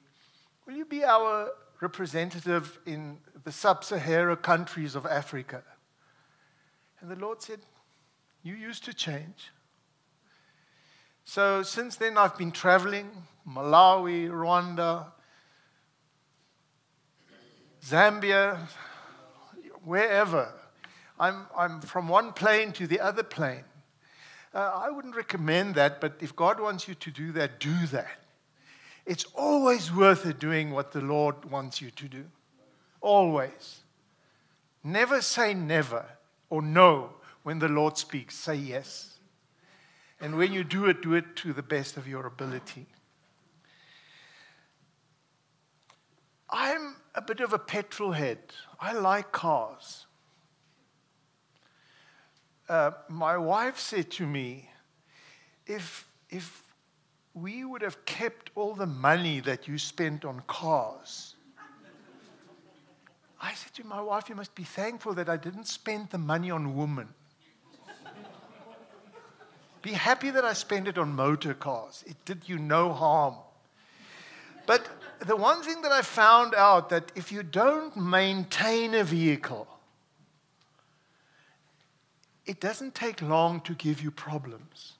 Will 0.65 0.75
you 0.75 0.85
be 0.85 1.03
our 1.03 1.49
representative 1.81 2.79
in 2.85 3.17
the 3.43 3.51
sub 3.51 3.83
Sahara 3.83 4.37
countries 4.37 4.95
of 4.95 5.05
Africa? 5.05 5.61
And 7.01 7.11
the 7.11 7.17
Lord 7.17 7.41
said, 7.41 7.59
You 8.43 8.53
used 8.55 8.85
to 8.85 8.93
change. 8.93 9.51
So 11.25 11.63
since 11.63 11.97
then, 11.97 12.17
I've 12.17 12.37
been 12.37 12.51
traveling 12.51 13.11
Malawi, 13.47 14.29
Rwanda, 14.29 15.07
Zambia, 17.83 18.59
wherever. 19.83 20.53
I'm, 21.19 21.47
I'm 21.57 21.81
from 21.81 22.07
one 22.07 22.33
plane 22.33 22.71
to 22.73 22.87
the 22.87 22.99
other 22.99 23.23
plane. 23.23 23.63
Uh, 24.53 24.71
I 24.85 24.89
wouldn't 24.89 25.15
recommend 25.15 25.75
that, 25.75 26.01
but 26.01 26.15
if 26.19 26.35
God 26.35 26.59
wants 26.59 26.87
you 26.87 26.95
to 26.95 27.11
do 27.11 27.31
that, 27.33 27.59
do 27.59 27.87
that. 27.87 28.19
It's 29.05 29.25
always 29.35 29.93
worth 29.93 30.25
it 30.25 30.39
doing 30.39 30.71
what 30.71 30.91
the 30.91 31.01
Lord 31.01 31.45
wants 31.45 31.81
you 31.81 31.91
to 31.91 32.07
do. 32.07 32.25
Always. 32.99 33.81
Never 34.83 35.21
say 35.21 35.53
never 35.53 36.05
or 36.49 36.61
no 36.61 37.11
when 37.43 37.59
the 37.59 37.67
Lord 37.67 37.97
speaks. 37.97 38.35
Say 38.35 38.55
yes. 38.55 39.17
And 40.19 40.37
when 40.37 40.53
you 40.53 40.63
do 40.63 40.85
it, 40.85 41.01
do 41.01 41.13
it 41.15 41.35
to 41.37 41.53
the 41.53 41.63
best 41.63 41.97
of 41.97 42.07
your 42.07 42.27
ability. 42.27 42.85
I'm 46.49 46.95
a 47.21 47.23
bit 47.23 47.39
of 47.39 47.53
a 47.53 47.59
petrol 47.59 48.11
head. 48.11 48.39
I 48.79 48.93
like 48.93 49.31
cars. 49.31 50.07
Uh, 52.67 52.91
my 53.09 53.37
wife 53.37 53.77
said 53.77 54.09
to 54.11 54.25
me, 54.25 54.69
if, 55.67 56.07
if 56.29 56.63
we 57.35 57.63
would 57.63 57.83
have 57.83 58.05
kept 58.05 58.49
all 58.55 58.73
the 58.73 58.87
money 58.87 59.39
that 59.41 59.67
you 59.67 59.77
spent 59.77 60.25
on 60.25 60.41
cars, 60.47 61.35
I 63.39 63.53
said 63.53 63.73
to 63.75 63.83
my 63.85 64.01
wife, 64.01 64.29
You 64.29 64.35
must 64.35 64.55
be 64.55 64.63
thankful 64.63 65.13
that 65.15 65.29
I 65.29 65.37
didn't 65.37 65.67
spend 65.67 66.09
the 66.09 66.17
money 66.17 66.49
on 66.49 66.75
women. 66.75 67.09
be 69.81 69.91
happy 69.91 70.31
that 70.31 70.45
I 70.45 70.53
spent 70.53 70.87
it 70.87 70.97
on 70.97 71.13
motor 71.13 71.53
cars. 71.53 72.03
It 72.07 72.17
did 72.25 72.49
you 72.49 72.57
no 72.57 72.93
harm. 72.93 73.35
But 74.65 74.87
the 75.25 75.35
one 75.35 75.61
thing 75.61 75.81
that 75.83 75.91
I 75.91 76.01
found 76.01 76.55
out 76.55 76.89
that 76.89 77.11
if 77.15 77.31
you 77.31 77.43
don't 77.43 77.95
maintain 77.95 78.95
a 78.95 79.03
vehicle, 79.03 79.67
it 82.45 82.59
doesn't 82.59 82.95
take 82.95 83.21
long 83.21 83.61
to 83.61 83.75
give 83.75 84.01
you 84.01 84.09
problems. 84.09 84.93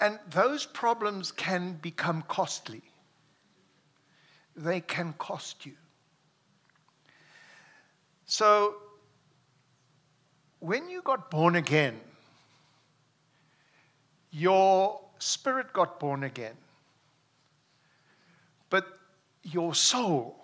And 0.00 0.18
those 0.30 0.64
problems 0.66 1.30
can 1.30 1.74
become 1.74 2.22
costly. 2.26 2.82
They 4.56 4.80
can 4.80 5.14
cost 5.18 5.66
you. 5.66 5.74
So, 8.24 8.76
when 10.58 10.88
you 10.88 11.02
got 11.02 11.30
born 11.30 11.56
again, 11.56 12.00
your 14.30 15.00
spirit 15.18 15.72
got 15.72 16.00
born 16.00 16.24
again. 16.24 16.54
Your 19.42 19.74
soul 19.74 20.36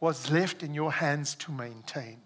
was 0.00 0.30
left 0.30 0.62
in 0.62 0.74
your 0.74 0.92
hands 0.92 1.34
to 1.34 1.52
maintain. 1.52 2.18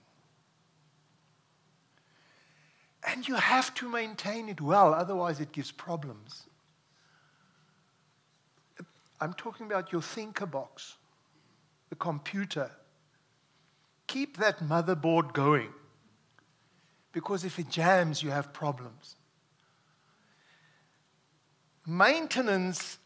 And 3.06 3.26
you 3.26 3.36
have 3.36 3.74
to 3.76 3.88
maintain 3.88 4.48
it 4.48 4.60
well, 4.60 4.92
otherwise, 4.92 5.40
it 5.40 5.52
gives 5.52 5.70
problems. 5.70 6.42
I'm 9.20 9.34
talking 9.34 9.66
about 9.66 9.92
your 9.92 10.02
thinker 10.02 10.46
box, 10.46 10.96
the 11.88 11.96
computer. 11.96 12.70
Keep 14.06 14.38
that 14.38 14.58
motherboard 14.60 15.32
going 15.32 15.70
because 17.12 17.44
if 17.44 17.58
it 17.58 17.68
jams, 17.68 18.22
you 18.22 18.30
have 18.30 18.52
problems. 18.52 19.16
Maintenance 21.86 22.98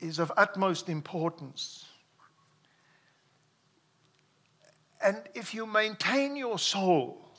is 0.00 0.18
of 0.18 0.32
utmost 0.36 0.88
importance. 0.88 1.86
And 5.02 5.22
if 5.34 5.54
you 5.54 5.66
maintain 5.66 6.36
your 6.36 6.58
soul, 6.58 7.30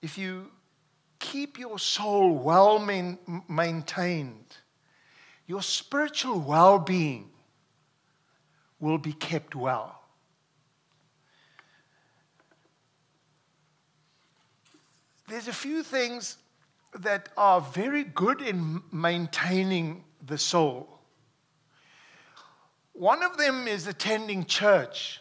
if 0.00 0.16
you 0.16 0.50
keep 1.18 1.58
your 1.58 1.78
soul 1.78 2.36
well 2.36 2.78
main, 2.78 3.18
maintained, 3.48 4.56
your 5.46 5.62
spiritual 5.62 6.40
well 6.40 6.78
being 6.78 7.30
will 8.80 8.98
be 8.98 9.12
kept 9.12 9.54
well. 9.54 10.00
There's 15.28 15.48
a 15.48 15.52
few 15.52 15.82
things 15.82 16.38
that 16.94 17.28
are 17.36 17.60
very 17.60 18.04
good 18.04 18.40
in 18.40 18.82
maintaining 18.90 20.04
the 20.28 20.38
soul. 20.38 21.00
One 22.92 23.22
of 23.22 23.36
them 23.36 23.66
is 23.68 23.86
attending 23.86 24.44
church, 24.44 25.20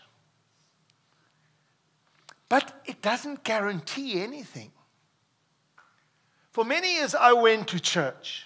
but 2.50 2.82
it 2.86 3.02
doesn't 3.02 3.44
guarantee 3.44 4.22
anything. 4.22 4.72
For 6.52 6.66
many 6.66 6.96
years, 6.96 7.14
I 7.14 7.34
went 7.34 7.68
to 7.70 7.80
church 7.80 8.46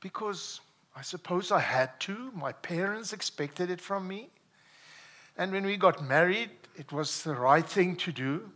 because 0.00 0.60
I 0.94 1.02
suppose 1.02 1.50
I 1.50 1.60
had 1.60 1.98
to. 2.00 2.30
My 2.34 2.52
parents 2.52 3.12
expected 3.12 3.70
it 3.70 3.80
from 3.80 4.06
me. 4.06 4.28
And 5.38 5.52
when 5.52 5.64
we 5.64 5.78
got 5.78 6.04
married, 6.04 6.50
it 6.76 6.92
was 6.92 7.22
the 7.22 7.34
right 7.34 7.66
thing 7.66 7.96
to 7.96 8.12
do. 8.12 8.50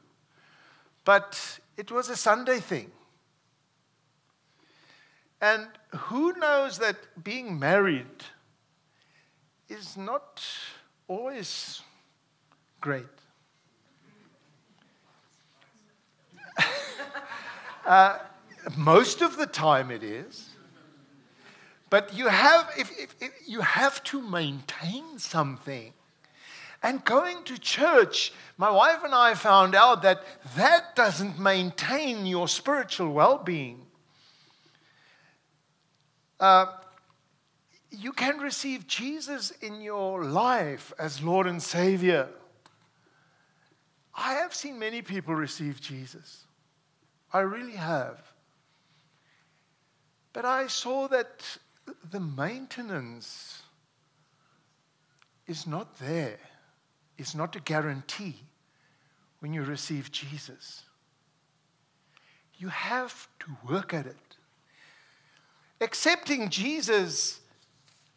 But 1.04 1.60
it 1.78 1.90
was 1.90 2.10
a 2.10 2.16
Sunday 2.16 2.60
thing. 2.60 2.90
And 5.40 5.66
who 5.90 6.32
knows 6.34 6.78
that 6.78 6.96
being 7.22 7.58
married 7.58 8.24
is 9.68 9.96
not 9.96 10.42
always 11.08 11.82
great? 12.80 13.04
uh, 17.86 18.18
most 18.76 19.20
of 19.20 19.36
the 19.36 19.46
time 19.46 19.90
it 19.90 20.02
is. 20.02 20.50
But 21.90 22.16
you 22.16 22.28
have, 22.28 22.70
if, 22.76 22.90
if, 22.98 23.14
if, 23.20 23.30
you 23.46 23.60
have 23.60 24.02
to 24.04 24.20
maintain 24.20 25.18
something. 25.18 25.92
And 26.82 27.04
going 27.04 27.44
to 27.44 27.58
church, 27.58 28.32
my 28.58 28.70
wife 28.70 29.02
and 29.04 29.14
I 29.14 29.34
found 29.34 29.74
out 29.74 30.02
that 30.02 30.22
that 30.56 30.94
doesn't 30.96 31.38
maintain 31.38 32.26
your 32.26 32.48
spiritual 32.48 33.12
well 33.12 33.38
being. 33.38 33.85
Uh, 36.38 36.66
you 37.90 38.12
can 38.12 38.38
receive 38.38 38.86
Jesus 38.86 39.50
in 39.62 39.80
your 39.80 40.24
life 40.24 40.92
as 40.98 41.22
Lord 41.22 41.46
and 41.46 41.62
Savior. 41.62 42.28
I 44.14 44.34
have 44.34 44.54
seen 44.54 44.78
many 44.78 45.02
people 45.02 45.34
receive 45.34 45.80
Jesus. 45.80 46.44
I 47.32 47.40
really 47.40 47.76
have. 47.76 48.20
But 50.32 50.44
I 50.44 50.66
saw 50.66 51.08
that 51.08 51.58
the 52.10 52.20
maintenance 52.20 53.62
is 55.46 55.66
not 55.66 55.98
there. 55.98 56.38
It's 57.18 57.34
not 57.34 57.56
a 57.56 57.60
guarantee 57.60 58.36
when 59.40 59.52
you 59.52 59.62
receive 59.62 60.10
Jesus. 60.10 60.82
You 62.58 62.68
have 62.68 63.28
to 63.40 63.56
work 63.68 63.94
at 63.94 64.06
it. 64.06 64.25
Accepting 65.80 66.48
Jesus 66.48 67.40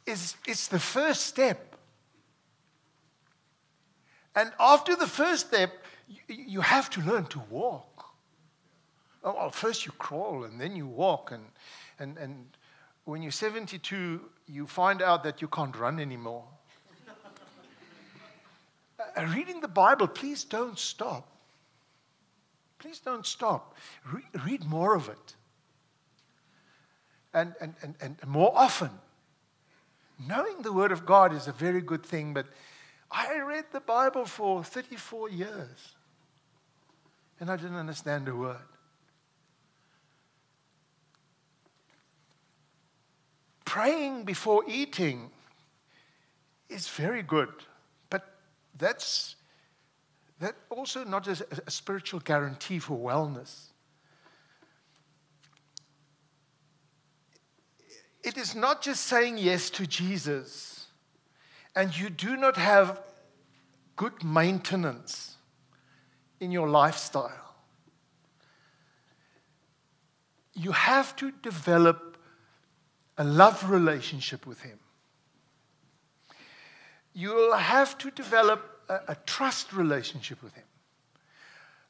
is, 0.05 0.35
is 0.47 0.67
the 0.67 0.79
first 0.79 1.25
step. 1.25 1.75
And 4.35 4.51
after 4.59 4.95
the 4.95 5.07
first 5.07 5.47
step, 5.47 5.71
you, 6.07 6.19
you 6.27 6.61
have 6.61 6.89
to 6.91 7.01
learn 7.01 7.25
to 7.27 7.39
walk. 7.49 8.05
Oh, 9.23 9.33
well, 9.33 9.49
first 9.49 9.85
you 9.85 9.91
crawl 9.93 10.45
and 10.45 10.59
then 10.59 10.75
you 10.75 10.87
walk. 10.87 11.31
And, 11.31 11.43
and, 11.99 12.17
and 12.17 12.45
when 13.03 13.21
you're 13.21 13.31
72, 13.31 14.21
you 14.47 14.65
find 14.65 15.01
out 15.01 15.23
that 15.23 15.41
you 15.41 15.47
can't 15.47 15.75
run 15.75 15.99
anymore. 15.99 16.45
uh, 18.99 19.25
reading 19.35 19.59
the 19.59 19.67
Bible, 19.67 20.07
please 20.07 20.45
don't 20.45 20.79
stop. 20.79 21.27
Please 22.77 22.99
don't 22.99 23.25
stop. 23.25 23.75
Re- 24.11 24.23
read 24.45 24.63
more 24.63 24.95
of 24.95 25.09
it. 25.09 25.35
And, 27.33 27.53
and, 27.61 27.73
and, 27.81 27.95
and 28.01 28.17
more 28.27 28.51
often. 28.55 28.89
Knowing 30.27 30.61
the 30.61 30.73
Word 30.73 30.91
of 30.91 31.05
God 31.05 31.33
is 31.33 31.47
a 31.47 31.51
very 31.51 31.81
good 31.81 32.03
thing, 32.03 32.33
but 32.33 32.47
I 33.11 33.39
read 33.39 33.65
the 33.71 33.79
Bible 33.79 34.25
for 34.25 34.63
34 34.63 35.29
years 35.29 35.95
and 37.39 37.49
I 37.49 37.55
didn't 37.55 37.77
understand 37.77 38.27
a 38.27 38.35
word. 38.35 38.57
praying 43.69 44.23
before 44.23 44.63
eating 44.67 45.29
is 46.69 46.87
very 46.87 47.21
good, 47.21 47.53
but 48.09 48.23
that's 48.75 49.35
that 50.39 50.55
also 50.71 51.03
not 51.03 51.27
a, 51.27 51.45
a 51.67 51.69
spiritual 51.69 52.19
guarantee 52.19 52.79
for 52.79 52.97
wellness. 52.97 53.68
It 58.23 58.37
is 58.37 58.55
not 58.55 58.81
just 58.81 59.05
saying 59.05 59.37
yes 59.37 59.69
to 59.71 59.87
Jesus, 59.87 60.87
and 61.75 61.97
you 61.97 62.09
do 62.09 62.35
not 62.35 62.57
have 62.57 63.01
good 63.95 64.23
maintenance 64.23 65.37
in 66.39 66.51
your 66.51 66.67
lifestyle. 66.67 67.55
You 70.53 70.71
have 70.73 71.15
to 71.17 71.31
develop 71.31 72.17
a 73.17 73.23
love 73.23 73.69
relationship 73.69 74.45
with 74.45 74.61
Him. 74.61 74.79
You 77.13 77.33
will 77.33 77.55
have 77.55 77.97
to 77.99 78.11
develop 78.11 78.81
a, 78.89 78.99
a 79.09 79.15
trust 79.25 79.73
relationship 79.73 80.43
with 80.43 80.53
Him. 80.53 80.63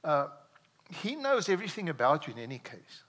Uh, 0.03 0.27
he 0.89 1.15
knows 1.15 1.49
everything 1.49 1.89
about 1.89 2.27
you 2.27 2.33
in 2.33 2.39
any 2.39 2.59
case. 2.59 3.03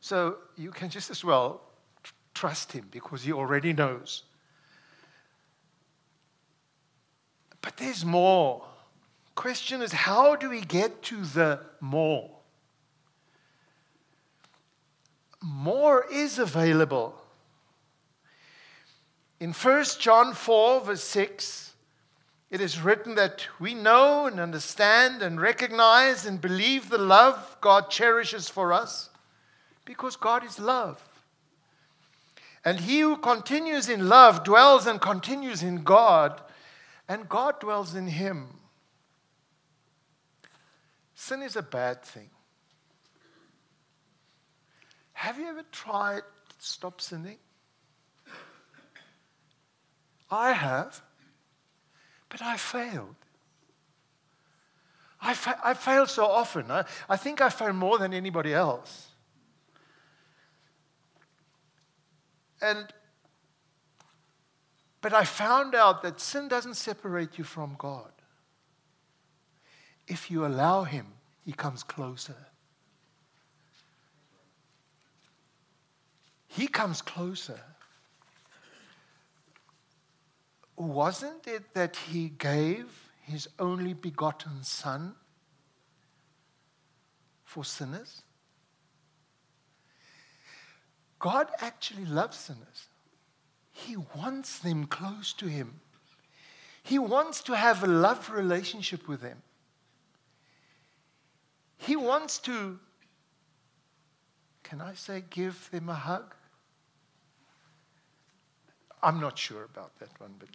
So 0.00 0.38
you 0.56 0.70
can 0.70 0.88
just 0.88 1.10
as 1.10 1.24
well 1.24 1.60
trust 2.36 2.72
Him 2.72 2.86
because 2.90 3.24
He 3.24 3.32
already 3.32 3.72
knows. 3.72 4.22
But 7.60 7.76
there's 7.78 8.04
more. 8.04 8.64
Question 9.34 9.82
is, 9.82 9.92
how 9.92 10.36
do 10.36 10.50
we 10.50 10.60
get 10.60 11.02
to 11.04 11.24
the 11.24 11.60
more? 11.80 12.36
more 15.46 16.04
is 16.10 16.38
available. 16.38 17.14
In 19.38 19.52
1 19.52 19.84
John 20.00 20.34
4, 20.34 20.80
verse 20.80 21.04
6, 21.04 21.74
it 22.50 22.60
is 22.60 22.80
written 22.80 23.14
that 23.16 23.46
we 23.60 23.74
know 23.74 24.26
and 24.26 24.40
understand 24.40 25.22
and 25.22 25.40
recognize 25.40 26.26
and 26.26 26.40
believe 26.40 26.88
the 26.88 26.98
love 26.98 27.56
God 27.60 27.90
cherishes 27.90 28.48
for 28.48 28.72
us 28.72 29.10
because 29.84 30.16
God 30.16 30.44
is 30.44 30.58
love. 30.58 31.02
And 32.66 32.80
he 32.80 32.98
who 32.98 33.16
continues 33.16 33.88
in 33.88 34.08
love 34.08 34.42
dwells 34.42 34.88
and 34.88 35.00
continues 35.00 35.62
in 35.62 35.84
God, 35.84 36.42
and 37.08 37.28
God 37.28 37.60
dwells 37.60 37.94
in 37.94 38.08
him. 38.08 38.48
Sin 41.14 41.42
is 41.42 41.54
a 41.54 41.62
bad 41.62 42.02
thing. 42.02 42.28
Have 45.12 45.38
you 45.38 45.46
ever 45.46 45.62
tried 45.70 46.22
to 46.22 46.54
stop 46.58 47.00
sinning? 47.00 47.38
I 50.28 50.50
have, 50.50 51.00
but 52.28 52.42
I 52.42 52.56
failed. 52.56 53.14
I, 55.22 55.34
fa- 55.34 55.60
I 55.62 55.74
failed 55.74 56.10
so 56.10 56.26
often. 56.26 56.68
I, 56.72 56.84
I 57.08 57.16
think 57.16 57.40
I 57.40 57.48
failed 57.48 57.76
more 57.76 57.96
than 57.98 58.12
anybody 58.12 58.52
else. 58.52 59.12
And 62.60 62.86
but 65.00 65.12
I 65.12 65.24
found 65.24 65.74
out 65.74 66.02
that 66.02 66.20
sin 66.20 66.48
doesn't 66.48 66.74
separate 66.74 67.38
you 67.38 67.44
from 67.44 67.76
God. 67.78 68.10
If 70.08 70.30
you 70.30 70.44
allow 70.44 70.84
Him, 70.84 71.06
He 71.44 71.52
comes 71.52 71.82
closer. 71.82 72.36
He 76.56 76.66
comes 76.66 77.02
closer. 77.02 77.60
Wasn't 80.76 81.46
it 81.46 81.74
that 81.74 81.96
he 81.96 82.28
gave 82.28 83.10
his 83.22 83.48
only 83.58 83.94
begotten 83.94 84.62
Son 84.62 85.14
for 87.44 87.64
sinners? 87.64 88.22
God 91.26 91.48
actually 91.58 92.04
loves 92.04 92.36
sinners. 92.36 92.86
He 93.72 93.96
wants 93.96 94.60
them 94.60 94.86
close 94.86 95.32
to 95.32 95.46
him. 95.46 95.80
He 96.84 97.00
wants 97.00 97.42
to 97.42 97.56
have 97.56 97.82
a 97.82 97.88
love 97.88 98.30
relationship 98.30 99.08
with 99.08 99.22
them. 99.22 99.42
He 101.78 101.96
wants 101.96 102.38
to, 102.38 102.78
can 104.62 104.80
I 104.80 104.94
say, 104.94 105.24
give 105.28 105.68
them 105.72 105.88
a 105.88 105.94
hug? 105.94 106.32
I'm 109.02 109.18
not 109.18 109.36
sure 109.36 109.64
about 109.64 109.98
that 109.98 110.20
one, 110.20 110.36
but 110.38 110.50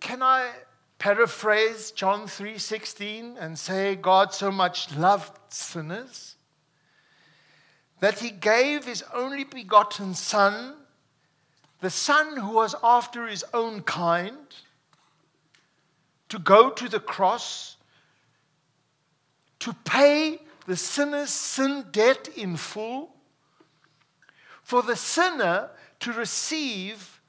can 0.00 0.22
I 0.22 0.50
paraphrase 0.98 1.92
John 1.92 2.26
3:16 2.26 3.38
and 3.40 3.58
say 3.58 3.94
God 3.96 4.34
so 4.34 4.50
much 4.50 4.94
loved 4.94 5.38
sinners 5.48 6.36
that 8.00 8.18
he 8.18 8.30
gave 8.30 8.84
his 8.84 9.04
only 9.14 9.44
begotten 9.44 10.14
son 10.14 10.74
the 11.80 11.90
son 11.90 12.36
who 12.36 12.52
was 12.52 12.74
after 12.82 13.26
his 13.26 13.44
own 13.54 13.82
kind 13.82 14.36
to 16.28 16.38
go 16.38 16.70
to 16.70 16.88
the 16.88 17.00
cross 17.00 17.76
to 19.58 19.72
pay 19.84 20.40
the 20.66 20.76
sinner's 20.76 21.30
sin 21.30 21.86
debt 21.90 22.28
in 22.36 22.56
full 22.56 23.14
for 24.62 24.82
the 24.82 24.96
sinner 24.96 25.70
to 26.00 26.12
receive 26.12 27.20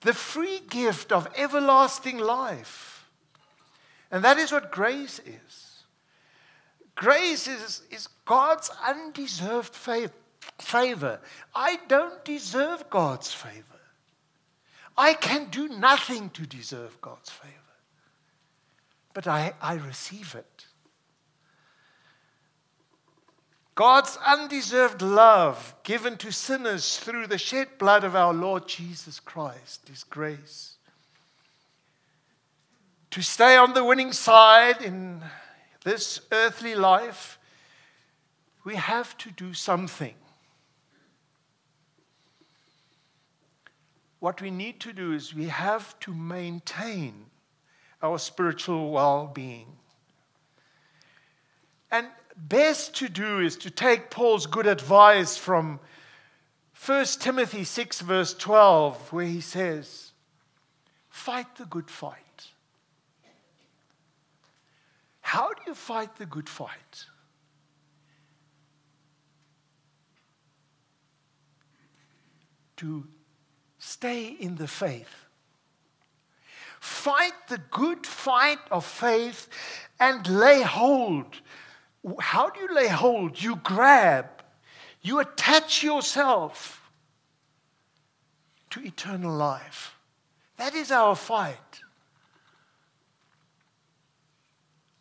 the 0.00 0.14
free 0.14 0.60
gift 0.68 1.12
of 1.12 1.28
everlasting 1.36 2.18
life. 2.18 3.10
And 4.10 4.24
that 4.24 4.38
is 4.38 4.50
what 4.50 4.72
grace 4.72 5.20
is. 5.20 5.59
Grace 6.94 7.48
is, 7.48 7.82
is 7.90 8.08
God's 8.24 8.70
undeserved 8.86 9.74
favor. 9.74 11.20
I 11.54 11.78
don't 11.88 12.24
deserve 12.24 12.88
God's 12.90 13.32
favor. 13.32 13.64
I 14.96 15.14
can 15.14 15.48
do 15.50 15.68
nothing 15.68 16.30
to 16.30 16.46
deserve 16.46 17.00
God's 17.00 17.30
favor. 17.30 17.54
But 19.14 19.26
I, 19.26 19.54
I 19.60 19.74
receive 19.74 20.34
it. 20.34 20.66
God's 23.74 24.18
undeserved 24.26 25.00
love 25.00 25.74
given 25.84 26.18
to 26.18 26.30
sinners 26.30 26.98
through 26.98 27.28
the 27.28 27.38
shed 27.38 27.78
blood 27.78 28.04
of 28.04 28.14
our 28.14 28.34
Lord 28.34 28.68
Jesus 28.68 29.18
Christ 29.20 29.88
is 29.90 30.04
grace. 30.04 30.76
To 33.12 33.22
stay 33.22 33.56
on 33.56 33.72
the 33.72 33.82
winning 33.82 34.12
side 34.12 34.82
in 34.82 35.22
this 35.84 36.20
earthly 36.32 36.74
life, 36.74 37.38
we 38.64 38.76
have 38.76 39.16
to 39.18 39.30
do 39.30 39.54
something. 39.54 40.14
What 44.18 44.42
we 44.42 44.50
need 44.50 44.80
to 44.80 44.92
do 44.92 45.12
is 45.12 45.34
we 45.34 45.46
have 45.46 45.98
to 46.00 46.12
maintain 46.12 47.26
our 48.02 48.18
spiritual 48.18 48.90
well 48.90 49.26
being. 49.26 49.66
And 51.90 52.06
best 52.36 52.94
to 52.96 53.08
do 53.08 53.40
is 53.40 53.56
to 53.58 53.70
take 53.70 54.10
Paul's 54.10 54.46
good 54.46 54.66
advice 54.66 55.36
from 55.36 55.80
1 56.86 57.04
Timothy 57.18 57.64
6, 57.64 58.00
verse 58.00 58.34
12, 58.34 59.12
where 59.12 59.26
he 59.26 59.40
says, 59.40 60.12
Fight 61.08 61.56
the 61.56 61.66
good 61.66 61.90
fight. 61.90 62.29
How 65.30 65.52
do 65.52 65.62
you 65.66 65.74
fight 65.74 66.16
the 66.16 66.26
good 66.26 66.48
fight? 66.48 67.06
To 72.78 73.06
stay 73.78 74.26
in 74.28 74.56
the 74.56 74.66
faith. 74.66 75.26
Fight 76.80 77.34
the 77.48 77.58
good 77.58 78.06
fight 78.06 78.58
of 78.70 78.84
faith 78.84 79.48
and 79.98 80.26
lay 80.26 80.62
hold 80.62 81.40
how 82.18 82.50
do 82.50 82.60
you 82.60 82.74
lay 82.74 82.88
hold? 82.88 83.42
You 83.42 83.56
grab, 83.56 84.26
you 85.02 85.20
attach 85.20 85.82
yourself 85.82 86.90
to 88.70 88.80
eternal 88.80 89.34
life. 89.34 89.96
That 90.56 90.74
is 90.74 90.90
our 90.90 91.16
fight. 91.16 91.82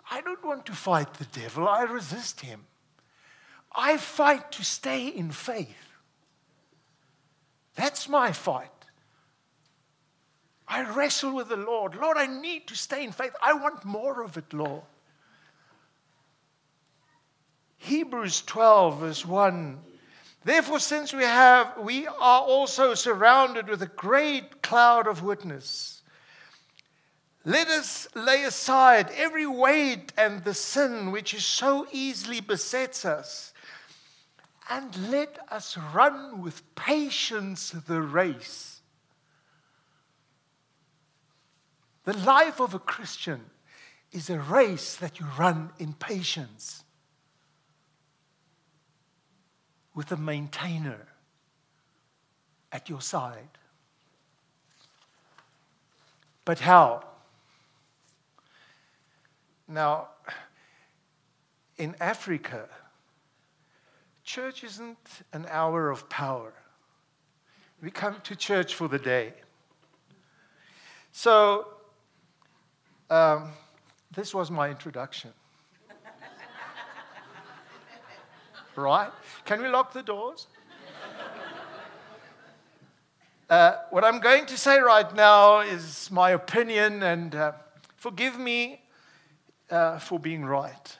I 0.10 0.22
don't 0.22 0.44
want 0.44 0.66
to 0.68 0.74
fight 0.74 1.14
the 1.16 1.40
devil, 1.40 1.68
I 1.68 1.84
resist 1.84 2.42
him. 2.42 2.66
I 3.72 3.98
fight 3.98 4.52
to 4.54 4.64
stay 4.64 5.08
in 5.08 5.32
faith. 5.32 5.90
That's 7.76 8.10
my 8.10 8.32
fight. 8.32 8.72
I 10.68 10.84
wrestle 10.84 11.34
with 11.34 11.50
the 11.50 11.58
Lord. 11.58 11.96
Lord, 11.96 12.18
I 12.18 12.28
need 12.28 12.68
to 12.68 12.76
stay 12.76 13.04
in 13.04 13.12
faith. 13.12 13.34
I 13.42 13.54
want 13.54 13.86
more 13.86 14.24
of 14.24 14.38
it, 14.38 14.54
Lord. 14.54 14.84
Hebrews 17.78 18.42
12, 18.42 19.00
verse 19.00 19.26
1. 19.26 19.80
Therefore, 20.44 20.80
since 20.80 21.14
we 21.14 21.24
have, 21.24 21.78
we 21.80 22.08
are 22.08 22.42
also 22.42 22.94
surrounded 22.94 23.68
with 23.68 23.82
a 23.82 23.88
great 23.88 24.62
cloud 24.62 25.08
of 25.08 25.24
witness. 25.24 25.99
Let 27.46 27.68
us 27.68 28.08
lay 28.16 28.44
aside 28.44 29.10
every 29.16 29.46
weight 29.46 30.12
and 30.18 30.44
the 30.44 30.54
sin 30.54 31.12
which 31.12 31.34
is 31.34 31.46
so 31.46 31.88
easily 31.92 32.42
besets 32.42 33.06
us, 33.06 33.54
and 34.70 35.12
let 35.12 35.40
us 35.50 35.78
run 35.94 36.42
with 36.42 36.76
patience 36.76 37.72
the 37.72 38.02
race. 38.02 38.82
The 42.04 42.18
life 42.18 42.60
of 42.60 42.74
a 42.74 42.80
Christian 42.80 43.46
is 44.12 44.30
a 44.30 44.40
race 44.40 44.96
that 44.96 45.20
you 45.20 45.28
run 45.38 45.72
in 45.80 45.94
patience. 45.94 46.84
with 50.00 50.14
a 50.14 50.18
maintainer 50.18 51.08
at 52.72 52.88
your 52.88 53.02
side. 53.02 53.50
But 56.46 56.60
how? 56.60 57.04
Now, 59.70 60.08
in 61.78 61.96
Africa, 62.00 62.68
church 64.24 64.64
isn't 64.64 64.98
an 65.32 65.46
hour 65.48 65.92
of 65.92 66.10
power. 66.10 66.54
We 67.80 67.92
come 67.92 68.16
to 68.24 68.36
church 68.36 68.74
for 68.74 68.88
the 68.88 68.98
day. 68.98 69.34
So, 71.12 71.68
um, 73.12 73.52
this 74.16 74.34
was 74.34 74.50
my 74.50 74.72
introduction. 74.72 75.34
right? 78.76 79.12
Can 79.46 79.62
we 79.62 79.68
lock 79.68 79.94
the 79.94 80.02
doors? 80.02 80.48
Uh, 83.48 83.76
what 83.92 84.04
I'm 84.04 84.20
going 84.20 84.48
to 84.48 84.58
say 84.58 84.80
right 84.80 85.14
now 85.16 85.60
is 85.60 86.10
my 86.10 86.32
opinion, 86.32 87.04
and 87.04 87.36
uh, 87.36 87.52
forgive 87.98 88.40
me 88.40 88.82
uh, 89.70 90.00
for 90.00 90.20
being 90.20 90.46
right. 90.46 90.98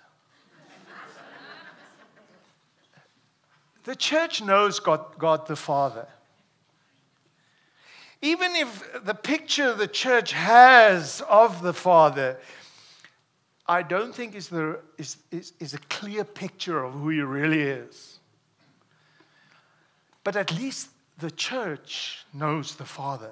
the 3.84 3.96
church 3.96 4.42
knows 4.42 4.80
God, 4.80 5.18
God 5.18 5.48
the 5.48 5.56
Father. 5.56 6.08
Even 8.22 8.56
if 8.56 9.04
the 9.06 9.14
picture 9.14 9.74
the 9.74 9.88
church 9.88 10.34
has 10.34 11.22
of 11.30 11.62
the 11.62 11.74
Father 11.74 12.38
I 13.70 13.84
don't 13.84 14.16
think 14.16 14.34
is, 14.34 14.50
the, 14.50 14.80
is, 14.98 15.18
is, 15.30 15.54
is 15.60 15.76
a 15.76 15.78
clear 15.90 16.24
picture 16.24 16.84
of 16.84 16.94
who 16.94 17.10
he 17.10 17.22
really 17.22 17.62
is. 17.62 18.18
But 20.24 20.36
at 20.36 20.52
least 20.52 20.90
the 21.20 21.30
church 21.30 22.26
knows 22.34 22.76
the 22.76 22.86
Father. 22.86 23.32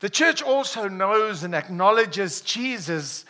The 0.00 0.08
church 0.08 0.42
also 0.42 0.88
knows 0.88 1.42
and 1.42 1.54
acknowledges 1.54 2.40
Jesus 2.40 3.24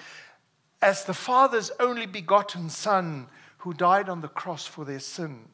as 0.80 1.04
the 1.04 1.14
Father's 1.14 1.70
only 1.80 2.06
begotten 2.06 2.70
Son 2.70 3.26
who 3.58 3.74
died 3.74 4.08
on 4.08 4.20
the 4.20 4.28
cross 4.28 4.66
for 4.66 4.84
their 4.84 5.00
sin. 5.00 5.48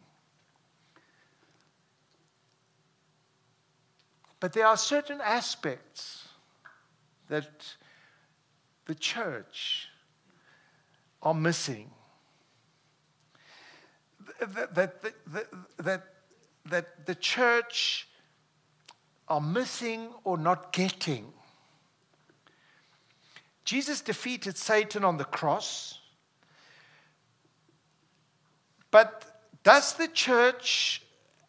But 4.39 4.53
there 4.53 4.67
are 4.67 4.77
certain 4.77 5.21
aspects 5.23 6.29
that 7.29 7.75
the 8.85 8.95
church 8.95 9.89
are 11.23 11.35
missing. 11.35 11.91
That, 14.39 14.75
that, 14.75 15.03
that, 15.03 15.47
that, 15.79 16.03
that 16.67 17.07
the 17.07 17.15
church 17.15 18.07
are 19.29 19.41
missing 19.41 20.09
or 20.25 20.39
not 20.39 20.73
getting. 20.73 21.33
Jesus 23.65 24.01
defeated 24.01 24.57
Satan 24.57 25.03
on 25.05 25.17
the 25.17 25.25
cross, 25.25 25.99
but 28.91 29.43
does 29.65 29.95
the 29.95 30.07
church 30.07 31.03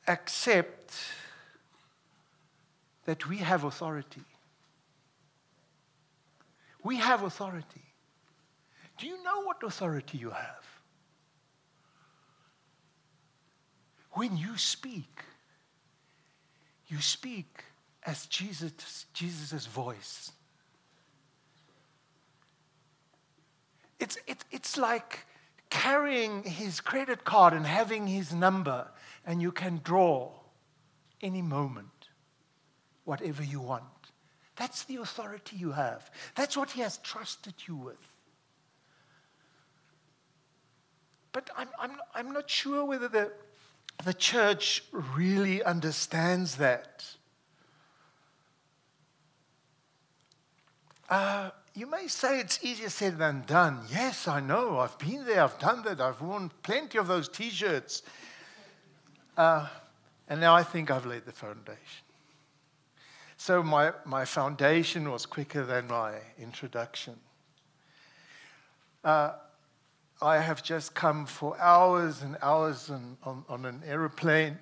accept 0.07 0.95
that 3.05 3.27
we 3.27 3.37
have 3.37 3.63
authority? 3.63 4.23
We 6.83 6.97
have 6.97 7.21
authority. 7.21 7.83
Do 8.97 9.05
you 9.05 9.21
know 9.23 9.41
what 9.41 9.61
authority 9.61 10.17
you 10.17 10.31
have? 10.31 10.65
When 14.11 14.35
you 14.35 14.57
speak, 14.57 15.21
you 16.87 16.99
speak 16.99 17.63
as 18.07 18.25
Jesus, 18.27 19.05
Jesus' 19.13 19.65
voice. 19.65 20.31
It's, 23.99 24.17
it, 24.25 24.45
it's 24.49 24.77
like 24.77 25.25
carrying 25.69 26.43
his 26.43 26.79
credit 26.79 27.25
card 27.25 27.53
and 27.53 27.65
having 27.65 28.07
his 28.07 28.33
number, 28.33 28.87
and 29.25 29.41
you 29.41 29.51
can 29.51 29.81
draw 29.83 30.31
any 31.21 31.41
moment, 31.41 32.07
whatever 33.03 33.43
you 33.43 33.59
want. 33.59 33.83
That's 34.55 34.85
the 34.85 34.95
authority 34.95 35.57
you 35.57 35.73
have. 35.73 36.09
That's 36.35 36.55
what 36.55 36.71
he 36.71 36.81
has 36.81 36.99
trusted 36.99 37.55
you 37.67 37.75
with. 37.75 38.13
But 41.33 41.49
I'm, 41.57 41.67
I'm, 41.77 41.91
I'm 42.15 42.31
not 42.31 42.49
sure 42.49 42.85
whether 42.85 43.09
the, 43.09 43.33
the 44.05 44.13
church 44.13 44.83
really 44.91 45.61
understands 45.61 46.55
that. 46.55 47.16
Uh, 51.09 51.51
you 51.73 51.85
may 51.85 52.07
say 52.07 52.39
it's 52.39 52.63
easier 52.63 52.89
said 52.89 53.17
than 53.17 53.43
done. 53.45 53.81
Yes, 53.89 54.27
I 54.27 54.39
know. 54.39 54.79
I've 54.79 54.97
been 54.97 55.25
there. 55.25 55.43
I've 55.43 55.59
done 55.59 55.83
that. 55.83 56.01
I've 56.01 56.19
worn 56.21 56.51
plenty 56.63 56.97
of 56.97 57.07
those 57.07 57.29
t 57.29 57.49
shirts. 57.49 58.01
Uh, 59.37 59.67
and 60.27 60.41
now 60.41 60.55
I 60.55 60.63
think 60.63 60.91
I've 60.91 61.05
laid 61.05 61.25
the 61.25 61.31
foundation. 61.31 62.03
So 63.37 63.61
my, 63.61 63.93
my 64.05 64.25
foundation 64.25 65.09
was 65.11 65.25
quicker 65.25 65.63
than 65.63 65.87
my 65.87 66.15
introduction. 66.39 67.15
Uh, 69.03 69.33
I 70.21 70.39
have 70.39 70.63
just 70.63 70.95
come 70.95 71.27
for 71.27 71.57
hours 71.61 72.23
and 72.23 72.35
hours 72.41 72.89
on, 72.89 73.17
on, 73.23 73.45
on, 73.47 73.65
an 73.65 73.83
aeroplane. 73.85 74.57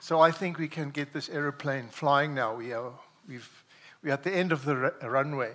So 0.00 0.20
I 0.20 0.30
think 0.30 0.58
we 0.58 0.68
can 0.68 0.90
get 0.90 1.14
this 1.14 1.30
aeroplane 1.30 1.88
flying 1.88 2.34
now. 2.34 2.54
We 2.54 2.74
are, 2.74 2.92
we've, 3.26 3.64
we're 4.02 4.12
at 4.12 4.22
the 4.22 4.30
end 4.30 4.52
of 4.52 4.66
the 4.66 4.92
runway. 5.02 5.54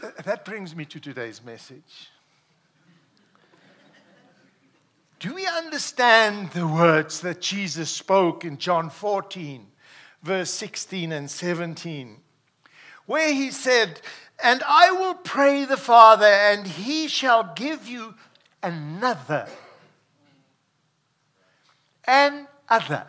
That 0.00 0.44
brings 0.44 0.76
me 0.76 0.84
to 0.86 1.00
today's 1.00 1.42
message. 1.44 2.10
Do 5.18 5.34
we 5.34 5.46
understand 5.46 6.50
the 6.50 6.66
words 6.66 7.20
that 7.20 7.40
Jesus 7.40 7.90
spoke 7.90 8.44
in 8.44 8.58
John 8.58 8.90
14, 8.90 9.66
verse 10.22 10.50
16 10.50 11.10
and 11.10 11.28
17, 11.28 12.18
where 13.06 13.32
he 13.32 13.50
said, 13.50 14.00
And 14.42 14.62
I 14.64 14.92
will 14.92 15.14
pray 15.14 15.64
the 15.64 15.76
Father, 15.76 16.26
and 16.26 16.66
he 16.66 17.08
shall 17.08 17.52
give 17.56 17.88
you 17.88 18.14
another, 18.62 19.48
and 22.04 22.46
other 22.68 23.06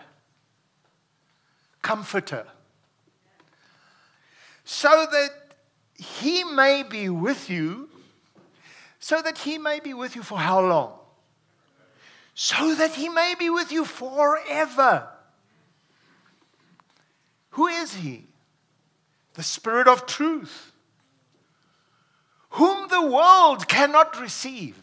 comforter, 1.83 2.47
so 4.65 5.05
that 5.11 5.48
he 5.99 6.43
may 6.45 6.83
be 6.83 7.09
with 7.09 7.49
you, 7.49 7.89
so 8.99 9.21
that 9.21 9.39
he 9.39 9.57
may 9.57 9.79
be 9.79 9.93
with 9.93 10.15
you 10.15 10.23
for 10.23 10.37
how 10.37 10.61
long? 10.61 10.93
So 12.33 12.73
that 12.75 12.95
he 12.95 13.09
may 13.09 13.35
be 13.37 13.49
with 13.49 13.71
you 13.71 13.83
forever. 13.83 15.09
Who 17.51 17.67
is 17.67 17.95
he? 17.95 18.25
The 19.33 19.43
Spirit 19.43 19.87
of 19.87 20.05
truth, 20.05 20.71
whom 22.51 22.87
the 22.87 23.05
world 23.05 23.67
cannot 23.67 24.19
receive. 24.19 24.77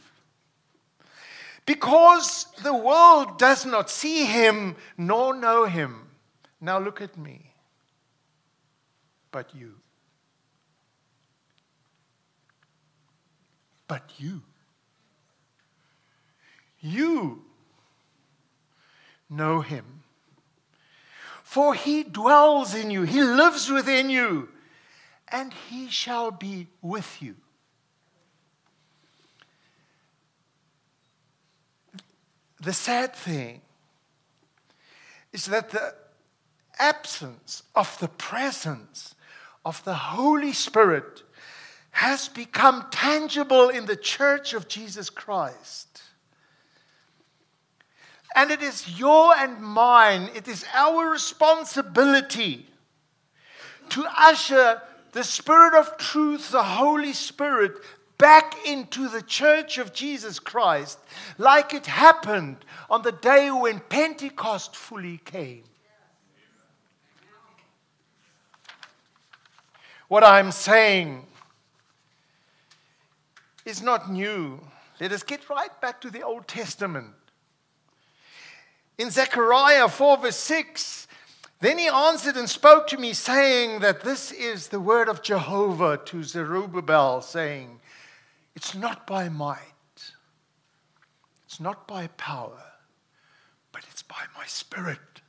Because 1.65 2.47
the 2.63 2.75
world 2.75 3.39
does 3.39 3.67
not 3.67 3.91
see 3.91 4.25
him 4.25 4.77
nor 4.97 5.35
know 5.35 5.65
him. 5.65 6.09
Now 6.61 6.79
look 6.79 7.01
at 7.01 7.19
me. 7.19 7.51
But 9.33 9.55
you. 9.55 9.75
But 13.89 14.03
you. 14.19 14.43
You 16.81 17.43
know 19.29 19.61
him. 19.61 20.03
For 21.43 21.75
he 21.75 22.03
dwells 22.03 22.75
in 22.75 22.91
you, 22.91 23.03
he 23.03 23.23
lives 23.23 23.71
within 23.71 24.11
you, 24.11 24.49
and 25.29 25.53
he 25.69 25.89
shall 25.89 26.31
be 26.31 26.67
with 26.83 27.23
you. 27.23 27.37
The 32.61 32.73
sad 32.73 33.15
thing 33.15 33.61
is 35.33 35.47
that 35.47 35.71
the 35.71 35.95
absence 36.79 37.63
of 37.75 37.97
the 38.01 38.09
presence 38.09 39.15
of 39.65 39.83
the 39.85 39.95
Holy 39.95 40.53
Spirit 40.53 41.23
has 41.97 42.29
become 42.29 42.85
tangible 42.91 43.71
in 43.71 43.87
the 43.87 43.97
church 43.97 44.53
of 44.53 44.69
Jesus 44.69 45.09
Christ. 45.09 46.03
And 48.35 48.51
it 48.51 48.61
is 48.61 49.01
your 49.01 49.35
and 49.35 49.63
mine, 49.63 50.29
it 50.35 50.47
is 50.47 50.67
our 50.75 51.09
responsibility 51.09 52.67
to 53.89 54.05
usher 54.15 54.83
the 55.13 55.25
Spirit 55.25 55.73
of 55.73 55.97
truth, 55.97 56.51
the 56.51 56.63
Holy 56.63 57.15
Spirit, 57.15 57.79
back 58.19 58.55
into 58.67 59.09
the 59.09 59.23
church 59.23 59.79
of 59.79 59.95
Jesus 59.95 60.39
Christ, 60.39 60.99
like 61.39 61.73
it 61.73 61.87
happened 61.87 62.59
on 62.91 63.01
the 63.01 63.13
day 63.13 63.51
when 63.51 63.81
Pentecost 63.81 64.77
fully 64.77 65.17
came. 65.25 65.65
What 70.09 70.25
I'm 70.25 70.53
saying 70.53 71.25
is 73.67 73.83
not 73.83 74.11
new. 74.11 74.61
Let 75.01 75.13
us 75.13 75.23
get 75.23 75.51
right 75.51 75.79
back 75.83 76.01
to 76.01 76.11
the 76.11 76.23
Old 76.23 76.49
Testament. 76.49 77.13
In 78.97 79.11
Zechariah 79.11 79.89
4, 79.89 80.17
verse 80.19 80.37
6, 80.37 81.09
then 81.61 81.79
he 81.79 81.89
answered 81.89 82.37
and 82.37 82.49
spoke 82.49 82.87
to 82.89 82.97
me, 82.97 83.13
saying 83.13 83.81
that 83.81 84.03
this 84.03 84.33
is 84.33 84.69
the 84.69 84.81
word 84.81 85.09
of 85.09 85.23
Jehovah 85.23 85.99
to 86.07 86.23
Zerubbabel, 86.23 87.21
saying, 87.21 87.81
It's 88.55 88.75
not 88.75 89.07
by 89.07 89.29
might, 89.29 89.59
it's 91.45 91.61
not 91.61 91.87
by 91.87 92.07
power, 92.17 92.63
but 93.73 93.83
it's 93.91 94.03
by 94.03 94.23
my 94.37 94.47
spirit, 94.47 95.21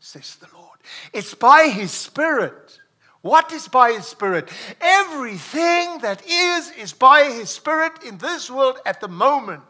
says 0.00 0.36
the 0.36 0.48
Lord. 0.56 0.78
It's 1.12 1.34
by 1.34 1.68
his 1.68 1.92
spirit. 1.92 2.80
What 3.22 3.52
is 3.52 3.66
by 3.68 3.92
His 3.92 4.06
Spirit? 4.06 4.48
Everything 4.80 5.98
that 5.98 6.22
is, 6.26 6.70
is 6.72 6.92
by 6.92 7.24
His 7.24 7.50
Spirit 7.50 8.04
in 8.04 8.18
this 8.18 8.50
world 8.50 8.78
at 8.86 9.00
the 9.00 9.08
moment. 9.08 9.62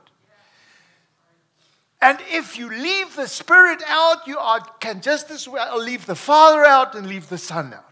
And 2.01 2.19
if 2.31 2.59
you 2.59 2.69
leave 2.69 3.17
the 3.17 3.27
Spirit 3.27 3.83
out, 3.87 4.27
you 4.27 4.39
are, 4.39 4.61
can 4.81 5.01
just 5.01 5.31
as 5.31 5.49
well 5.49 5.83
leave 5.83 6.07
the 6.07 6.15
Father 6.15 6.65
out 6.65 6.95
and 6.95 7.07
leave 7.07 7.29
the 7.29 7.39
Son 7.39 7.73
out. 7.73 7.85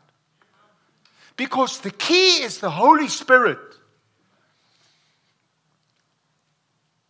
Because 1.37 1.81
the 1.81 1.91
key 1.91 2.43
is 2.43 2.59
the 2.59 2.71
Holy 2.71 3.09
Spirit. 3.09 3.59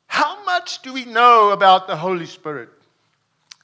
How 0.06 0.42
much 0.44 0.80
do 0.82 0.92
we 0.92 1.04
know 1.04 1.50
about 1.50 1.86
the 1.86 1.96
Holy 1.96 2.26
Spirit? 2.26 2.70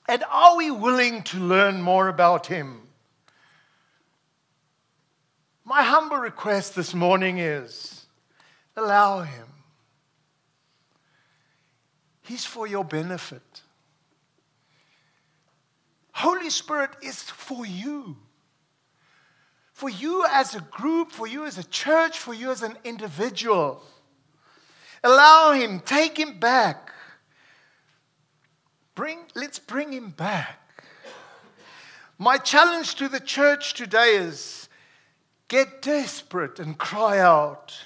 And 0.09 0.23
are 0.31 0.57
we 0.57 0.71
willing 0.71 1.23
to 1.25 1.39
learn 1.39 1.81
more 1.81 2.09
about 2.09 2.47
Him? 2.47 2.82
My 5.65 5.83
humble 5.83 6.17
request 6.17 6.75
this 6.75 6.93
morning 6.93 7.39
is 7.39 8.07
allow 8.77 9.21
Him. 9.23 9.47
He's 12.23 12.45
for 12.45 12.67
your 12.67 12.85
benefit. 12.85 13.63
Holy 16.13 16.51
Spirit 16.51 16.91
is 17.03 17.23
for 17.23 17.65
you. 17.65 18.17
For 19.73 19.89
you 19.89 20.25
as 20.29 20.55
a 20.55 20.61
group, 20.61 21.11
for 21.11 21.27
you 21.27 21.45
as 21.45 21.59
a 21.59 21.65
church, 21.65 22.19
for 22.19 22.35
you 22.35 22.51
as 22.51 22.63
an 22.63 22.77
individual. 22.85 23.83
Allow 25.05 25.53
Him, 25.53 25.81
take 25.81 26.19
Him 26.19 26.39
back. 26.39 26.93
Bring, 28.95 29.21
let's 29.35 29.59
bring 29.59 29.93
Him 29.93 30.11
back. 30.11 30.85
My 32.19 32.39
challenge 32.39 32.97
to 32.97 33.09
the 33.09 33.21
church 33.21 33.75
today 33.75 34.15
is 34.17 34.62
get 35.53 35.83
desperate 35.83 36.59
and 36.59 36.79
cry 36.79 37.19
out, 37.19 37.79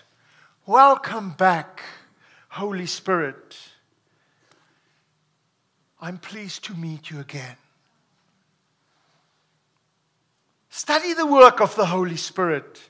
Welcome 0.67 1.31
back, 1.31 1.83
Holy 2.49 2.87
Spirit. 2.87 3.59
I'm 6.01 6.19
pleased 6.19 6.63
to 6.67 6.75
meet 6.75 7.11
you 7.11 7.19
again. 7.19 7.57
Study 10.71 11.13
the 11.13 11.27
work 11.27 11.61
of 11.61 11.75
the 11.75 11.87
Holy 11.87 12.17
Spirit. 12.17 12.81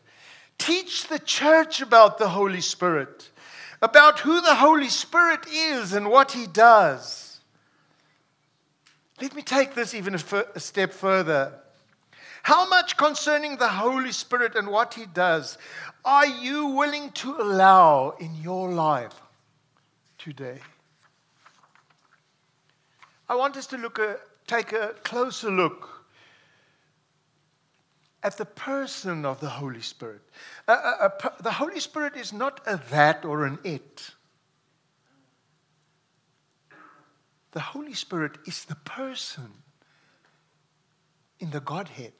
Teach 0.59 1.09
the 1.09 1.21
church 1.21 1.81
about 1.81 2.19
the 2.19 2.29
Holy 2.29 2.61
Spirit, 2.61 3.31
about 3.81 4.21
who 4.21 4.43
the 4.43 4.57
Holy 4.57 4.91
Spirit 4.91 5.47
is 5.51 5.95
and 5.95 6.11
what 6.11 6.33
he 6.33 6.47
does. 6.47 7.41
Let 9.23 9.35
me 9.35 9.41
take 9.41 9.75
this 9.75 9.95
even 9.95 10.17
a, 10.17 10.61
step 10.61 10.93
further. 10.93 11.61
How 12.47 12.69
much 12.69 12.97
concerning 12.97 13.57
the 13.57 13.67
Holy 13.67 14.13
Spirit 14.13 14.55
and 14.55 14.69
what 14.69 14.95
He 14.95 15.05
does 15.05 15.59
are 16.05 16.29
you 16.29 16.67
willing 16.67 17.11
to 17.15 17.35
allow 17.39 18.11
in 18.21 18.37
your 18.37 18.71
life 18.71 19.21
today? 20.17 20.61
I 23.29 23.35
want 23.35 23.57
us 23.57 23.67
to 23.67 23.77
look 23.77 23.99
a, 23.99 24.19
take 24.47 24.73
a 24.73 24.95
closer 25.03 25.51
look 25.51 26.07
at 28.23 28.37
the 28.37 28.45
person 28.45 29.25
of 29.27 29.41
the 29.41 29.49
Holy 29.49 29.83
Spirit. 29.83 30.23
The 30.69 31.51
Holy 31.51 31.81
Spirit 31.81 32.15
is 32.15 32.33
not 32.33 32.61
a 32.65 32.81
that 32.91 33.25
or 33.25 33.45
an 33.45 33.59
it. 33.65 34.11
The 37.51 37.61
Holy 37.61 37.95
Spirit 37.95 38.39
is 38.47 38.67
the 38.67 38.77
person 38.77 39.51
in 41.41 41.51
the 41.51 41.59
Godhead. 41.59 42.13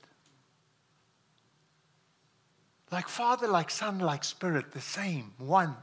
Like 2.91 3.09
Father, 3.09 3.49
like 3.49 3.71
Son, 3.71 3.99
like 3.99 4.25
Spirit, 4.25 4.73
the 4.73 4.81
same, 4.81 5.33
one. 5.39 5.75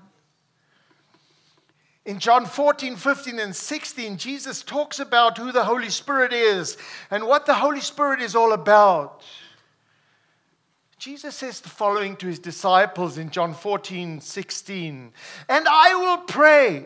In 2.06 2.20
John 2.20 2.45
14, 2.45 2.97
15, 2.97 3.39
and 3.39 3.56
16, 3.56 4.18
Jesus 4.18 4.62
talks 4.62 4.99
about 4.99 5.38
who 5.38 5.51
the 5.51 5.64
Holy 5.64 5.89
Spirit 5.89 6.34
is 6.34 6.78
and 7.10 7.26
what 7.26 7.45
the 7.45 7.54
Holy 7.54 7.80
Spirit 7.80 8.22
is 8.22 8.36
all 8.36 8.51
about. 8.51 9.24
Jesus 10.97 11.36
says 11.36 11.60
the 11.60 11.70
following 11.70 12.16
to 12.18 12.28
his 12.28 12.39
disciples 12.39 13.18
in 13.18 13.30
John 13.30 13.54
14, 13.54 14.22
16 14.22 15.12
And 15.49 15.68
I 15.70 15.95
will 15.95 16.20
pray, 16.20 16.86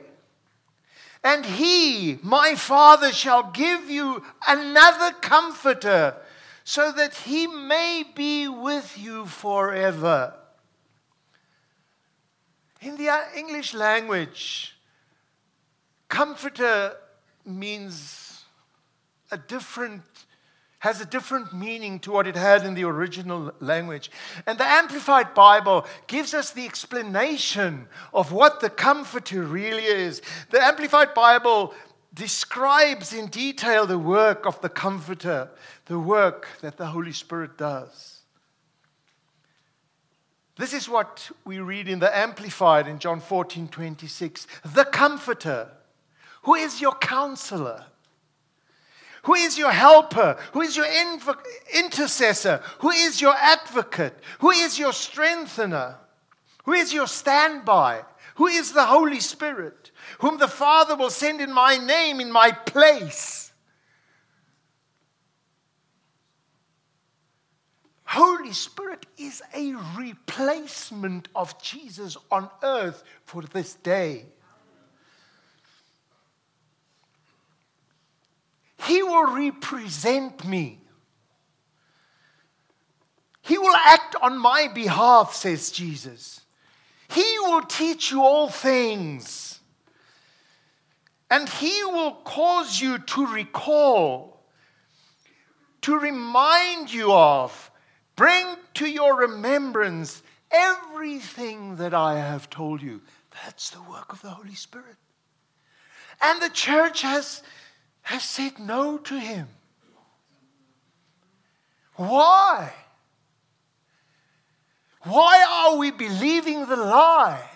and 1.23 1.45
he, 1.45 2.17
my 2.23 2.55
Father, 2.55 3.11
shall 3.11 3.51
give 3.51 3.89
you 3.89 4.23
another 4.47 5.15
comforter, 5.21 6.15
so 6.69 6.91
that 6.91 7.15
he 7.15 7.47
may 7.47 8.03
be 8.13 8.45
with 8.45 8.97
you 8.97 9.25
forever. 9.25 10.33
In 12.81 12.97
the 12.97 13.07
uh, 13.07 13.21
English 13.37 13.73
language, 13.73 14.75
comforter 16.09 16.97
means 17.45 18.43
a 19.31 19.37
different 19.37 20.03
has 20.79 21.01
a 21.01 21.05
different 21.05 21.53
meaning 21.53 21.99
to 21.99 22.11
what 22.11 22.27
it 22.27 22.35
had 22.35 22.63
in 22.63 22.75
the 22.75 22.83
original 22.83 23.51
language. 23.59 24.11
And 24.45 24.59
the 24.59 24.63
Amplified 24.63 25.33
Bible 25.33 25.87
gives 26.05 26.35
us 26.35 26.51
the 26.51 26.65
explanation 26.65 27.87
of 28.13 28.31
what 28.31 28.59
the 28.59 28.69
comforter 28.69 29.41
really 29.41 29.83
is. 29.83 30.21
The 30.51 30.61
Amplified 30.61 31.15
Bible 31.15 31.73
describes 32.13 33.13
in 33.13 33.27
detail 33.27 33.85
the 33.85 33.99
work 33.99 34.45
of 34.45 34.59
the 34.61 34.69
comforter, 34.69 35.49
the 35.85 35.99
work 35.99 36.47
that 36.61 36.77
the 36.77 36.87
Holy 36.87 37.11
Spirit 37.11 37.57
does. 37.57 38.21
This 40.57 40.73
is 40.73 40.89
what 40.89 41.29
we 41.45 41.59
read 41.59 41.87
in 41.87 41.99
the 41.99 42.15
Amplified 42.17 42.87
in 42.87 42.97
John 42.97 43.19
14 43.19 43.67
26. 43.67 44.47
The 44.73 44.85
comforter, 44.85 45.69
who 46.43 46.55
is 46.55 46.81
your 46.81 46.95
counselor 46.95 47.85
who 49.27 49.35
is 49.35 49.57
your 49.57 49.71
helper? 49.71 50.37
Who 50.53 50.61
is 50.61 50.77
your 50.77 50.85
inv- 50.85 51.43
intercessor? 51.75 52.61
Who 52.79 52.91
is 52.91 53.19
your 53.19 53.35
advocate? 53.35 54.17
Who 54.39 54.51
is 54.51 54.79
your 54.79 54.93
strengthener? 54.93 55.97
Who 56.63 56.71
is 56.71 56.93
your 56.93 57.07
standby? 57.07 58.03
Who 58.37 58.45
is 58.45 58.71
the 58.71 58.85
Holy 58.85 59.19
Spirit, 59.19 59.89
whom 60.19 60.37
the 60.37 60.47
Father 60.47 60.95
will 60.95 61.09
send 61.09 61.41
in 61.41 61.51
my 61.51 61.77
name, 61.77 62.19
in 62.19 62.31
my 62.31 62.51
place? 62.51 63.51
Holy 68.03 68.53
Spirit 68.53 69.07
is 69.17 69.41
a 69.55 69.73
replacement 69.97 71.29
of 71.35 71.59
Jesus 71.59 72.15
on 72.31 72.47
earth 72.61 73.03
for 73.25 73.41
this 73.41 73.73
day. 73.73 74.25
He 78.83 79.01
will 79.01 79.35
represent 79.35 80.45
me. 80.45 80.79
He 83.41 83.57
will 83.57 83.75
act 83.75 84.15
on 84.21 84.37
my 84.37 84.67
behalf, 84.67 85.33
says 85.33 85.71
Jesus. 85.71 86.41
He 87.09 87.39
will 87.39 87.63
teach 87.63 88.11
you 88.11 88.21
all 88.21 88.49
things. 88.49 89.59
And 91.29 91.47
He 91.47 91.83
will 91.83 92.13
cause 92.23 92.79
you 92.79 92.99
to 92.99 93.27
recall, 93.27 94.41
to 95.81 95.97
remind 95.97 96.93
you 96.93 97.11
of, 97.11 97.71
bring 98.15 98.55
to 98.75 98.87
your 98.87 99.15
remembrance 99.15 100.21
everything 100.51 101.75
that 101.77 101.93
I 101.93 102.19
have 102.19 102.49
told 102.49 102.81
you. 102.81 103.01
That's 103.43 103.69
the 103.69 103.81
work 103.81 104.13
of 104.13 104.21
the 104.21 104.29
Holy 104.29 104.55
Spirit. 104.55 104.95
And 106.21 106.41
the 106.41 106.49
church 106.49 107.01
has 107.01 107.43
has 108.07 108.23
said 108.23 108.57
no 108.57 108.97
to 108.97 109.19
him. 109.19 109.49
Why? 111.95 112.73
Why 115.07 115.45
are 115.49 115.77
we 115.77 115.91
believing 115.91 116.65
the 116.65 116.75
lie? 116.75 117.49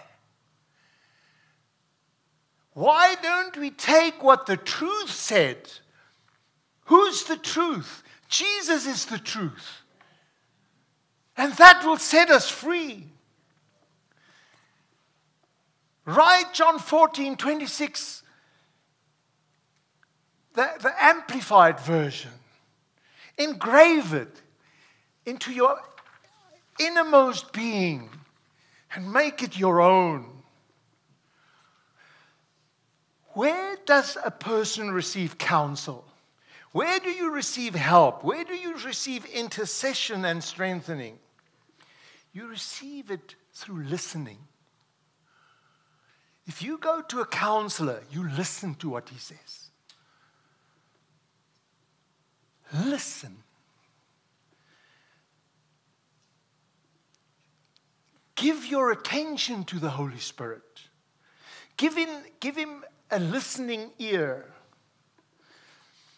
Why 2.73 3.15
don't 3.21 3.57
we 3.57 3.69
take 3.71 4.23
what 4.23 4.45
the 4.45 4.57
truth 4.57 5.11
said? 5.11 5.71
Who's 6.85 7.23
the 7.23 7.37
truth? 7.37 8.03
Jesus 8.29 8.87
is 8.87 9.05
the 9.05 9.17
truth. 9.17 9.81
And 11.35 11.53
that 11.53 11.83
will 11.85 11.97
set 11.97 12.29
us 12.29 12.49
free. 12.49 13.07
Write 16.05 16.53
John 16.53 16.79
14, 16.79 17.35
26 17.35 18.23
the, 20.53 20.69
the 20.81 20.93
amplified 21.03 21.79
version. 21.79 22.31
Engrave 23.37 24.13
it 24.13 24.41
into 25.25 25.53
your 25.53 25.79
innermost 26.85 27.53
being 27.53 28.09
and 28.93 29.11
make 29.11 29.41
it 29.43 29.57
your 29.57 29.81
own. 29.81 30.25
Where 33.33 33.77
does 33.85 34.17
a 34.23 34.31
person 34.31 34.91
receive 34.91 35.37
counsel? 35.37 36.05
Where 36.73 36.99
do 36.99 37.09
you 37.09 37.31
receive 37.31 37.75
help? 37.75 38.23
Where 38.23 38.43
do 38.43 38.53
you 38.53 38.77
receive 38.77 39.25
intercession 39.25 40.25
and 40.25 40.43
strengthening? 40.43 41.19
You 42.33 42.47
receive 42.47 43.11
it 43.11 43.35
through 43.53 43.83
listening. 43.83 44.37
If 46.47 46.61
you 46.61 46.77
go 46.77 47.01
to 47.01 47.19
a 47.19 47.25
counselor, 47.25 48.01
you 48.11 48.27
listen 48.29 48.75
to 48.75 48.89
what 48.89 49.09
he 49.09 49.17
says. 49.17 49.69
Listen. 52.73 53.37
Give 58.41 58.65
your 58.65 58.91
attention 58.91 59.65
to 59.65 59.77
the 59.77 59.91
Holy 59.91 60.17
Spirit. 60.17 60.63
Give 61.77 61.95
him, 61.95 62.09
give 62.39 62.55
him 62.55 62.83
a 63.11 63.19
listening 63.19 63.91
ear. 63.99 64.51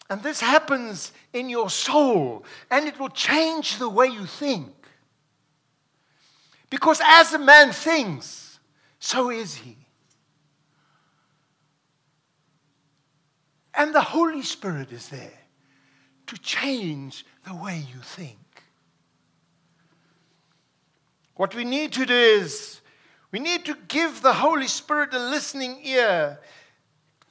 And 0.08 0.22
this 0.22 0.40
happens 0.40 1.12
in 1.34 1.50
your 1.50 1.68
soul, 1.68 2.46
and 2.70 2.86
it 2.86 2.98
will 2.98 3.10
change 3.10 3.76
the 3.76 3.90
way 3.90 4.06
you 4.06 4.24
think. 4.24 4.72
Because 6.70 7.02
as 7.04 7.34
a 7.34 7.38
man 7.38 7.72
thinks, 7.72 8.58
so 8.98 9.28
is 9.30 9.56
he. 9.56 9.76
And 13.74 13.94
the 13.94 14.00
Holy 14.00 14.40
Spirit 14.40 14.92
is 14.92 15.10
there 15.10 15.40
to 16.28 16.38
change 16.38 17.26
the 17.46 17.54
way 17.54 17.84
you 17.94 18.00
think. 18.00 18.43
What 21.36 21.54
we 21.54 21.64
need 21.64 21.92
to 21.94 22.06
do 22.06 22.14
is 22.14 22.80
we 23.32 23.40
need 23.40 23.64
to 23.64 23.76
give 23.88 24.22
the 24.22 24.34
Holy 24.34 24.68
Spirit 24.68 25.12
a 25.12 25.18
listening 25.18 25.80
ear. 25.84 26.38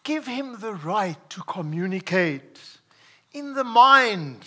Give 0.03 0.27
him 0.27 0.59
the 0.59 0.73
right 0.73 1.17
to 1.29 1.41
communicate 1.43 2.59
in 3.31 3.53
the 3.53 3.63
mind, 3.63 4.45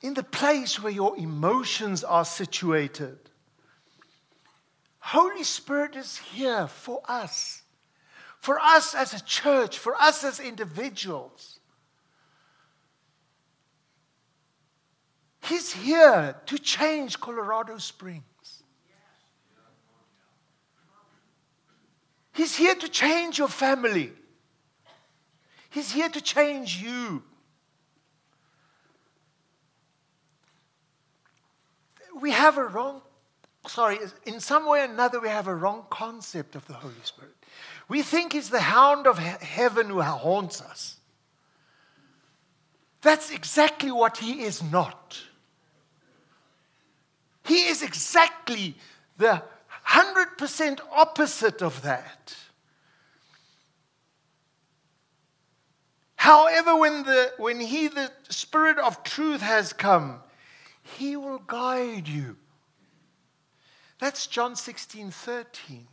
in 0.00 0.14
the 0.14 0.22
place 0.22 0.80
where 0.80 0.92
your 0.92 1.16
emotions 1.18 2.04
are 2.04 2.24
situated. 2.24 3.18
Holy 5.00 5.42
Spirit 5.42 5.96
is 5.96 6.18
here 6.18 6.68
for 6.68 7.02
us, 7.08 7.62
for 8.40 8.60
us 8.60 8.94
as 8.94 9.12
a 9.12 9.24
church, 9.24 9.78
for 9.78 9.94
us 10.00 10.22
as 10.22 10.38
individuals. 10.38 11.55
He's 15.46 15.72
here 15.72 16.36
to 16.46 16.58
change 16.58 17.20
Colorado 17.20 17.78
Springs. 17.78 18.24
He's 22.32 22.56
here 22.56 22.74
to 22.74 22.88
change 22.88 23.38
your 23.38 23.48
family. 23.48 24.12
He's 25.70 25.92
here 25.92 26.08
to 26.08 26.20
change 26.20 26.82
you. 26.82 27.22
We 32.20 32.32
have 32.32 32.58
a 32.58 32.64
wrong, 32.64 33.02
sorry, 33.68 33.98
in 34.24 34.40
some 34.40 34.66
way 34.66 34.80
or 34.80 34.84
another, 34.84 35.20
we 35.20 35.28
have 35.28 35.46
a 35.46 35.54
wrong 35.54 35.84
concept 35.90 36.56
of 36.56 36.66
the 36.66 36.74
Holy 36.74 36.94
Spirit. 37.04 37.34
We 37.88 38.02
think 38.02 38.32
he's 38.32 38.50
the 38.50 38.60
hound 38.60 39.06
of 39.06 39.18
he- 39.18 39.44
heaven 39.46 39.90
who 39.90 40.00
haunts 40.00 40.60
us. 40.60 40.96
That's 43.00 43.30
exactly 43.30 43.92
what 43.92 44.18
he 44.18 44.42
is 44.42 44.62
not. 44.62 45.18
He 47.46 47.66
is 47.66 47.82
exactly 47.82 48.74
the 49.18 49.42
100% 49.88 50.80
opposite 50.92 51.62
of 51.62 51.82
that. 51.82 52.36
However, 56.16 56.76
when, 56.76 57.04
the, 57.04 57.32
when 57.38 57.60
He, 57.60 57.86
the 57.86 58.10
Spirit 58.28 58.78
of 58.78 59.04
truth, 59.04 59.42
has 59.42 59.72
come, 59.72 60.20
He 60.82 61.14
will 61.14 61.38
guide 61.38 62.08
you. 62.08 62.36
That's 64.00 64.26
John 64.26 64.56
16 64.56 65.10
13. 65.10 65.86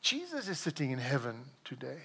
Jesus 0.00 0.48
is 0.48 0.58
sitting 0.58 0.92
in 0.92 0.98
heaven 1.00 1.34
today. 1.64 2.02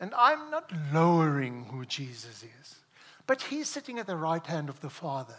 And 0.00 0.12
I'm 0.14 0.50
not 0.50 0.72
lowering 0.92 1.66
who 1.70 1.86
Jesus 1.86 2.42
is, 2.42 2.81
but 3.26 3.42
He's 3.42 3.68
sitting 3.68 3.98
at 3.98 4.06
the 4.06 4.16
right 4.16 4.46
hand 4.46 4.68
of 4.68 4.80
the 4.80 4.90
Father. 4.90 5.38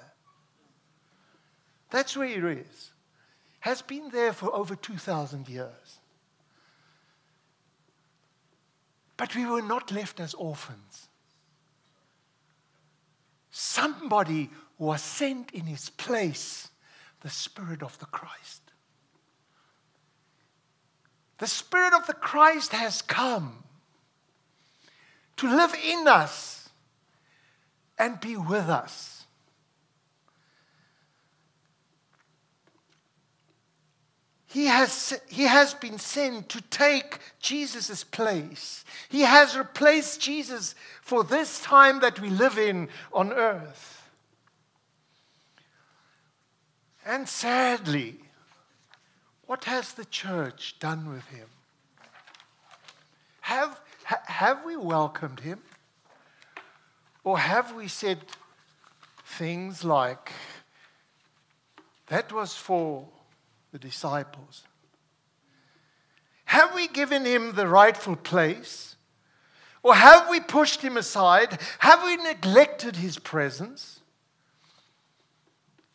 That's 1.89 2.17
where 2.17 2.27
He 2.27 2.35
is. 2.35 2.91
Has 3.61 3.81
been 3.81 4.09
there 4.09 4.33
for 4.33 4.53
over 4.53 4.75
2,000 4.75 5.47
years. 5.47 5.99
But 9.15 9.35
we 9.35 9.45
were 9.45 9.61
not 9.61 9.91
left 9.91 10.19
as 10.19 10.33
orphans. 10.33 11.07
Somebody 13.51 14.49
was 14.77 15.01
sent 15.01 15.51
in 15.51 15.65
his 15.65 15.89
place, 15.91 16.69
the 17.21 17.29
Spirit 17.29 17.83
of 17.83 17.97
the 17.99 18.05
Christ. 18.07 18.61
The 21.37 21.47
Spirit 21.47 21.93
of 21.93 22.07
the 22.07 22.13
Christ 22.13 22.71
has 22.71 23.01
come 23.01 23.63
to 25.37 25.47
live 25.47 25.75
in 25.85 26.07
us 26.07 26.62
and 27.97 28.19
be 28.19 28.35
with 28.35 28.69
us. 28.69 29.25
He 34.53 34.65
has, 34.65 35.19
he 35.29 35.43
has 35.43 35.73
been 35.73 35.97
sent 35.97 36.49
to 36.49 36.61
take 36.61 37.17
Jesus' 37.39 38.03
place. 38.03 38.85
He 39.09 39.21
has 39.21 39.57
replaced 39.57 40.21
Jesus 40.21 40.75
for 41.01 41.23
this 41.23 41.59
time 41.59 42.01
that 42.01 42.19
we 42.19 42.29
live 42.29 42.59
in 42.59 42.89
on 43.11 43.33
earth. 43.33 44.11
And 47.03 47.27
sadly, 47.27 48.19
what 49.47 49.63
has 49.63 49.93
the 49.93 50.05
church 50.05 50.75
done 50.79 51.09
with 51.09 51.25
him? 51.29 51.47
Have, 53.41 53.79
ha, 54.05 54.21
have 54.25 54.63
we 54.63 54.77
welcomed 54.77 55.39
him? 55.39 55.59
Or 57.23 57.37
have 57.37 57.73
we 57.73 57.87
said 57.87 58.19
things 59.25 59.83
like, 59.83 60.31
that 62.07 62.31
was 62.31 62.55
for 62.55 63.07
the 63.71 63.79
disciples? 63.79 64.63
Have 66.45 66.75
we 66.75 66.87
given 66.87 67.25
him 67.25 67.55
the 67.55 67.67
rightful 67.67 68.15
place? 68.15 68.95
Or 69.81 69.95
have 69.95 70.29
we 70.29 70.39
pushed 70.39 70.81
him 70.81 70.97
aside? 70.97 71.59
Have 71.79 72.03
we 72.03 72.17
neglected 72.17 72.97
his 72.97 73.17
presence? 73.17 73.99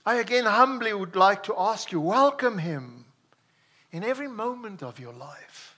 I 0.04 0.16
again 0.16 0.46
humbly 0.46 0.92
would 0.92 1.16
like 1.16 1.42
to 1.44 1.54
ask 1.56 1.92
you 1.92 2.00
welcome 2.00 2.58
him 2.58 3.04
in 3.92 4.02
every 4.02 4.28
moment 4.28 4.82
of 4.82 4.98
your 4.98 5.12
life. 5.12 5.76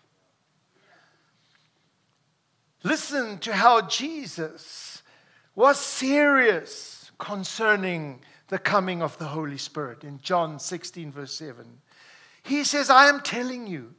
Listen 2.82 3.38
to 3.38 3.52
how 3.52 3.82
Jesus 3.82 4.89
was 5.54 5.78
serious 5.78 7.10
concerning 7.18 8.20
the 8.48 8.58
coming 8.58 9.02
of 9.02 9.16
the 9.18 9.26
Holy 9.26 9.58
Spirit 9.58 10.04
in 10.04 10.20
John 10.20 10.58
16, 10.58 11.12
verse 11.12 11.34
7. 11.34 11.64
He 12.42 12.64
says, 12.64 12.90
I 12.90 13.08
am 13.08 13.20
telling 13.20 13.66
you 13.66 13.94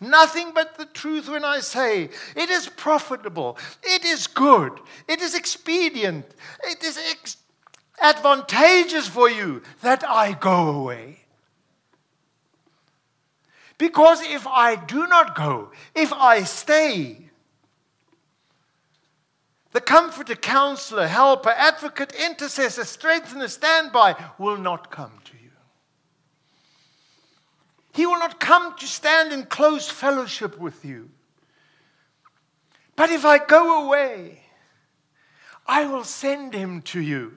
nothing 0.00 0.52
but 0.54 0.78
the 0.78 0.84
truth 0.86 1.28
when 1.28 1.44
I 1.44 1.60
say 1.60 2.10
it 2.34 2.50
is 2.50 2.68
profitable, 2.68 3.58
it 3.82 4.04
is 4.04 4.26
good, 4.26 4.78
it 5.08 5.20
is 5.20 5.34
expedient, 5.34 6.26
it 6.64 6.82
is 6.82 6.98
ex- 7.10 7.36
advantageous 8.00 9.08
for 9.08 9.30
you 9.30 9.62
that 9.82 10.04
I 10.08 10.32
go 10.32 10.68
away. 10.70 11.20
Because 13.78 14.22
if 14.22 14.46
I 14.46 14.76
do 14.76 15.06
not 15.06 15.34
go, 15.34 15.70
if 15.94 16.12
I 16.12 16.42
stay, 16.44 17.25
the 19.76 19.80
comforter, 19.82 20.34
counselor, 20.34 21.06
helper, 21.06 21.50
advocate, 21.50 22.10
intercessor, 22.12 22.82
strengthener, 22.82 23.46
standby 23.46 24.16
will 24.38 24.56
not 24.56 24.90
come 24.90 25.12
to 25.22 25.32
you. 25.34 25.50
He 27.92 28.06
will 28.06 28.18
not 28.18 28.40
come 28.40 28.74
to 28.78 28.86
stand 28.86 29.34
in 29.34 29.44
close 29.44 29.86
fellowship 29.86 30.58
with 30.58 30.82
you. 30.82 31.10
But 32.96 33.10
if 33.10 33.26
I 33.26 33.36
go 33.36 33.84
away, 33.84 34.44
I 35.66 35.84
will 35.84 36.04
send 36.04 36.54
him 36.54 36.80
to 36.92 37.00
you. 37.02 37.34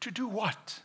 To 0.00 0.10
do 0.10 0.26
what? 0.26 0.80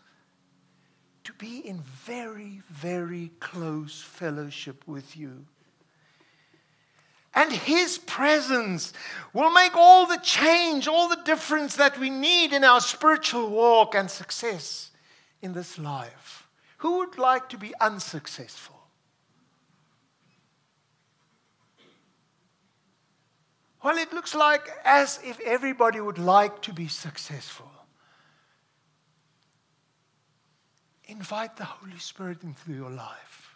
To 1.24 1.34
be 1.34 1.68
in 1.68 1.80
very, 1.80 2.62
very 2.70 3.32
close 3.40 4.04
fellowship 4.04 4.88
with 4.88 5.18
you. 5.18 5.48
And 7.36 7.52
His 7.52 7.98
presence 7.98 8.94
will 9.34 9.52
make 9.52 9.76
all 9.76 10.08
the 10.08 10.18
change, 10.18 10.88
all 10.88 11.10
the 11.10 11.22
difference 11.26 11.76
that 11.76 12.00
we 12.00 12.10
need 12.10 12.54
in 12.54 12.64
our 12.64 12.80
spiritual 12.80 13.50
walk 13.50 13.94
and 13.94 14.10
success 14.10 14.92
in 15.42 15.52
this 15.52 15.78
life. 15.78 16.48
Who 16.78 17.00
would 17.00 17.18
like 17.18 17.50
to 17.50 17.58
be 17.58 17.74
unsuccessful? 17.82 18.76
Well, 23.84 23.98
it 23.98 24.14
looks 24.14 24.34
like 24.34 24.68
as 24.84 25.20
if 25.24 25.40
everybody 25.42 26.00
would 26.00 26.18
like 26.18 26.62
to 26.64 26.74
be 26.74 26.88
successful. 26.88 27.70
Invite 31.08 31.58
the 31.58 31.66
Holy 31.66 32.00
Spirit 32.00 32.42
into 32.42 32.74
your 32.74 32.90
life. 32.90 33.56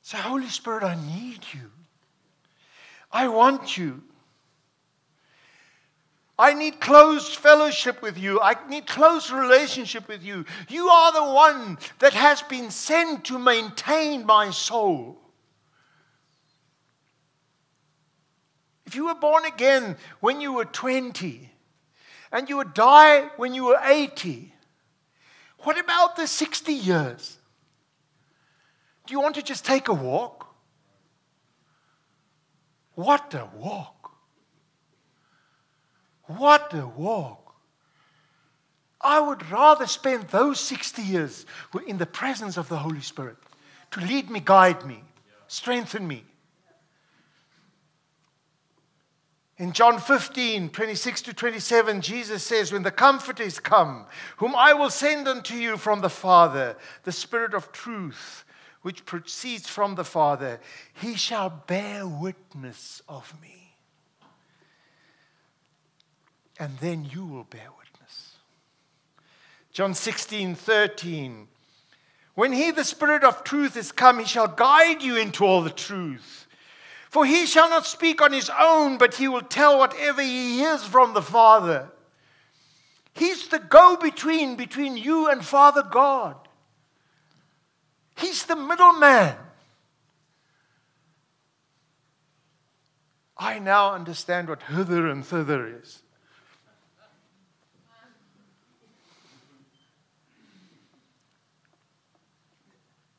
Say, 0.00 0.16
Holy 0.16 0.48
Spirit, 0.48 0.82
I 0.82 0.94
need 0.94 1.44
you. 1.52 1.70
I 3.10 3.28
want 3.28 3.76
you. 3.76 4.02
I 6.38 6.54
need 6.54 6.80
close 6.80 7.34
fellowship 7.34 8.00
with 8.00 8.16
you. 8.16 8.40
I 8.40 8.54
need 8.68 8.86
close 8.86 9.32
relationship 9.32 10.06
with 10.06 10.22
you. 10.22 10.44
You 10.68 10.88
are 10.88 11.12
the 11.12 11.34
one 11.34 11.78
that 11.98 12.12
has 12.12 12.42
been 12.42 12.70
sent 12.70 13.24
to 13.24 13.38
maintain 13.38 14.24
my 14.24 14.50
soul. 14.50 15.18
If 18.86 18.94
you 18.94 19.06
were 19.06 19.16
born 19.16 19.44
again 19.44 19.96
when 20.20 20.40
you 20.40 20.52
were 20.52 20.64
20 20.64 21.50
and 22.30 22.48
you 22.48 22.56
would 22.58 22.72
die 22.72 23.28
when 23.36 23.52
you 23.52 23.64
were 23.64 23.80
80, 23.82 24.52
what 25.60 25.78
about 25.78 26.16
the 26.16 26.26
60 26.26 26.72
years? 26.72 27.36
Do 29.06 29.12
you 29.12 29.20
want 29.20 29.34
to 29.34 29.42
just 29.42 29.64
take 29.64 29.88
a 29.88 29.94
walk? 29.94 30.47
What 32.98 33.32
a 33.32 33.48
walk! 33.54 34.10
What 36.24 36.74
a 36.74 36.84
walk! 36.84 37.54
I 39.00 39.20
would 39.20 39.48
rather 39.52 39.86
spend 39.86 40.24
those 40.24 40.58
60 40.58 41.02
years 41.02 41.46
in 41.86 41.98
the 41.98 42.06
presence 42.06 42.56
of 42.56 42.68
the 42.68 42.78
Holy 42.78 43.00
Spirit 43.00 43.36
to 43.92 44.00
lead 44.00 44.28
me, 44.28 44.40
guide 44.44 44.84
me, 44.84 45.04
strengthen 45.46 46.08
me. 46.08 46.24
In 49.58 49.70
John 49.70 50.00
15, 50.00 50.70
26 50.70 51.22
to 51.22 51.32
27, 51.32 52.00
Jesus 52.00 52.42
says, 52.42 52.72
When 52.72 52.82
the 52.82 52.90
Comforter 52.90 53.44
is 53.44 53.60
come, 53.60 54.06
whom 54.38 54.56
I 54.56 54.72
will 54.72 54.90
send 54.90 55.28
unto 55.28 55.54
you 55.54 55.76
from 55.76 56.00
the 56.00 56.10
Father, 56.10 56.76
the 57.04 57.12
Spirit 57.12 57.54
of 57.54 57.70
truth, 57.70 58.44
which 58.88 59.04
proceeds 59.04 59.68
from 59.68 59.96
the 59.96 60.04
Father, 60.04 60.58
he 60.94 61.14
shall 61.14 61.50
bear 61.66 62.06
witness 62.06 63.02
of 63.06 63.34
me. 63.42 63.74
And 66.58 66.78
then 66.78 67.04
you 67.04 67.26
will 67.26 67.44
bear 67.44 67.68
witness. 67.76 68.36
John 69.72 69.92
16, 69.92 70.54
13. 70.54 71.48
When 72.34 72.54
he, 72.54 72.70
the 72.70 72.82
Spirit 72.82 73.24
of 73.24 73.44
truth, 73.44 73.76
is 73.76 73.92
come, 73.92 74.20
he 74.20 74.24
shall 74.24 74.48
guide 74.48 75.02
you 75.02 75.18
into 75.18 75.44
all 75.44 75.60
the 75.60 75.68
truth. 75.68 76.46
For 77.10 77.26
he 77.26 77.44
shall 77.44 77.68
not 77.68 77.84
speak 77.84 78.22
on 78.22 78.32
his 78.32 78.50
own, 78.58 78.96
but 78.96 79.16
he 79.16 79.28
will 79.28 79.42
tell 79.42 79.78
whatever 79.78 80.22
he 80.22 80.60
hears 80.60 80.82
from 80.82 81.12
the 81.12 81.20
Father. 81.20 81.90
He's 83.12 83.48
the 83.48 83.58
go 83.58 83.98
between 83.98 84.56
between 84.56 84.96
you 84.96 85.28
and 85.28 85.44
Father 85.44 85.82
God. 85.82 86.47
He's 88.18 88.44
the 88.44 88.56
middleman. 88.56 89.36
I 93.36 93.60
now 93.60 93.92
understand 93.92 94.48
what 94.48 94.62
hither 94.64 95.06
and 95.06 95.24
thither 95.24 95.78
is. 95.80 96.02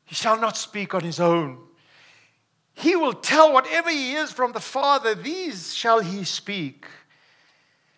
He 0.03 0.15
shall 0.15 0.39
not 0.39 0.57
speak 0.57 0.93
on 0.93 1.01
his 1.01 1.19
own. 1.19 1.59
He 2.73 2.95
will 2.95 3.13
tell 3.13 3.53
whatever 3.53 3.89
he 3.89 4.15
is 4.15 4.31
from 4.31 4.51
the 4.53 4.59
Father, 4.59 5.13
these 5.15 5.73
shall 5.73 5.99
he 5.99 6.23
speak. 6.23 6.87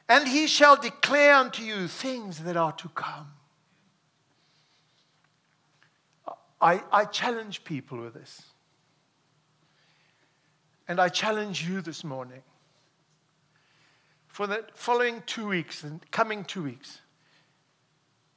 And 0.09 0.27
he 0.27 0.45
shall 0.45 0.75
declare 0.75 1.35
unto 1.35 1.63
you 1.63 1.87
things 1.87 2.39
that 2.39 2.57
are 2.57 2.73
to 2.73 2.89
come. 2.89 3.31
I, 6.61 6.83
I 6.91 7.05
challenge 7.05 7.63
people 7.63 7.99
with 7.99 8.13
this. 8.13 8.43
And 10.87 10.99
I 10.99 11.09
challenge 11.09 11.67
you 11.67 11.81
this 11.81 12.03
morning. 12.03 12.43
For 14.27 14.47
the 14.47 14.65
following 14.75 15.23
two 15.25 15.47
weeks 15.47 15.83
and 15.83 15.99
coming 16.11 16.45
two 16.45 16.63
weeks, 16.63 16.99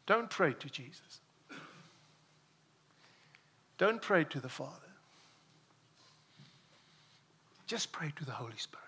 don't 0.06 0.30
pray 0.30 0.54
to 0.54 0.68
Jesus. 0.68 1.20
Don't 3.78 4.00
pray 4.00 4.24
to 4.24 4.40
the 4.40 4.48
Father. 4.48 4.70
Just 7.66 7.92
pray 7.92 8.12
to 8.16 8.24
the 8.24 8.32
Holy 8.32 8.56
Spirit. 8.56 8.84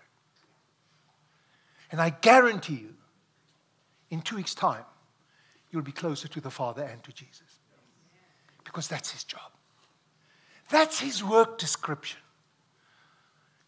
And 1.91 2.01
I 2.01 2.11
guarantee 2.11 2.75
you, 2.75 2.95
in 4.11 4.21
two 4.21 4.37
weeks' 4.37 4.55
time, 4.55 4.85
you'll 5.71 5.83
be 5.83 5.93
closer 5.93 6.29
to 6.29 6.41
the 6.41 6.51
Father 6.51 6.83
and 6.83 7.03
to 7.05 7.13
Jesus. 7.13 7.46
Because 8.77 8.89
that's 8.89 9.11
his 9.11 9.25
job. 9.25 9.51
That's 10.69 11.01
his 11.01 11.25
work 11.25 11.57
description 11.57 12.21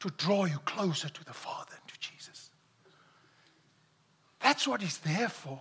to 0.00 0.10
draw 0.18 0.44
you 0.44 0.58
closer 0.66 1.08
to 1.08 1.24
the 1.24 1.32
Father 1.32 1.72
and 1.72 1.88
to 1.88 1.98
Jesus. 1.98 2.50
That's 4.38 4.68
what 4.68 4.82
he's 4.82 4.98
there 4.98 5.30
for. 5.30 5.58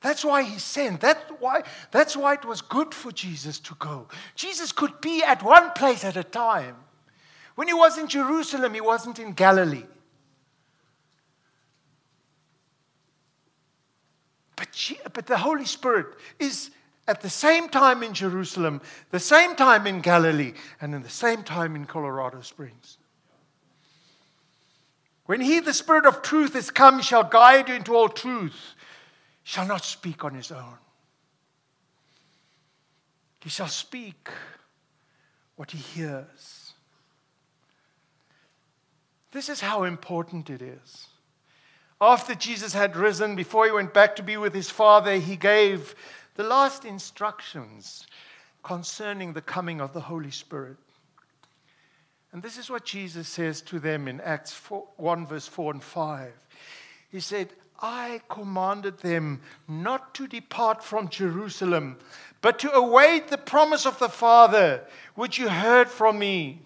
That's 0.00 0.24
why 0.24 0.44
he 0.44 0.60
sent. 0.60 1.00
That's 1.00 1.28
why, 1.40 1.64
that's 1.90 2.16
why 2.16 2.34
it 2.34 2.44
was 2.44 2.60
good 2.60 2.94
for 2.94 3.10
Jesus 3.10 3.58
to 3.58 3.74
go. 3.80 4.06
Jesus 4.36 4.70
could 4.70 5.00
be 5.00 5.24
at 5.24 5.42
one 5.42 5.72
place 5.72 6.04
at 6.04 6.16
a 6.16 6.22
time. 6.22 6.76
When 7.56 7.66
he 7.66 7.74
was 7.74 7.98
in 7.98 8.06
Jerusalem, 8.06 8.74
he 8.74 8.80
wasn't 8.80 9.18
in 9.18 9.32
Galilee. 9.32 9.86
But, 14.54 14.68
but 15.12 15.26
the 15.26 15.38
Holy 15.38 15.64
Spirit 15.64 16.06
is 16.38 16.70
at 17.12 17.20
the 17.20 17.28
same 17.28 17.68
time 17.68 18.02
in 18.02 18.14
Jerusalem, 18.14 18.80
the 19.10 19.20
same 19.20 19.54
time 19.54 19.86
in 19.86 20.00
Galilee, 20.00 20.54
and 20.80 20.94
in 20.94 21.02
the 21.02 21.10
same 21.10 21.42
time 21.42 21.76
in 21.76 21.84
Colorado 21.84 22.40
Springs. 22.40 22.96
When 25.26 25.42
he, 25.42 25.60
the 25.60 25.74
Spirit 25.74 26.06
of 26.06 26.22
truth, 26.22 26.56
is 26.56 26.70
come, 26.70 27.02
shall 27.02 27.22
guide 27.22 27.68
you 27.68 27.74
into 27.74 27.94
all 27.94 28.08
truth 28.08 28.74
shall 29.42 29.66
not 29.66 29.84
speak 29.84 30.24
on 30.24 30.32
his 30.32 30.50
own. 30.50 30.78
He 33.42 33.50
shall 33.50 33.68
speak 33.68 34.30
what 35.56 35.72
he 35.72 35.78
hears. 35.78 36.72
This 39.32 39.50
is 39.50 39.60
how 39.60 39.84
important 39.84 40.48
it 40.48 40.62
is. 40.62 41.08
After 42.00 42.34
Jesus 42.34 42.72
had 42.72 42.96
risen, 42.96 43.36
before 43.36 43.66
he 43.66 43.70
went 43.70 43.92
back 43.92 44.16
to 44.16 44.22
be 44.22 44.38
with 44.38 44.54
his 44.54 44.70
Father, 44.70 45.16
he 45.16 45.36
gave 45.36 45.94
the 46.34 46.42
last 46.42 46.84
instructions 46.84 48.06
concerning 48.62 49.32
the 49.32 49.40
coming 49.40 49.80
of 49.80 49.92
the 49.92 50.00
Holy 50.00 50.30
Spirit. 50.30 50.76
And 52.32 52.42
this 52.42 52.56
is 52.56 52.70
what 52.70 52.84
Jesus 52.84 53.28
says 53.28 53.60
to 53.62 53.78
them 53.78 54.08
in 54.08 54.20
Acts 54.20 54.52
4, 54.52 54.84
1, 54.96 55.26
verse 55.26 55.46
4 55.46 55.74
and 55.74 55.82
5. 55.82 56.32
He 57.10 57.20
said, 57.20 57.50
I 57.80 58.22
commanded 58.28 58.98
them 58.98 59.42
not 59.68 60.14
to 60.14 60.26
depart 60.26 60.82
from 60.82 61.08
Jerusalem, 61.08 61.98
but 62.40 62.58
to 62.60 62.72
await 62.72 63.28
the 63.28 63.36
promise 63.38 63.84
of 63.84 63.98
the 63.98 64.08
Father, 64.08 64.86
which 65.14 65.38
you 65.38 65.48
heard 65.48 65.88
from 65.88 66.18
me. 66.18 66.62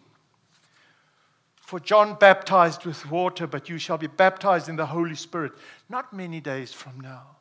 For 1.57 1.81
John 1.81 2.15
baptized 2.15 2.85
with 2.85 3.11
water, 3.11 3.49
but 3.49 3.69
you 3.69 3.79
shall 3.79 3.99
be 3.99 4.07
baptized 4.07 4.69
in 4.69 4.77
the 4.77 4.87
Holy 4.87 5.17
Spirit 5.17 5.53
not 5.89 6.13
many 6.13 6.41
days 6.41 6.73
from 6.73 7.01
now. 7.01 7.36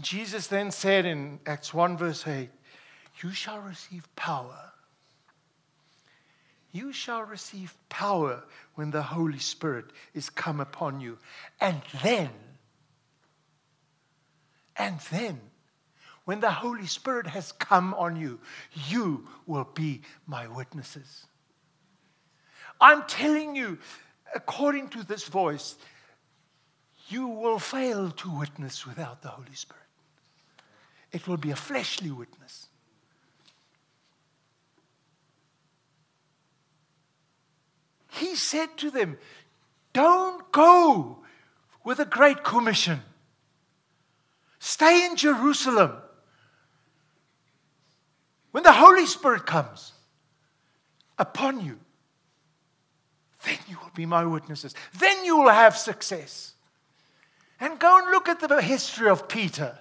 Jesus 0.00 0.46
then 0.46 0.70
said 0.70 1.04
in 1.04 1.40
Acts 1.46 1.74
1, 1.74 1.96
verse 1.96 2.26
8, 2.26 2.50
You 3.22 3.32
shall 3.32 3.60
receive 3.60 4.08
power 4.16 4.68
you 6.70 6.92
shall 6.92 7.22
receive 7.22 7.74
power 7.88 8.44
when 8.74 8.90
the 8.90 9.02
Holy 9.02 9.38
Spirit 9.38 9.86
is 10.14 10.28
come 10.28 10.60
upon 10.60 11.00
you. 11.00 11.18
And 11.60 11.80
then, 12.02 12.30
and 14.76 15.00
then, 15.10 15.40
when 16.24 16.40
the 16.40 16.50
Holy 16.50 16.86
Spirit 16.86 17.26
has 17.26 17.52
come 17.52 17.94
on 17.94 18.16
you, 18.16 18.38
you 18.88 19.26
will 19.46 19.68
be 19.74 20.02
my 20.26 20.46
witnesses. 20.46 21.26
I'm 22.80 23.02
telling 23.04 23.56
you, 23.56 23.78
according 24.34 24.90
to 24.90 25.02
this 25.02 25.24
voice, 25.24 25.74
you 27.08 27.26
will 27.26 27.58
fail 27.58 28.10
to 28.10 28.38
witness 28.38 28.86
without 28.86 29.22
the 29.22 29.28
Holy 29.28 29.54
Spirit. 29.54 29.87
It 31.12 31.26
will 31.26 31.36
be 31.36 31.50
a 31.50 31.56
fleshly 31.56 32.10
witness. 32.10 32.68
he 38.18 38.34
said 38.36 38.76
to 38.78 38.90
them, 38.90 39.18
Don't 39.92 40.50
go 40.52 41.18
with 41.84 42.00
a 42.00 42.04
great 42.04 42.44
commission. 42.44 43.02
Stay 44.58 45.06
in 45.06 45.16
Jerusalem. 45.16 45.92
When 48.50 48.64
the 48.64 48.72
Holy 48.72 49.06
Spirit 49.06 49.46
comes 49.46 49.92
upon 51.18 51.64
you, 51.64 51.78
then 53.44 53.58
you 53.68 53.78
will 53.78 53.92
be 53.94 54.06
my 54.06 54.24
witnesses. 54.24 54.74
Then 54.98 55.24
you 55.24 55.38
will 55.38 55.50
have 55.50 55.76
success. 55.76 56.54
And 57.60 57.78
go 57.78 57.98
and 57.98 58.10
look 58.10 58.28
at 58.28 58.40
the 58.40 58.62
history 58.62 59.08
of 59.08 59.28
Peter. 59.28 59.78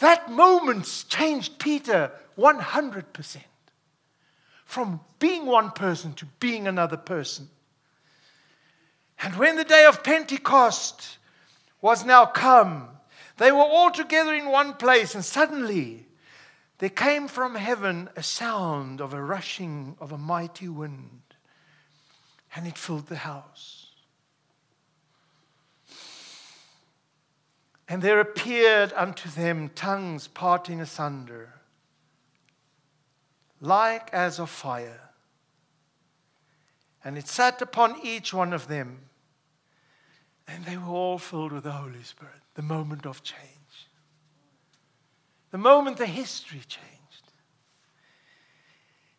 That 0.00 0.30
moment 0.30 1.04
changed 1.08 1.58
Peter 1.58 2.10
100% 2.36 3.36
from 4.64 5.00
being 5.18 5.46
one 5.46 5.70
person 5.70 6.14
to 6.14 6.26
being 6.40 6.66
another 6.66 6.96
person. 6.96 7.48
And 9.22 9.36
when 9.36 9.56
the 9.56 9.64
day 9.64 9.84
of 9.84 10.02
Pentecost 10.02 11.18
was 11.80 12.04
now 12.04 12.26
come, 12.26 12.88
they 13.36 13.52
were 13.52 13.58
all 13.58 13.90
together 13.90 14.34
in 14.34 14.46
one 14.46 14.74
place, 14.74 15.14
and 15.14 15.24
suddenly 15.24 16.06
there 16.78 16.88
came 16.88 17.28
from 17.28 17.54
heaven 17.54 18.08
a 18.16 18.22
sound 18.22 19.00
of 19.00 19.14
a 19.14 19.22
rushing 19.22 19.96
of 20.00 20.10
a 20.10 20.18
mighty 20.18 20.68
wind, 20.68 21.20
and 22.56 22.66
it 22.66 22.76
filled 22.76 23.06
the 23.06 23.16
house. 23.16 23.81
And 27.88 28.00
there 28.00 28.20
appeared 28.20 28.92
unto 28.94 29.28
them 29.28 29.70
tongues 29.74 30.28
parting 30.28 30.80
asunder 30.80 31.54
like 33.62 34.12
as 34.12 34.38
of 34.38 34.50
fire. 34.50 35.00
And 37.04 37.16
it 37.16 37.28
sat 37.28 37.62
upon 37.62 37.96
each 38.02 38.34
one 38.34 38.52
of 38.52 38.68
them. 38.68 38.98
And 40.46 40.64
they 40.64 40.76
were 40.76 40.92
all 40.92 41.18
filled 41.18 41.52
with 41.52 41.64
the 41.64 41.72
Holy 41.72 42.02
Spirit. 42.02 42.34
The 42.54 42.62
moment 42.62 43.06
of 43.06 43.22
change. 43.22 43.40
The 45.52 45.58
moment 45.58 45.96
the 45.96 46.06
history 46.06 46.60
changed. 46.66 46.82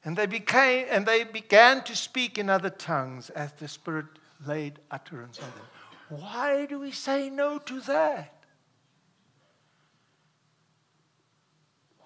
And 0.05 0.17
they 0.17 0.25
became 0.25 0.87
and 0.89 1.05
they 1.05 1.23
began 1.23 1.83
to 1.85 1.95
speak 1.95 2.37
in 2.37 2.49
other 2.49 2.69
tongues 2.69 3.29
as 3.29 3.53
the 3.53 3.69
Spirit 3.69 4.07
laid 4.45 4.79
utterance 4.91 5.39
on 5.39 5.45
them. 5.45 6.19
Why 6.21 6.65
do 6.65 6.79
we 6.79 6.91
say 6.91 7.29
no 7.29 7.57
to 7.59 7.79
that? 7.81 8.32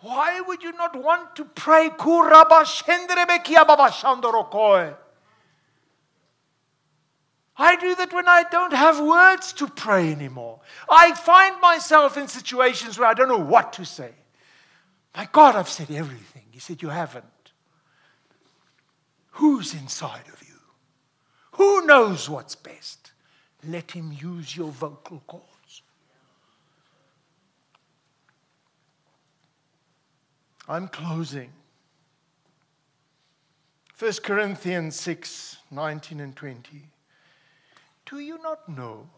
Why 0.08 0.40
would 0.40 0.64
you 0.64 0.72
not 0.72 0.96
want 0.96 1.36
to 1.36 1.44
pray? 1.44 1.90
I 7.60 7.76
do 7.76 7.96
that 7.96 8.14
when 8.14 8.30
I 8.30 8.44
don't 8.50 8.72
have 8.72 9.02
words 9.02 9.52
to 9.52 9.68
pray 9.68 10.14
anymore. 10.14 10.62
I 10.90 11.14
find 11.14 11.60
myself 11.60 12.16
in 12.16 12.30
situations 12.30 12.98
where 12.98 13.10
I 13.10 13.14
don't 13.14 13.28
know 13.28 13.38
what 13.38 13.74
to 13.74 13.84
say. 13.84 14.12
My 15.14 15.28
God, 15.30 15.58
I've 15.58 15.68
said 15.68 15.92
everything. 15.92 16.44
He 16.52 16.60
said, 16.60 16.82
You 16.82 16.88
haven't. 16.88 17.26
Who's 19.32 19.74
inside 19.74 20.30
of 20.32 20.42
you? 20.48 20.56
Who 21.54 21.86
knows 21.86 22.30
what's 22.30 22.56
best? 22.56 23.12
Let 23.68 23.92
him 23.92 24.14
use 24.14 24.56
your 24.56 24.72
vocal 24.72 25.22
cords. 25.28 25.57
I'm 30.68 30.88
closing. 30.88 31.52
1 33.98 34.14
Corinthians 34.24 34.96
6 35.00 35.58
19 35.72 36.20
and 36.20 36.36
20. 36.36 36.90
Do 38.06 38.20
you 38.20 38.42
not 38.42 38.68
know? 38.70 39.10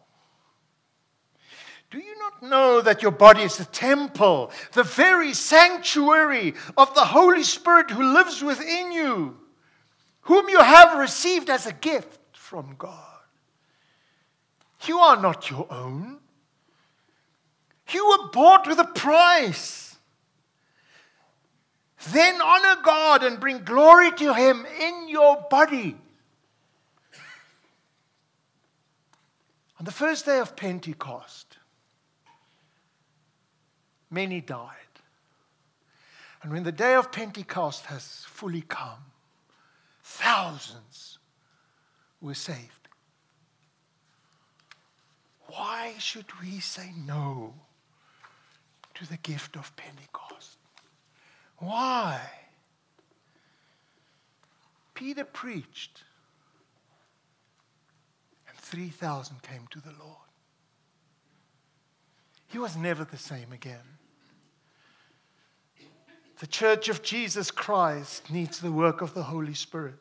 Do 1.91 1.97
you 1.97 2.17
not 2.19 2.43
know 2.43 2.81
that 2.81 3.01
your 3.01 3.11
body 3.11 3.41
is 3.41 3.57
the 3.57 3.65
temple, 3.65 4.51
the 4.73 4.83
very 4.83 5.33
sanctuary 5.33 6.53
of 6.77 6.93
the 6.93 7.05
Holy 7.05 7.43
Spirit 7.43 7.89
who 7.89 8.13
lives 8.13 8.43
within 8.43 8.91
you, 8.91 9.37
whom 10.21 10.49
you 10.49 10.59
have 10.59 10.99
received 10.99 11.49
as 11.49 11.65
a 11.65 11.73
gift 11.73 12.19
from 12.33 12.75
God? 12.77 12.93
You 14.85 14.99
are 14.99 15.19
not 15.19 15.49
your 15.49 15.67
own. 15.71 16.19
You 17.91 18.07
were 18.07 18.29
bought 18.31 18.67
with 18.67 18.79
a 18.79 18.85
price. 18.85 19.88
Then 22.07 22.41
honor 22.41 22.81
God 22.83 23.23
and 23.23 23.39
bring 23.39 23.63
glory 23.63 24.11
to 24.13 24.33
Him 24.33 24.65
in 24.79 25.09
your 25.09 25.45
body. 25.49 25.97
On 29.79 29.85
the 29.85 29.91
first 29.91 30.25
day 30.25 30.39
of 30.39 30.55
Pentecost, 30.55 31.57
many 34.09 34.41
died. 34.41 34.75
And 36.41 36.51
when 36.53 36.63
the 36.63 36.71
day 36.71 36.95
of 36.95 37.11
Pentecost 37.11 37.85
has 37.87 38.23
fully 38.27 38.61
come, 38.61 39.05
thousands 40.03 41.19
were 42.21 42.33
saved. 42.33 42.87
Why 45.47 45.95
should 45.97 46.27
we 46.41 46.59
say 46.59 46.93
no 47.05 47.53
to 48.93 49.07
the 49.07 49.17
gift 49.17 49.55
of 49.55 49.75
Pentecost? 49.75 50.48
Why? 51.59 52.19
Peter 54.93 55.23
preached, 55.23 56.03
and 58.47 58.57
3,000 58.57 59.41
came 59.41 59.67
to 59.69 59.79
the 59.79 59.93
Lord. 59.99 60.17
He 62.47 62.57
was 62.57 62.75
never 62.75 63.03
the 63.03 63.17
same 63.17 63.51
again. 63.51 63.77
The 66.39 66.47
church 66.47 66.89
of 66.89 67.03
Jesus 67.03 67.51
Christ 67.51 68.31
needs 68.31 68.59
the 68.59 68.71
work 68.71 69.01
of 69.01 69.13
the 69.13 69.23
Holy 69.23 69.53
Spirit. 69.53 69.99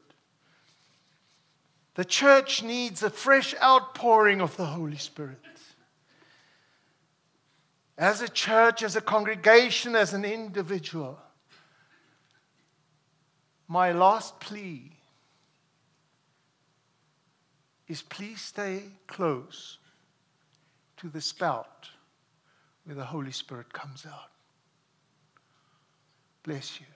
The 1.95 2.05
church 2.05 2.63
needs 2.63 3.03
a 3.03 3.11
fresh 3.11 3.55
outpouring 3.61 4.41
of 4.41 4.57
the 4.57 4.67
Holy 4.67 4.97
Spirit. 4.97 5.41
As 7.97 8.23
a 8.23 8.29
church, 8.29 8.85
as 8.85 8.95
a 8.95 9.01
congregation, 9.01 9.97
as 9.97 10.15
an 10.15 10.25
individual, 10.25 11.19
my 13.69 13.93
last 13.93 14.41
plea 14.41 14.91
is 17.87 18.03
please 18.03 18.41
stay 18.41 18.83
close 19.07 19.79
to 20.97 21.09
the 21.09 21.21
spout 21.21 21.91
where 22.85 22.97
the 22.97 23.05
Holy 23.05 23.31
Spirit 23.31 23.73
comes 23.73 24.07
out. 24.07 24.31
Bless 26.43 26.81
you. 26.81 26.87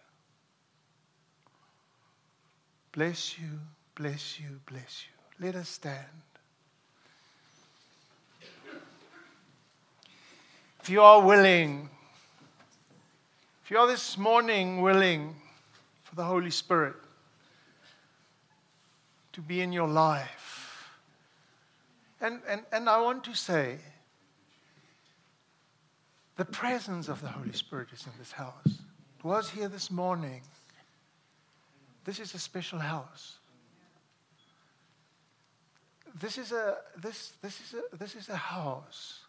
Bless 2.92 3.38
you, 3.38 3.48
bless 3.94 4.40
you, 4.40 4.60
bless 4.66 5.04
you. 5.06 5.46
Let 5.46 5.54
us 5.54 5.68
stand. 5.68 5.96
If 10.80 10.90
you 10.90 11.00
are 11.02 11.20
willing, 11.22 11.88
if 13.64 13.70
you 13.70 13.78
are 13.78 13.86
this 13.86 14.18
morning 14.18 14.80
willing 14.82 15.36
for 16.12 16.16
the 16.16 16.24
Holy 16.24 16.50
Spirit 16.50 16.96
to 19.32 19.40
be 19.40 19.62
in 19.62 19.72
your 19.72 19.88
life, 19.88 20.90
and, 22.20 22.42
and, 22.46 22.60
and 22.70 22.86
I 22.86 23.00
want 23.00 23.24
to 23.24 23.34
say, 23.34 23.78
the 26.36 26.44
presence 26.44 27.08
of 27.08 27.22
the 27.22 27.28
Holy 27.28 27.54
Spirit 27.54 27.88
is 27.94 28.04
in 28.04 28.12
this 28.18 28.30
house. 28.30 28.66
It 28.66 29.24
was 29.24 29.48
here 29.48 29.68
this 29.68 29.90
morning. 29.90 30.42
This 32.04 32.20
is 32.20 32.34
a 32.34 32.38
special 32.38 32.78
house. 32.78 33.38
This 36.20 36.36
is 36.36 36.52
a, 36.52 36.76
this, 37.00 37.32
this 37.40 37.58
is 37.58 37.74
a, 37.74 37.96
this 37.96 38.14
is 38.16 38.28
a 38.28 38.36
house 38.36 39.20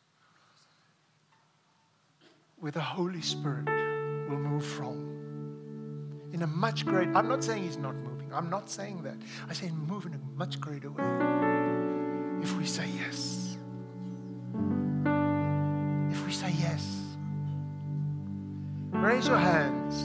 where 2.60 2.74
the 2.74 2.82
Holy 2.82 3.22
Spirit 3.22 3.70
will 4.30 4.38
move 4.38 4.66
from. 4.66 5.23
In 6.34 6.42
a 6.42 6.48
much 6.48 6.86
greater, 6.86 7.16
I'm 7.16 7.30
not 7.30 7.44
saying 7.44 7.64
He's 7.64 7.78
not 7.78 7.96
moving. 7.96 8.34
I'm 8.34 8.50
not 8.50 8.68
saying 8.68 9.04
that. 9.04 9.16
I 9.48 9.54
say 9.54 9.70
move 9.70 10.08
in 10.08 10.16
a 10.16 10.20
much 10.36 10.60
greater 10.60 10.90
way. 10.90 11.04
If 12.42 12.58
we 12.58 12.66
say 12.66 12.90
yes. 12.98 13.56
If 16.12 16.26
we 16.26 16.32
say 16.34 16.52
yes. 16.60 17.02
Raise 18.92 19.28
your 19.28 19.38
hands. 19.38 20.02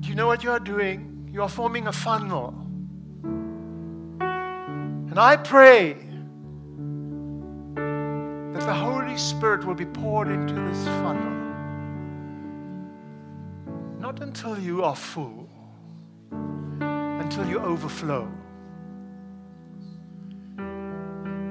Do 0.00 0.10
you 0.10 0.14
know 0.14 0.26
what 0.26 0.44
you 0.44 0.50
are 0.50 0.60
doing? 0.60 1.30
You 1.32 1.40
are 1.42 1.48
forming 1.48 1.86
a 1.86 1.92
funnel. 1.92 2.54
And 4.20 5.18
I 5.18 5.36
pray 5.38 5.96
that 7.74 8.60
the 8.60 8.74
Holy 8.74 9.16
Spirit 9.16 9.64
will 9.64 9.74
be 9.74 9.86
poured 9.86 10.28
into 10.28 10.52
this 10.52 10.84
funnel. 11.02 11.43
Not 14.14 14.28
until 14.28 14.56
you 14.56 14.84
are 14.84 14.94
full, 14.94 15.48
until 16.30 17.48
you 17.48 17.58
overflow. 17.58 18.30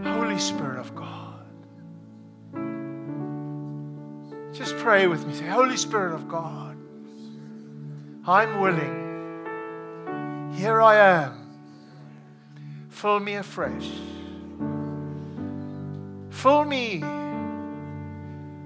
Holy 0.05 0.39
Spirit 0.39 0.80
of 0.80 0.95
God. 0.95 1.45
Just 4.53 4.78
pray 4.78 5.07
with 5.07 5.28
me. 5.28 5.34
Say, 5.34 5.45
Holy 5.45 5.76
Spirit 5.76 6.14
of 6.14 6.30
God, 6.30 6.78
I'm 8.26 8.61
willing. 8.61 10.53
Here 10.55 10.82
I 10.82 10.95
am. 10.95 12.88
Fill 12.88 13.20
me 13.20 13.34
afresh. 13.34 13.89
Fill 16.30 16.64
me 16.64 17.01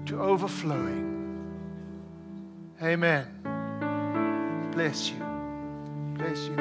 to 0.06 0.20
overflowing. 0.20 1.08
Amen. 2.80 3.37
Bless 4.78 5.10
you. 5.10 5.18
Bless 6.14 6.46
you. 6.46 6.54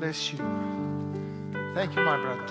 Bless 0.00 0.32
you. 0.32 0.38
Thank 1.76 1.94
you, 1.94 2.02
my 2.02 2.16
brother. 2.16 2.42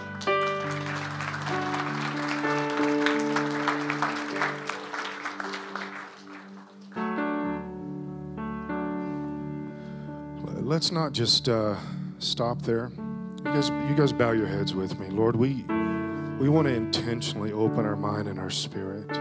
Let's 10.61 10.93
not 10.93 11.11
just 11.11 11.49
uh, 11.49 11.75
stop 12.19 12.61
there. 12.61 12.91
You 12.95 13.43
guys, 13.43 13.69
you 13.69 13.95
guys 13.97 14.13
bow 14.13 14.31
your 14.31 14.47
heads 14.47 14.73
with 14.73 14.97
me. 14.97 15.09
Lord, 15.09 15.35
we, 15.35 15.65
we 16.39 16.47
want 16.47 16.69
to 16.69 16.73
intentionally 16.73 17.51
open 17.51 17.85
our 17.85 17.97
mind 17.97 18.29
and 18.29 18.39
our 18.39 18.49
spirit. 18.49 19.11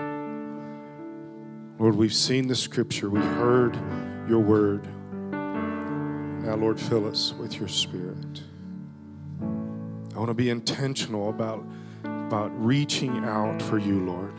Lord, 1.80 1.96
we've 1.96 2.14
seen 2.14 2.46
the 2.46 2.54
scripture, 2.54 3.10
we've 3.10 3.24
heard 3.24 3.76
your 4.28 4.40
word. 4.40 4.86
Now, 5.32 6.56
Lord, 6.56 6.78
fill 6.78 7.08
us 7.08 7.32
with 7.32 7.58
your 7.58 7.68
spirit. 7.68 8.42
I 9.40 10.18
want 10.18 10.28
to 10.28 10.34
be 10.34 10.50
intentional 10.50 11.30
about, 11.30 11.64
about 12.04 12.50
reaching 12.64 13.24
out 13.24 13.60
for 13.62 13.78
you, 13.78 14.04
Lord. 14.04 14.34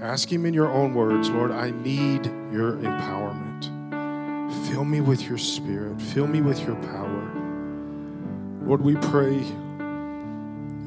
Ask 0.00 0.32
Him 0.32 0.46
in 0.46 0.54
your 0.54 0.70
own 0.70 0.94
words, 0.94 1.28
Lord, 1.28 1.50
I 1.50 1.70
need 1.70 2.24
your 2.52 2.72
empowerment. 2.76 3.68
Fill 4.68 4.84
me 4.84 5.00
with 5.00 5.22
your 5.22 5.38
spirit, 5.38 6.00
fill 6.00 6.26
me 6.26 6.40
with 6.40 6.60
your 6.66 6.76
power. 6.76 7.32
Lord, 8.62 8.80
we 8.80 8.96
pray 8.96 9.44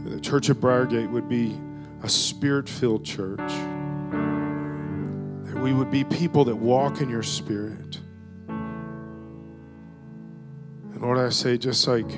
the 0.06 0.20
Church 0.20 0.50
of 0.50 0.58
Briargate 0.58 1.10
would 1.10 1.30
be 1.30 1.60
a 2.02 2.10
spirit 2.10 2.68
filled 2.68 3.06
church, 3.06 3.40
we 5.64 5.72
would 5.72 5.90
be 5.90 6.04
people 6.04 6.44
that 6.44 6.56
walk 6.58 7.00
in 7.00 7.10
your 7.10 7.24
spirit. 7.24 7.98
And 10.92 11.02
Lord, 11.02 11.18
I 11.18 11.30
say, 11.30 11.58
just 11.58 11.88
like 11.88 12.12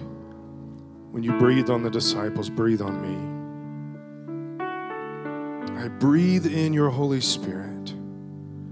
when 1.11 1.21
you 1.21 1.37
breathed 1.37 1.69
on 1.69 1.83
the 1.83 1.91
disciples, 1.91 2.49
breathe 2.49 2.81
on 2.81 2.99
me. 3.03 3.15
I 5.79 5.87
breathe 5.89 6.47
in 6.47 6.73
your 6.73 6.89
Holy 6.89 7.21
Spirit. 7.21 7.93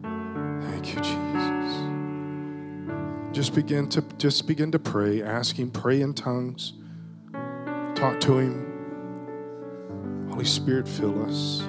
Thank 0.01 0.95
you, 0.95 1.01
Jesus. 1.01 1.83
Just 3.31 3.53
begin 3.53 3.87
to 3.89 4.01
just 4.17 4.47
begin 4.47 4.71
to 4.71 4.79
pray. 4.79 5.21
Ask 5.21 5.57
Him, 5.57 5.69
pray 5.69 6.01
in 6.01 6.15
tongues. 6.15 6.73
Talk 7.93 8.19
to 8.21 8.39
Him. 8.39 10.29
Holy 10.31 10.45
Spirit, 10.45 10.87
fill 10.87 11.23
us. 11.25 11.61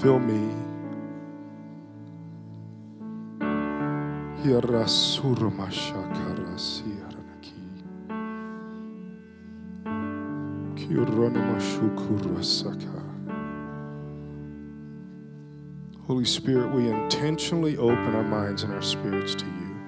Fill 0.00 0.18
me. 0.18 0.48
Holy 16.06 16.24
Spirit, 16.24 16.72
we 16.72 16.88
intentionally 16.88 17.76
open 17.76 18.14
our 18.14 18.24
minds 18.24 18.62
and 18.62 18.72
our 18.72 18.80
spirits 18.80 19.34
to 19.34 19.44
you. 19.44 19.84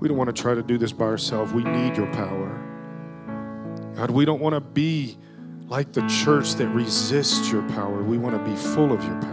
We 0.00 0.08
don't 0.08 0.16
want 0.16 0.34
to 0.34 0.42
try 0.42 0.56
to 0.56 0.62
do 0.62 0.76
this 0.76 0.90
by 0.90 1.04
ourselves. 1.04 1.52
We 1.52 1.62
need 1.62 1.96
your 1.96 2.12
power. 2.12 2.64
God, 3.94 4.10
we 4.10 4.24
don't 4.24 4.40
want 4.40 4.54
to 4.54 4.60
be 4.60 5.16
like 5.68 5.92
the 5.92 6.06
church 6.06 6.54
that 6.54 6.68
resists 6.68 7.50
your 7.50 7.62
power. 7.70 8.02
We 8.02 8.18
want 8.18 8.36
to 8.36 8.50
be 8.50 8.56
full 8.56 8.92
of 8.92 9.02
your 9.02 9.20
power. 9.20 9.32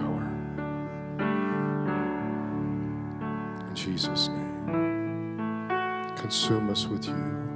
In 3.70 3.76
Jesus' 3.76 4.30
name, 4.30 5.68
consume 6.18 6.70
us 6.70 6.88
with 6.88 7.06
you. 7.06 7.53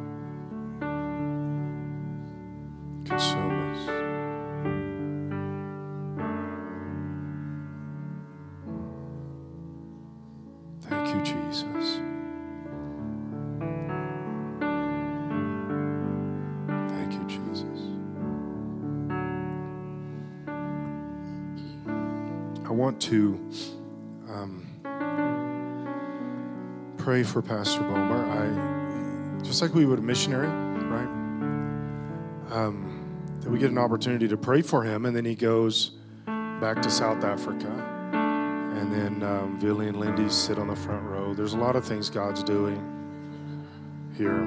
For 27.38 27.48
Pastor 27.48 27.82
Bomer. 27.82 29.40
I 29.40 29.44
just 29.44 29.62
like 29.62 29.76
we 29.76 29.86
would 29.86 30.00
a 30.00 30.02
missionary, 30.02 30.48
right? 30.48 31.08
Um, 32.50 33.16
that 33.42 33.52
we 33.52 33.60
get 33.60 33.70
an 33.70 33.78
opportunity 33.78 34.28
to 34.28 34.38
pray 34.38 34.64
for 34.64 34.84
him, 34.84 35.06
and 35.06 35.16
then 35.16 35.24
he 35.24 35.36
goes 35.36 35.92
back 36.26 36.82
to 36.82 36.90
South 36.90 37.24
Africa, 37.24 37.70
and 38.12 38.92
then 38.92 39.22
um, 39.22 39.60
and 39.62 40.00
Lindy 40.00 40.30
sit 40.30 40.58
on 40.58 40.68
the 40.68 40.76
front 40.76 41.04
row. 41.04 41.36
There's 41.36 41.54
a 41.54 41.58
lot 41.58 41.76
of 41.76 41.86
things 41.86 42.10
God's 42.10 42.42
doing 42.42 42.82
here, 44.18 44.44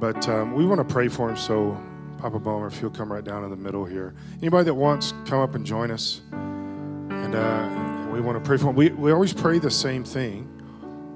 but 0.00 0.28
um, 0.28 0.54
we 0.54 0.66
want 0.66 0.80
to 0.80 0.92
pray 0.92 1.06
for 1.06 1.30
him. 1.30 1.36
So, 1.36 1.80
Papa 2.18 2.40
Bomer, 2.40 2.72
if 2.72 2.82
you'll 2.82 2.90
come 2.90 3.12
right 3.12 3.24
down 3.24 3.44
in 3.44 3.50
the 3.50 3.56
middle 3.56 3.84
here. 3.84 4.14
Anybody 4.40 4.64
that 4.64 4.74
wants, 4.74 5.14
come 5.26 5.38
up 5.38 5.54
and 5.54 5.64
join 5.64 5.92
us. 5.92 6.22
And 6.32 7.36
uh, 7.36 8.10
we 8.12 8.20
want 8.20 8.36
to 8.36 8.44
pray 8.44 8.56
for 8.56 8.70
him. 8.70 8.74
We, 8.74 8.88
we 8.88 9.12
always 9.12 9.32
pray 9.32 9.60
the 9.60 9.70
same 9.70 10.02
thing. 10.02 10.58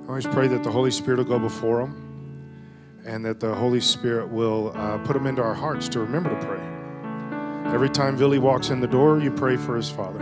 I 0.06 0.10
always 0.10 0.26
pray 0.26 0.46
that 0.46 0.62
the 0.62 0.70
Holy 0.70 0.92
Spirit 0.92 1.18
will 1.18 1.24
go 1.24 1.38
before 1.40 1.80
them 1.80 3.02
and 3.04 3.24
that 3.24 3.40
the 3.40 3.52
Holy 3.52 3.80
Spirit 3.80 4.28
will 4.28 4.72
uh, 4.76 4.98
put 4.98 5.14
them 5.14 5.26
into 5.26 5.42
our 5.42 5.52
hearts 5.52 5.88
to 5.88 5.98
remember 5.98 6.30
to 6.30 6.46
pray. 6.46 7.74
Every 7.74 7.90
time 7.90 8.16
Billy 8.16 8.38
walks 8.38 8.70
in 8.70 8.80
the 8.80 8.86
door, 8.86 9.18
you 9.18 9.32
pray 9.32 9.56
for 9.56 9.74
his 9.74 9.90
father. 9.90 10.20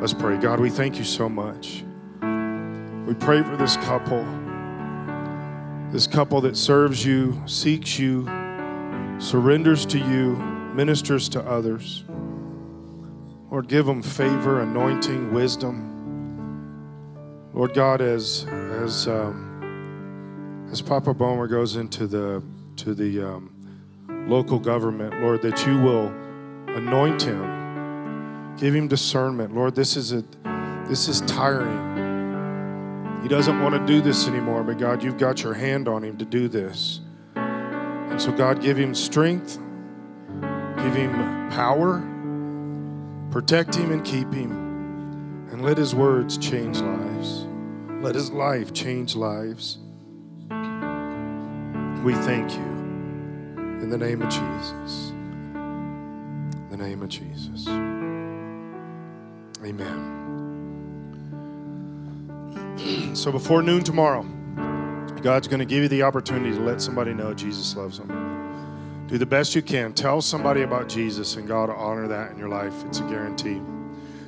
Let's 0.00 0.14
pray. 0.14 0.38
God, 0.38 0.58
we 0.58 0.70
thank 0.70 0.96
you 0.96 1.04
so 1.04 1.28
much. 1.28 1.84
We 3.06 3.12
pray 3.12 3.42
for 3.42 3.58
this 3.58 3.76
couple, 3.76 4.24
this 5.90 6.06
couple 6.06 6.40
that 6.40 6.56
serves 6.56 7.04
you, 7.04 7.42
seeks 7.44 7.98
you, 7.98 8.24
surrenders 9.18 9.84
to 9.86 9.98
you, 9.98 10.36
ministers 10.74 11.28
to 11.28 11.42
others. 11.42 12.04
Lord, 13.50 13.68
give 13.68 13.84
them 13.84 14.00
favor, 14.00 14.62
anointing, 14.62 15.30
wisdom. 15.30 15.91
Lord 17.52 17.74
God, 17.74 18.00
as 18.00 18.44
as 18.44 19.06
um, 19.08 20.68
as 20.70 20.80
Papa 20.80 21.12
Bomer 21.12 21.48
goes 21.48 21.76
into 21.76 22.06
the 22.06 22.42
to 22.76 22.94
the 22.94 23.22
um, 23.22 23.50
local 24.28 24.58
government, 24.58 25.20
Lord, 25.20 25.42
that 25.42 25.66
you 25.66 25.78
will 25.78 26.08
anoint 26.68 27.22
him, 27.22 28.56
give 28.56 28.74
him 28.74 28.88
discernment. 28.88 29.54
Lord, 29.54 29.74
this 29.74 29.96
is 29.96 30.12
a 30.12 30.24
this 30.88 31.08
is 31.08 31.20
tiring. 31.22 31.90
He 33.22 33.28
doesn't 33.28 33.60
want 33.60 33.74
to 33.74 33.86
do 33.86 34.00
this 34.00 34.26
anymore, 34.26 34.64
but 34.64 34.78
God, 34.78 35.02
you've 35.02 35.18
got 35.18 35.42
your 35.42 35.54
hand 35.54 35.86
on 35.86 36.02
him 36.02 36.18
to 36.18 36.24
do 36.24 36.48
this. 36.48 37.00
And 37.36 38.20
so, 38.20 38.32
God, 38.32 38.60
give 38.60 38.76
him 38.76 38.94
strength, 38.94 39.58
give 40.76 40.94
him 40.94 41.12
power. 41.50 42.08
Protect 43.30 43.74
him 43.74 43.92
and 43.92 44.04
keep 44.04 44.30
him. 44.32 44.50
And 45.50 45.62
let 45.62 45.78
his 45.78 45.94
words 45.94 46.36
change 46.36 46.80
lives. 46.80 47.01
Let 48.02 48.14
his 48.16 48.32
life 48.32 48.72
change 48.72 49.14
lives. 49.14 49.78
We 52.02 52.14
thank 52.14 52.50
you 52.50 52.58
in 53.80 53.88
the 53.90 53.96
name 53.96 54.22
of 54.22 54.28
Jesus. 54.28 55.10
In 55.10 56.66
the 56.68 56.76
name 56.76 57.00
of 57.00 57.08
Jesus. 57.08 57.68
Amen. 59.64 60.18
So 63.14 63.30
before 63.30 63.62
noon 63.62 63.84
tomorrow, 63.84 64.26
God's 65.22 65.46
going 65.46 65.60
to 65.60 65.64
give 65.64 65.84
you 65.84 65.88
the 65.88 66.02
opportunity 66.02 66.56
to 66.56 66.60
let 66.60 66.82
somebody 66.82 67.14
know 67.14 67.32
Jesus 67.32 67.76
loves 67.76 67.98
them. 67.98 69.06
Do 69.06 69.16
the 69.16 69.26
best 69.26 69.54
you 69.54 69.62
can. 69.62 69.92
Tell 69.92 70.20
somebody 70.20 70.62
about 70.62 70.88
Jesus, 70.88 71.36
and 71.36 71.46
God 71.46 71.68
will 71.68 71.76
honor 71.76 72.08
that 72.08 72.32
in 72.32 72.38
your 72.38 72.48
life. 72.48 72.74
It's 72.86 72.98
a 72.98 73.04
guarantee. 73.04 73.62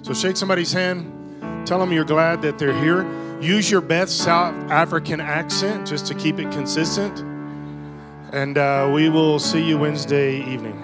So 0.03 0.15
shake 0.15 0.37
somebody's 0.37 0.73
hand. 0.73 1.67
Tell 1.67 1.81
them 1.81 1.91
you're 1.91 2.05
glad 2.05 2.41
that 2.43 2.57
they're 2.57 2.79
here. 2.81 3.05
Use 3.45 3.71
your 3.71 3.83
best 3.83 4.21
South 4.21 4.55
African 4.71 5.21
accent 5.21 5.87
just 5.87 6.07
to 6.07 6.15
keep 6.15 6.39
it 6.39 6.51
consistent. 6.51 7.21
And 8.33 8.57
uh, 8.57 8.91
we 8.91 9.11
will 9.11 9.39
see 9.39 9.63
you 9.63 9.77
Wednesday 9.77 10.41
evening. 10.51 10.84